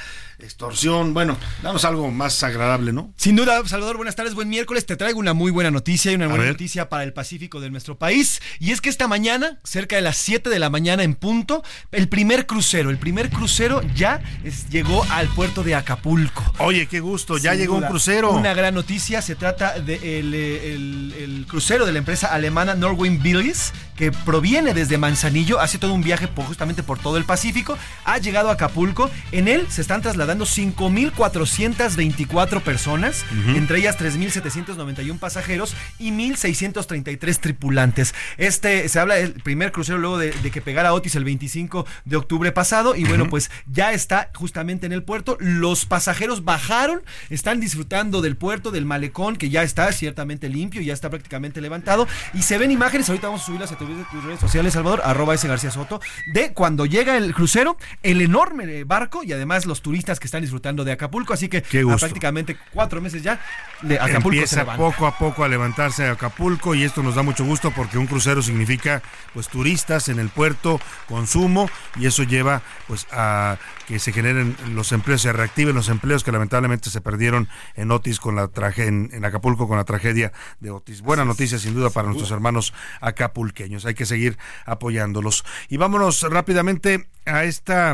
[0.45, 1.15] extorsión.
[1.15, 3.13] Bueno, danos algo más agradable, ¿no?
[3.17, 4.87] Sin duda, Salvador, buenas tardes, buen miércoles.
[4.87, 7.99] Te traigo una muy buena noticia y una buena noticia para el Pacífico de nuestro
[7.99, 8.41] país.
[8.59, 12.09] Y es que esta mañana, cerca de las 7 de la mañana en punto, el
[12.09, 14.23] primer crucero, el primer crucero ya
[14.71, 16.43] llegó al puerto de Acapulco.
[16.59, 18.33] Oye, qué gusto, ya llegó un crucero.
[18.33, 23.73] Una gran noticia, se trata del de el, crucero de la empresa alemana Norwin Billis,
[23.97, 28.49] que proviene desde Manzanillo, hace todo un viaje justamente por todo el Pacífico, ha llegado
[28.49, 29.11] a Acapulco.
[29.33, 38.15] En él se están trasladando trasladando 5.424 personas, entre ellas 3.791 pasajeros y 1.633 tripulantes.
[38.39, 42.53] Este se habla del primer crucero luego de, que pegara Otis el 25 de octubre
[42.53, 45.37] pasado y bueno, pues ya está justamente en el puerto.
[45.41, 50.95] Los pasajeros bajaron, están disfrutando del puerto, del malecón, que ya está ciertamente limpio, ya
[50.95, 53.89] está prácticamente levantado y se ven imágenes, ahorita vamos a subirlas a tus
[54.25, 56.01] redes sociales, Salvador, arroba ese García Soto,
[56.33, 60.85] de cuando llega el crucero, el enorme barco y además los turistas que están disfrutando
[60.85, 63.41] de Acapulco, así que a prácticamente cuatro meses ya
[63.83, 67.73] de Acapulco empieza poco a poco a levantarse Acapulco y esto nos da mucho gusto
[67.73, 69.03] porque un crucero significa
[69.35, 73.59] pues turistas en el puerto, consumo y eso lleva pues a
[73.89, 78.21] que se generen los empleos, se reactiven los empleos que lamentablemente se perdieron en Otis
[78.21, 81.03] con la tragedia en, Acapulco con la tragedia de Otis.
[81.03, 83.87] Buena noticia sin duda para nuestros hermanos acapulqueños.
[83.87, 85.45] Hay que seguir apoyándolos.
[85.69, 87.93] Y vámonos rápidamente a esta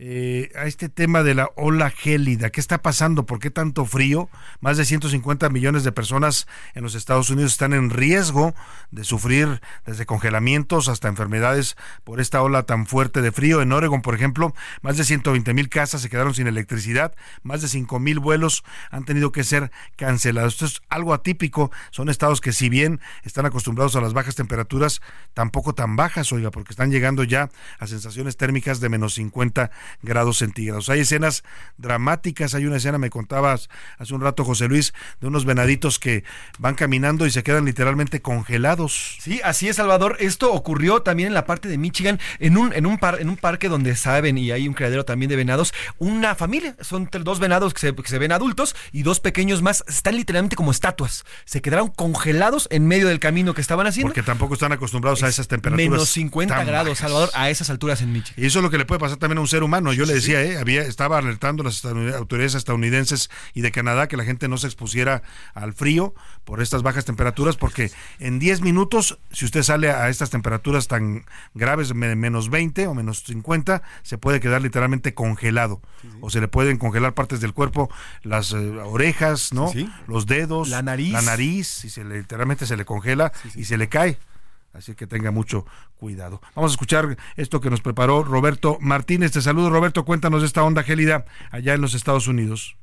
[0.00, 2.50] eh, a este tema de la ola gélida.
[2.50, 3.26] ¿Qué está pasando?
[3.26, 4.30] ¿Por qué tanto frío?
[4.60, 8.54] Más de 150 millones de personas en los Estados Unidos están en riesgo
[8.92, 13.60] de sufrir desde congelamientos hasta enfermedades por esta ola tan fuerte de frío.
[13.60, 17.12] En Oregon, por ejemplo, más de 120 mil casas se quedaron sin electricidad,
[17.42, 18.62] más de 5 mil vuelos
[18.92, 20.52] han tenido que ser cancelados.
[20.54, 21.72] Esto es algo atípico.
[21.90, 25.02] Son estados que si bien están acostumbrados a las bajas temperaturas,
[25.34, 27.50] tampoco tan bajas, oiga, porque están llegando ya
[27.80, 29.72] a sensaciones térmicas de menos 50
[30.02, 30.88] grados centígrados.
[30.88, 31.44] Hay escenas
[31.76, 36.24] dramáticas, hay una escena, me contabas hace un rato José Luis, de unos venaditos que
[36.58, 39.16] van caminando y se quedan literalmente congelados.
[39.20, 40.16] Sí, así es Salvador.
[40.20, 43.36] Esto ocurrió también en la parte de Michigan, en un, en un, par, en un
[43.36, 45.72] parque donde saben y hay un criadero también de venados.
[45.98, 49.84] Una familia, son dos venados que se, que se ven adultos y dos pequeños más,
[49.88, 51.24] están literalmente como estatuas.
[51.44, 54.10] Se quedaron congelados en medio del camino que estaban haciendo.
[54.10, 55.90] Porque tampoco están acostumbrados a esas temperaturas.
[55.90, 58.34] Menos 50 grados, Salvador, a esas alturas en Michigan.
[58.42, 60.14] Y eso es lo que le puede pasar también a un ser humano yo le
[60.14, 64.48] decía, eh, había, estaba alertando a las autoridades estadounidenses y de Canadá que la gente
[64.48, 65.22] no se expusiera
[65.54, 66.14] al frío
[66.44, 71.24] por estas bajas temperaturas, porque en 10 minutos, si usted sale a estas temperaturas tan
[71.54, 75.80] graves, menos 20 o menos 50, se puede quedar literalmente congelado.
[76.20, 77.90] O se le pueden congelar partes del cuerpo,
[78.22, 79.72] las eh, orejas, ¿no?
[80.06, 81.12] Los dedos, la nariz.
[81.12, 84.18] La nariz, y se literalmente se le congela y se le cae.
[84.72, 85.66] Así que tenga mucho
[85.96, 86.40] cuidado.
[86.54, 89.32] Vamos a escuchar esto que nos preparó Roberto Martínez.
[89.32, 90.04] Te saludo, Roberto.
[90.04, 92.76] Cuéntanos de esta onda gélida allá en los Estados Unidos.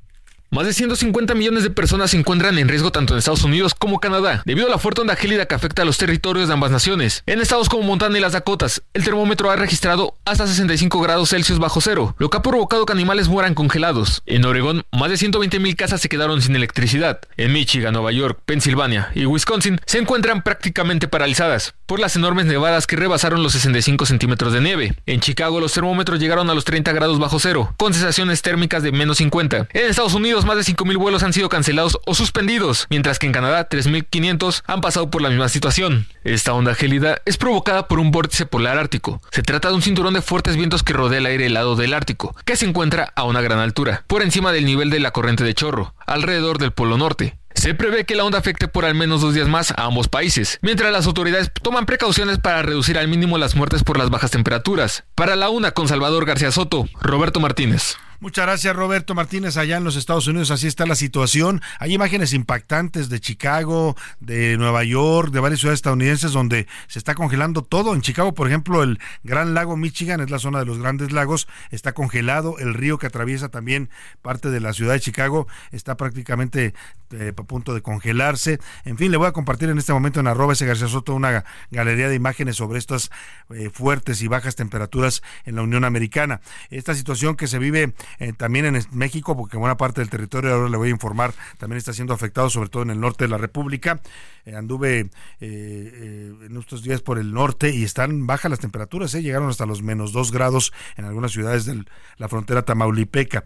[0.55, 3.99] Más de 150 millones de personas se encuentran en riesgo tanto en Estados Unidos como
[3.99, 7.23] Canadá, debido a la fuerte onda gélida que afecta a los territorios de ambas naciones.
[7.25, 11.59] En estados como Montana y las Dakotas, el termómetro ha registrado hasta 65 grados Celsius
[11.59, 14.21] bajo cero, lo que ha provocado que animales mueran congelados.
[14.25, 17.19] En Oregón, más de 120 mil casas se quedaron sin electricidad.
[17.35, 22.87] En Michigan, Nueva York, Pensilvania y Wisconsin se encuentran prácticamente paralizadas por las enormes nevadas
[22.87, 24.95] que rebasaron los 65 centímetros de nieve.
[25.05, 28.93] En Chicago, los termómetros llegaron a los 30 grados bajo cero, con sensaciones térmicas de
[28.93, 29.67] menos 50.
[29.73, 33.33] En Estados Unidos, más de 5.000 vuelos han sido cancelados o suspendidos, mientras que en
[33.33, 36.07] Canadá 3.500 han pasado por la misma situación.
[36.23, 39.21] Esta onda gélida es provocada por un vórtice polar ártico.
[39.31, 42.35] Se trata de un cinturón de fuertes vientos que rodea el aire helado del Ártico,
[42.45, 45.53] que se encuentra a una gran altura, por encima del nivel de la corriente de
[45.53, 47.37] chorro, alrededor del Polo Norte.
[47.55, 50.59] Se prevé que la onda afecte por al menos dos días más a ambos países,
[50.61, 55.05] mientras las autoridades toman precauciones para reducir al mínimo las muertes por las bajas temperaturas.
[55.15, 57.97] Para la una con Salvador García Soto, Roberto Martínez.
[58.19, 60.49] Muchas gracias Roberto Martínez allá en los Estados Unidos.
[60.49, 61.61] Así está la situación.
[61.79, 67.13] Hay imágenes impactantes de Chicago, de Nueva York, de varias ciudades estadounidenses donde se está
[67.13, 67.93] congelando todo.
[67.93, 71.47] En Chicago, por ejemplo, el Gran Lago Michigan es la zona de los grandes lagos,
[71.71, 72.57] está congelado.
[72.57, 73.89] El río que atraviesa también
[74.21, 76.73] parte de la ciudad de Chicago está prácticamente
[77.11, 78.59] eh, a punto de congelarse.
[78.85, 82.09] En fin, le voy a compartir en este momento en arroba ese Soto una galería
[82.09, 83.11] de imágenes sobre estas
[83.53, 86.41] eh, fuertes y bajas temperaturas en la Unión Americana.
[86.69, 90.69] Esta situación que se vive eh, también en México, porque buena parte del territorio, ahora
[90.69, 93.37] le voy a informar, también está siendo afectado, sobre todo en el norte de la
[93.37, 94.01] República.
[94.45, 95.09] Eh, anduve
[95.39, 100.11] en estos días por el norte y están bajas las temperaturas, llegaron hasta los menos
[100.11, 101.83] dos grados en algunas ciudades de
[102.17, 103.43] la frontera tamaulipeca.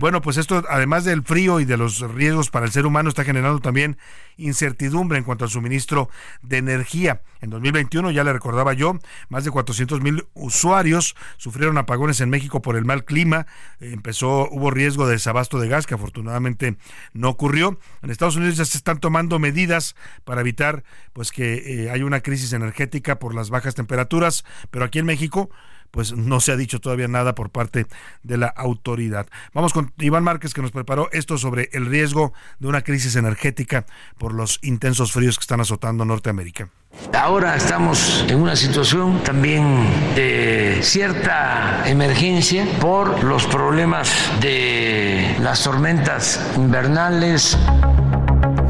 [0.00, 3.24] bueno, pues esto, además del frío y de los riesgos para el ser humano, está
[3.24, 3.98] generando también
[4.36, 6.08] incertidumbre en cuanto al suministro
[6.42, 7.22] de energía.
[7.40, 8.98] En 2021, ya le recordaba yo,
[9.28, 13.46] más de 400 mil usuarios sufrieron apagones en México por el mal clima.
[13.92, 16.76] Empezó, hubo riesgo de desabasto de gas, que afortunadamente
[17.12, 17.78] no ocurrió.
[18.02, 19.94] En Estados Unidos ya se están tomando medidas
[20.24, 24.98] para evitar pues que eh, haya una crisis energética por las bajas temperaturas, pero aquí
[24.98, 25.50] en México
[25.92, 27.86] pues no se ha dicho todavía nada por parte
[28.24, 29.28] de la autoridad.
[29.54, 33.86] Vamos con Iván Márquez que nos preparó esto sobre el riesgo de una crisis energética
[34.18, 36.68] por los intensos fríos que están azotando Norteamérica.
[37.14, 44.10] Ahora estamos en una situación también de cierta emergencia por los problemas
[44.40, 47.56] de las tormentas invernales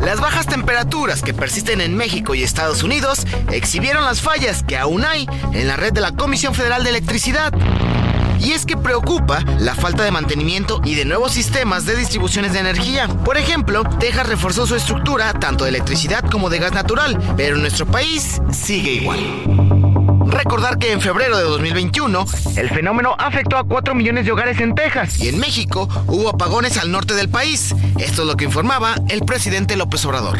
[0.04, 5.04] las bajas temperaturas que persisten en México y Estados Unidos exhibieron las fallas que aún
[5.04, 7.52] hay en la red de la Comisión Federal de Electricidad.
[8.40, 12.58] Y es que preocupa la falta de mantenimiento y de nuevos sistemas de distribuciones de
[12.58, 13.06] energía.
[13.06, 17.86] Por ejemplo, Texas reforzó su estructura tanto de electricidad como de gas natural, pero nuestro
[17.86, 19.91] país sigue igual.
[20.32, 22.24] Recordar que en febrero de 2021
[22.56, 26.78] el fenómeno afectó a 4 millones de hogares en Texas y en México hubo apagones
[26.78, 27.74] al norte del país.
[27.98, 30.38] Esto es lo que informaba el presidente López Obrador.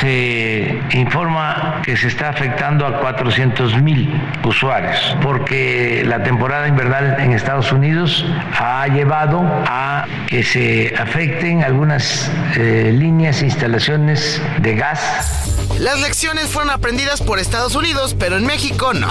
[0.00, 4.10] Se informa que se está afectando a 400 mil
[4.44, 8.24] usuarios porque la temporada invernal en Estados Unidos
[8.58, 15.50] ha llevado a que se afecten algunas eh, líneas e instalaciones de gas.
[15.78, 19.08] Las lecciones fueron aprendidas por Estados Unidos, pero en México no.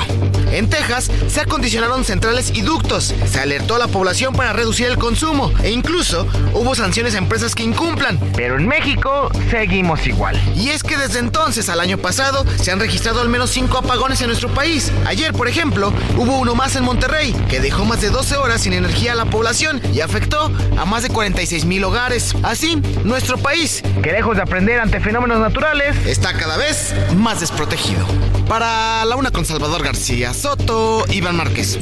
[0.52, 4.98] En Texas se acondicionaron centrales y ductos, se alertó a la población para reducir el
[4.98, 8.20] consumo e incluso hubo sanciones a empresas que incumplan.
[8.36, 10.40] Pero en México seguimos igual.
[10.56, 14.22] Y es que desde entonces al año pasado se han registrado al menos 5 apagones
[14.22, 14.91] en nuestro país.
[15.06, 18.74] Ayer, por ejemplo, hubo uno más en Monterrey que dejó más de 12 horas sin
[18.74, 22.34] energía a la población y afectó a más de 46 mil hogares.
[22.44, 28.06] Así, nuestro país, que lejos de aprender ante fenómenos naturales, está cada vez más desprotegido.
[28.48, 31.80] Para la una con Salvador García Soto, Iván Márquez.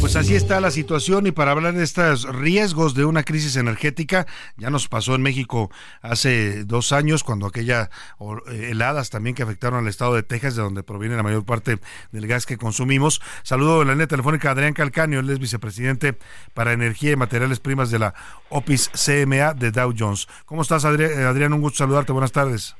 [0.00, 4.26] Pues así está la situación y para hablar de estos riesgos de una crisis energética,
[4.56, 5.68] ya nos pasó en México
[6.00, 7.90] hace dos años cuando aquella
[8.20, 11.80] eh, heladas también que afectaron al estado de Texas, de donde proviene la mayor parte
[12.12, 13.20] del gas que consumimos.
[13.42, 16.16] Saludo en la línea telefónica a Adrián Calcaño, él es vicepresidente
[16.54, 18.14] para energía y materiales primas de la
[18.48, 20.28] OPIS CMA de Dow Jones.
[20.46, 21.52] ¿Cómo estás, Adrián?
[21.52, 22.12] Un gusto saludarte.
[22.12, 22.76] Buenas tardes.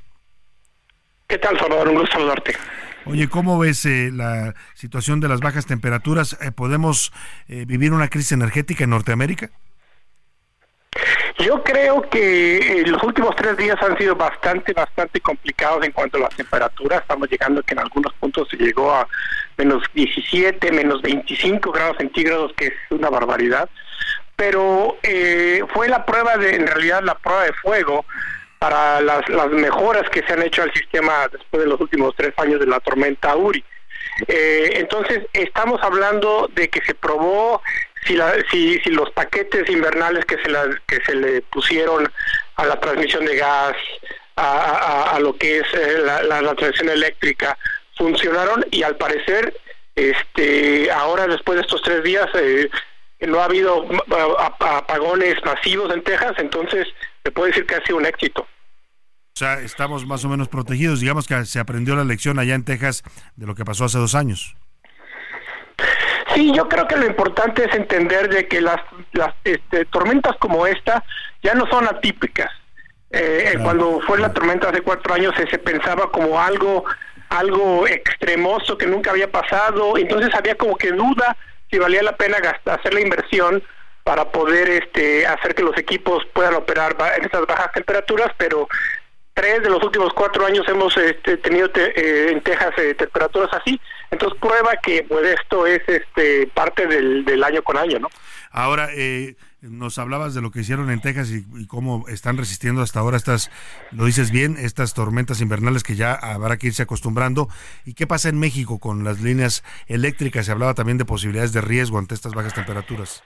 [1.27, 1.89] ¿Qué tal, Salvador?
[1.89, 2.55] Un gusto saludarte.
[3.05, 6.37] Oye, ¿cómo ves eh, la situación de las bajas temperaturas?
[6.41, 7.11] Eh, ¿Podemos
[7.49, 9.49] eh, vivir una crisis energética en Norteamérica?
[11.39, 16.21] Yo creo que los últimos tres días han sido bastante, bastante complicados en cuanto a
[16.21, 17.01] las temperaturas.
[17.01, 19.07] Estamos llegando que en algunos puntos se llegó a
[19.57, 23.67] menos 17, menos 25 grados centígrados, que es una barbaridad.
[24.35, 24.97] Pero
[25.73, 28.05] fue la prueba de, en realidad, la prueba de fuego
[28.63, 32.33] para las, las mejoras que se han hecho al sistema después de los últimos tres
[32.37, 33.61] años de la tormenta Uri.
[34.25, 37.61] Eh, entonces, estamos hablando de que se probó
[38.05, 42.09] si, la, si, si los paquetes invernales que se, la, que se le pusieron
[42.55, 43.75] a la transmisión de gas,
[44.37, 47.57] a, lo que es eh, la, la, transmisión eléctrica,
[47.97, 49.57] funcionaron y al parecer,
[49.93, 52.69] este, ahora después de estos tres días, eh,
[53.27, 53.85] no ha habido
[54.39, 56.87] apagones masivos en Texas, entonces
[57.25, 58.47] se puede decir que ha sido un éxito.
[59.43, 61.01] Sea, estamos más o menos protegidos.
[61.01, 63.03] Digamos que se aprendió la lección allá en Texas
[63.35, 64.55] de lo que pasó hace dos años.
[66.33, 68.79] Sí, yo creo que lo importante es entender de que las,
[69.11, 71.03] las este, tormentas como esta
[71.41, 72.49] ya no son atípicas.
[73.11, 76.85] Eh, Cuando fue la tormenta hace cuatro años se, se pensaba como algo
[77.27, 81.35] algo extremoso que nunca había pasado, entonces había como que duda
[81.69, 83.61] si valía la pena gastar, hacer la inversión
[84.05, 88.69] para poder este, hacer que los equipos puedan operar en estas bajas temperaturas, pero
[89.33, 93.79] tres de los últimos cuatro años hemos este, tenido eh, en Texas eh, temperaturas así,
[94.11, 98.09] entonces prueba que pues esto es este parte del, año con año, ¿no?
[98.51, 102.99] Ahora, eh, nos hablabas de lo que hicieron en Texas y, cómo están resistiendo hasta
[102.99, 103.49] ahora estas,
[103.91, 107.49] lo dices bien, estas tormentas invernales que ya habrá que irse acostumbrando.
[107.85, 110.45] ¿Y qué pasa en México con las líneas eléctricas?
[110.45, 113.23] Se hablaba también de posibilidades de riesgo ante estas bajas temperaturas.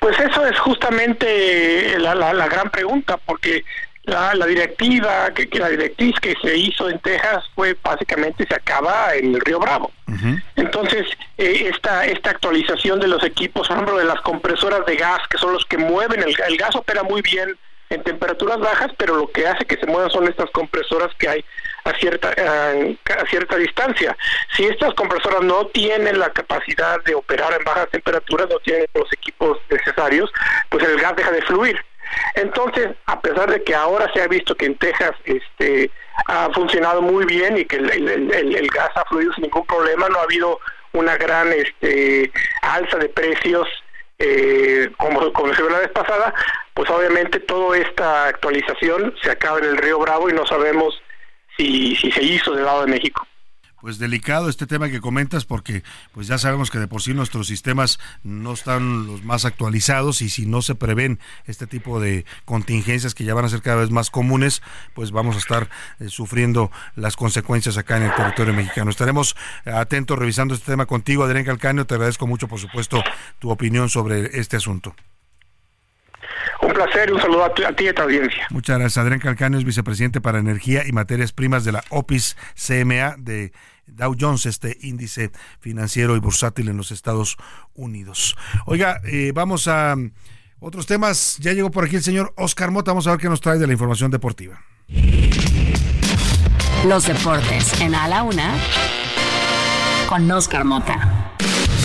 [0.00, 3.64] Pues eso es justamente la, la gran pregunta, porque
[4.10, 9.34] la, directiva, que, la directriz que se hizo en Texas fue básicamente se acaba en
[9.34, 9.90] el río Bravo.
[10.56, 11.06] Entonces,
[11.38, 15.38] eh, esta, esta actualización de los equipos, por ejemplo, de las compresoras de gas, que
[15.38, 17.56] son los que mueven, el, el gas opera muy bien
[17.90, 21.44] en temperaturas bajas, pero lo que hace que se muevan son estas compresoras que hay
[21.84, 24.16] a cierta a cierta distancia.
[24.56, 29.12] Si estas compresoras no tienen la capacidad de operar en bajas temperaturas, no tienen los
[29.12, 30.30] equipos necesarios,
[30.68, 31.84] pues el gas deja de fluir.
[32.34, 35.90] Entonces, a pesar de que ahora se ha visto que en Texas este,
[36.26, 40.24] ha funcionado muy bien y que el, gas ha fluido sin ningún problema, no ha
[40.24, 40.60] habido
[40.92, 42.30] una gran este,
[42.62, 43.68] alza de precios
[44.18, 46.34] eh, como, como se vio la vez pasada,
[46.74, 51.00] pues obviamente toda esta actualización se acaba en el río Bravo y no sabemos
[51.56, 53.26] si, si se hizo del lado de México
[53.80, 55.82] pues delicado este tema que comentas porque
[56.12, 60.28] pues ya sabemos que de por sí nuestros sistemas no están los más actualizados y
[60.28, 63.90] si no se prevén este tipo de contingencias que ya van a ser cada vez
[63.90, 64.62] más comunes,
[64.94, 68.90] pues vamos a estar eh, sufriendo las consecuencias acá en el territorio mexicano.
[68.90, 73.02] Estaremos atentos revisando este tema contigo, Adrián Calcaño, te agradezco mucho por supuesto
[73.38, 74.94] tu opinión sobre este asunto.
[76.70, 78.46] Un placer y un saludo a, ti y a tu audiencia.
[78.50, 79.02] Muchas gracias.
[79.02, 83.52] Adrián Calcaño es vicepresidente para Energía y Materias Primas de la OPIS CMA de
[83.88, 87.38] Dow Jones, este índice financiero y bursátil en los Estados
[87.74, 88.36] Unidos.
[88.66, 90.12] Oiga, eh, vamos a mm,
[90.60, 91.38] otros temas.
[91.40, 92.92] Ya llegó por aquí el señor Oscar Mota.
[92.92, 94.62] Vamos a ver qué nos trae de la información deportiva.
[96.86, 98.54] Los deportes en A la Una
[100.08, 101.19] con Oscar Mota.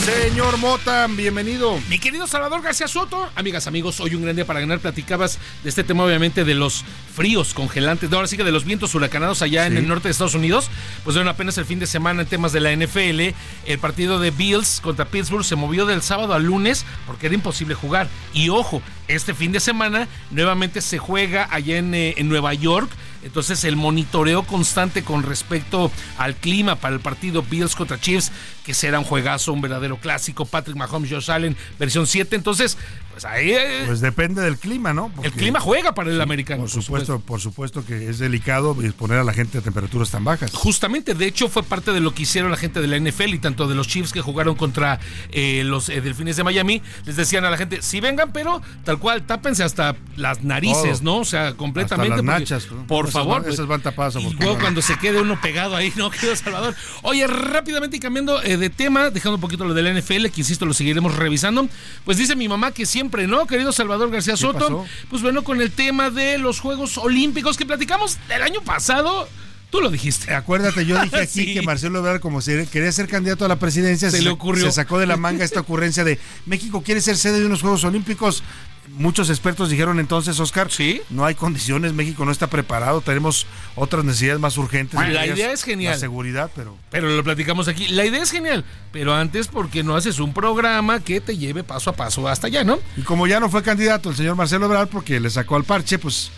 [0.06, 1.82] Señor Mota, bienvenido.
[1.90, 4.78] Mi querido Salvador García Soto, amigas, amigos, hoy un gran día para ganar.
[4.78, 8.94] Platicabas de este tema, obviamente, de los fríos congelantes, ahora sí que de los vientos
[8.94, 10.70] huracanados allá en el norte de Estados Unidos.
[11.04, 14.30] Pues bueno, apenas el fin de semana en temas de la NFL, el partido de
[14.30, 18.08] Bills contra Pittsburgh se movió del sábado al lunes porque era imposible jugar.
[18.32, 22.90] Y ojo, este fin de semana nuevamente se juega allá en, eh, en Nueva York.
[23.24, 28.32] Entonces el monitoreo constante con respecto al clima para el partido Bills contra Chiefs,
[28.64, 30.46] que será un juegazo, un verdadero clásico.
[30.46, 32.36] Patrick Mahomes, Josh Allen, versión 7.
[32.36, 32.78] Entonces,
[33.16, 33.52] pues ahí...
[33.52, 35.10] Eh, pues depende del clima, ¿no?
[35.24, 36.64] el clima juega para el americano.
[36.64, 40.52] Por supuesto, por supuesto, que es delicado exponer a la gente a temperaturas tan bajas.
[40.54, 43.40] Justamente, de hecho, fue parte de lo que hicieron la gente de la NFL y
[43.40, 45.00] tanto de los Chiefs que jugaron contra
[45.32, 46.82] eh, los eh, Delfines de Miami.
[47.06, 51.20] Les decían a la gente, sí vengan, pero tal cual, tápense hasta las narices, ¿no?
[51.20, 52.16] O sea, completamente.
[52.16, 53.44] Hasta las nachas, por favor.
[53.44, 54.18] Esas pues, van tapadas.
[54.18, 56.10] Y luego cuando se quede uno pegado ahí, ¿no?
[56.12, 56.76] Querido Salvador.
[57.04, 60.42] Oye, rápidamente y cambiando eh, de tema, dejando un poquito lo de la NFL, que
[60.42, 61.70] insisto, lo seguiremos revisando.
[62.04, 63.46] Pues dice mi mamá que siempre, ¿no?
[63.48, 64.86] Querido Salvador García Soto.
[65.10, 69.28] Pues bueno, con el tema de los Juegos Olímpicos que platicamos del año pasado.
[69.70, 70.34] Tú lo dijiste.
[70.34, 74.10] Acuérdate, yo dije aquí que Marcelo Ebrard, como se quería ser candidato a la presidencia,
[74.10, 74.66] se, le ocurrió.
[74.66, 77.84] Se sacó de la manga esta ocurrencia de México quiere ser sede de unos Juegos
[77.84, 78.44] Olímpicos
[78.90, 81.02] muchos expertos dijeron entonces, Oscar, ¿Sí?
[81.10, 85.00] no hay condiciones, México no está preparado, tenemos otras necesidades más urgentes.
[85.00, 85.94] la idea es genial.
[85.94, 86.78] La seguridad, pero...
[86.90, 87.88] Pero lo platicamos aquí.
[87.88, 91.90] La idea es genial, pero antes porque no haces un programa que te lleve paso
[91.90, 92.80] a paso hasta allá, ¿no?
[92.98, 96.00] Y como ya no fue candidato el señor Marcelo Ebrard porque le sacó al parche,
[96.00, 96.32] pues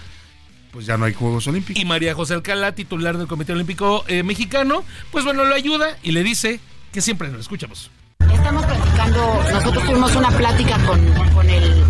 [0.77, 1.81] pues ya no hay Juegos Olímpicos.
[1.81, 6.11] Y María José Alcalá, titular del Comité Olímpico eh, Mexicano, pues bueno, lo ayuda y
[6.11, 6.59] le dice
[6.93, 7.89] que siempre lo escuchamos.
[8.31, 11.83] Estamos platicando, nosotros tuvimos una plática con, con el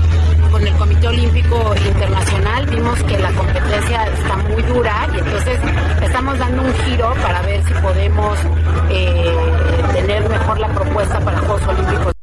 [0.50, 5.60] con el Comité Olímpico Internacional vimos que la competencia está muy dura y entonces
[6.02, 8.40] estamos dando un giro para ver si podemos
[8.90, 9.36] eh,
[9.92, 12.17] tener mejor la propuesta para Juegos Olímpicos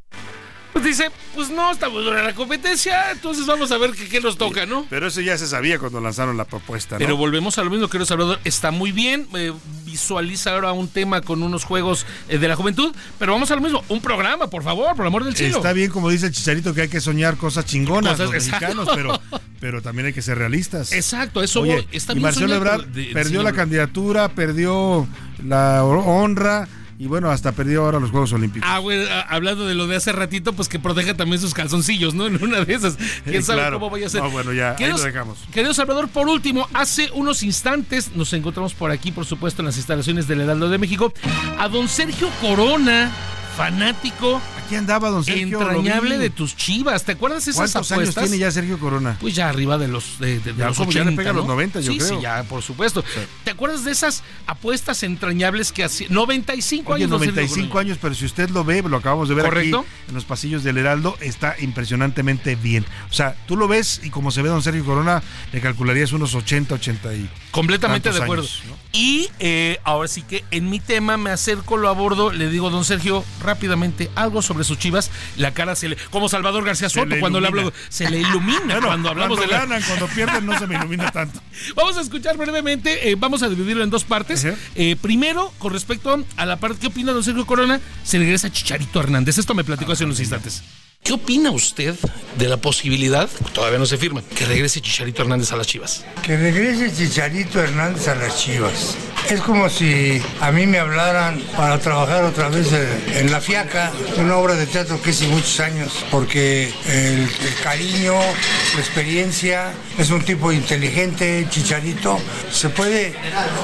[0.74, 4.36] pues dice, pues no, está muy dura la competencia, entonces vamos a ver qué, nos
[4.36, 4.84] toca, ¿no?
[4.90, 6.98] Pero eso ya se sabía cuando lanzaron la propuesta, ¿no?
[6.98, 9.52] Pero volvemos a lo mismo, querido Salvador, está muy bien, eh,
[9.86, 13.60] visualiza ahora un tema con unos juegos eh, de la juventud, pero vamos a lo
[13.60, 15.58] mismo, un programa, por favor, por amor del cielo.
[15.58, 19.20] Está bien, como dice el Chicharito, que hay que soñar cosas chingonas los mexicanos, pero,
[19.60, 20.92] pero también hay que ser realistas.
[20.92, 25.06] Exacto, eso está bien Y Marcelo Ebrard perdió la candidatura, perdió
[25.44, 26.68] la honra
[26.98, 28.68] y bueno, hasta perdió ahora los Juegos Olímpicos.
[28.70, 32.26] Ah, bueno, hablando de lo de hace ratito, pues que proteja también sus calzoncillos, ¿no?
[32.34, 32.96] En una de esas.
[33.24, 34.22] ¿Quién sabe cómo vaya a ser?
[34.22, 35.38] No, bueno, ya, ahí lo dejamos.
[35.52, 39.76] Querido Salvador, por último, hace unos instantes nos encontramos por aquí, por supuesto, en las
[39.76, 41.12] instalaciones del Heraldo de México,
[41.58, 43.12] a don Sergio Corona
[43.56, 45.60] fanático Aquí andaba don Sergio.
[45.60, 47.04] entrañable de tus chivas.
[47.04, 48.16] ¿Te acuerdas esas ¿Cuántos apuestas?
[48.16, 49.16] años tiene ya Sergio Corona?
[49.20, 51.32] Pues ya arriba de los, de, de- de Ya los como ya 80, le pega
[51.34, 51.40] ¿no?
[51.40, 52.08] los 90, yo sí, creo.
[52.08, 53.04] Sí, ya, por supuesto.
[53.44, 56.06] ¿Te acuerdas de esas apuestas entrañables que hacía?
[56.08, 57.10] 95 Oye, años.
[57.10, 57.86] don Sergio 95 Corona.
[57.88, 59.80] años, pero si usted lo ve, lo acabamos de ver ¿Correcto?
[59.80, 62.86] aquí en los pasillos del Heraldo, está impresionantemente bien.
[63.10, 65.22] O sea, tú lo ves y como se ve don Sergio Corona,
[65.52, 68.44] le calcularías unos 80, 80 y Completamente de acuerdo.
[68.44, 68.76] años, ¿no?
[68.92, 72.84] Y eh, ahora sí que en mi tema me acerco, lo abordo, le digo, don
[72.84, 75.10] Sergio, rápidamente, algo sobre sus chivas.
[75.36, 75.96] La cara se le.
[76.10, 79.58] Como Salvador García Soto, cuando le hablo, se le ilumina Bueno, cuando hablamos cuando de
[79.58, 79.66] la.
[79.66, 81.40] ganan, cuando pierden no se me ilumina tanto.
[81.76, 84.46] Vamos a escuchar brevemente, eh, vamos a dividirlo en dos partes.
[84.74, 87.80] Eh, primero, con respecto a la parte, ¿qué opina don Sergio Corona?
[88.02, 89.38] Se regresa Chicharito Hernández.
[89.38, 90.62] Esto me platicó hace unos instantes.
[91.04, 91.94] ¿Qué opina usted
[92.38, 96.02] de la posibilidad, todavía no se firma, que regrese Chicharito Hernández a las Chivas?
[96.22, 98.96] Que regrese Chicharito Hernández a las Chivas.
[99.28, 104.36] Es como si a mí me hablaran para trabajar otra vez en La Fiaca, una
[104.38, 110.22] obra de teatro que hice muchos años, porque el, el cariño, la experiencia, es un
[110.24, 112.18] tipo inteligente, Chicharito,
[112.50, 113.14] se puede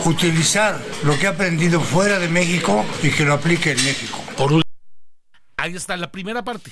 [0.05, 4.23] utilizar lo que ha aprendido fuera de México y que lo aplique en México.
[4.37, 4.63] Por un-
[5.61, 6.71] Ahí está la primera parte.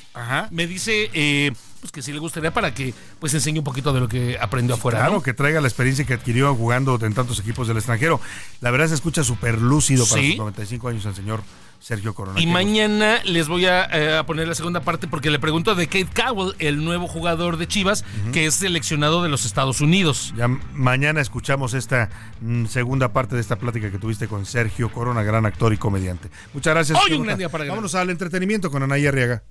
[0.50, 4.00] Me dice eh, pues que sí le gustaría para que pues enseñe un poquito de
[4.00, 4.98] lo que aprendió afuera.
[4.98, 5.22] Claro, ¿no?
[5.22, 8.20] que traiga la experiencia que adquirió jugando en tantos equipos del extranjero.
[8.60, 10.28] La verdad se escucha súper lúcido para Sí.
[10.30, 11.42] sus 95 años el señor
[11.80, 12.40] Sergio Corona.
[12.40, 15.86] Y mañana les voy a, eh, a poner la segunda parte porque le pregunto de
[15.86, 20.34] Kate Cowell, el nuevo jugador de Chivas, que es seleccionado de los Estados Unidos.
[20.36, 22.10] Ya mañana escuchamos esta
[22.40, 26.30] mm, segunda parte de esta plática que tuviste con Sergio Corona, gran actor y comediante.
[26.52, 26.98] Muchas gracias.
[27.04, 27.76] Hoy un gran día para ganar.
[27.76, 29.42] Vámonos al entretenimiento con Anaya Arriaga.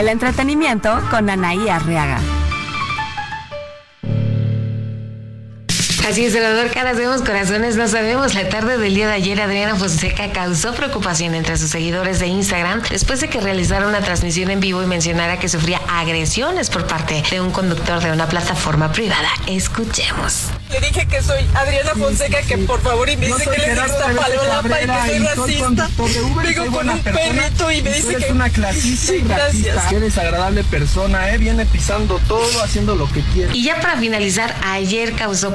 [0.00, 2.39] El entretenimiento con Anaí Arriaga.
[6.08, 8.34] Así es, Salvador Caras, vemos corazones, no sabemos.
[8.34, 12.82] La tarde del día de ayer, Adriana Fonseca causó preocupación entre sus seguidores de Instagram
[12.90, 17.22] después de que realizara una transmisión en vivo y mencionara que sufría agresiones por parte
[17.30, 19.28] de un conductor de una plataforma privada.
[19.46, 20.46] Escuchemos.
[20.70, 24.06] Le dije que soy Adriana Fonseca, que por favor, y me dice que le gusta
[24.16, 25.88] Palolapa y que soy racista.
[26.42, 28.32] Vengo con un persona, perrito y me dice eres que...
[28.32, 29.70] una clasista y Sí, racista.
[29.72, 29.90] gracias.
[29.90, 31.38] Qué desagradable persona, ¿eh?
[31.38, 33.54] Viene pisando todo, haciendo lo que quiere.
[33.56, 35.54] Y ya para finalizar, ayer causó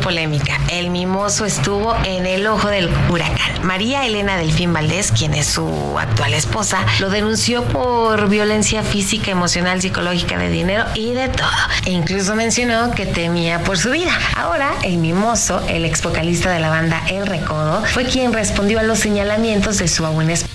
[0.69, 3.63] El mimoso estuvo en el ojo del huracán.
[3.63, 9.81] María Elena Delfín Valdés, quien es su actual esposa, lo denunció por violencia física, emocional,
[9.81, 11.49] psicológica, de dinero y de todo.
[11.85, 14.11] E incluso mencionó que temía por su vida.
[14.35, 18.83] Ahora, el mimoso, el ex vocalista de la banda El Recodo, fue quien respondió a
[18.83, 20.54] los señalamientos de su aún esposa.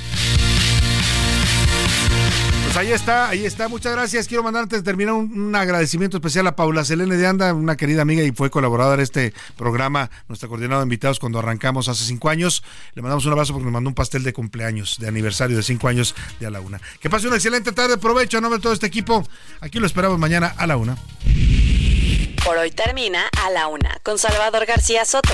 [2.70, 3.66] Pues ahí está, ahí está.
[3.66, 4.28] Muchas gracias.
[4.28, 7.76] Quiero mandar antes de terminar un, un agradecimiento especial a Paula Selene de Anda, una
[7.76, 12.04] querida amiga y fue colaboradora de este programa, nuestra coordinadora de invitados cuando arrancamos hace
[12.04, 12.62] cinco años.
[12.94, 15.88] Le mandamos un abrazo porque nos mandó un pastel de cumpleaños, de aniversario de cinco
[15.88, 16.80] años de a la una.
[17.00, 19.26] Que pase una excelente tarde, provecho a nombre de todo este equipo.
[19.60, 20.96] Aquí lo esperamos mañana a la una.
[22.44, 25.32] Por hoy termina a la una con Salvador García Soto.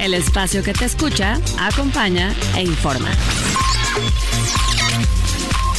[0.00, 3.08] El espacio que te escucha, acompaña e informa.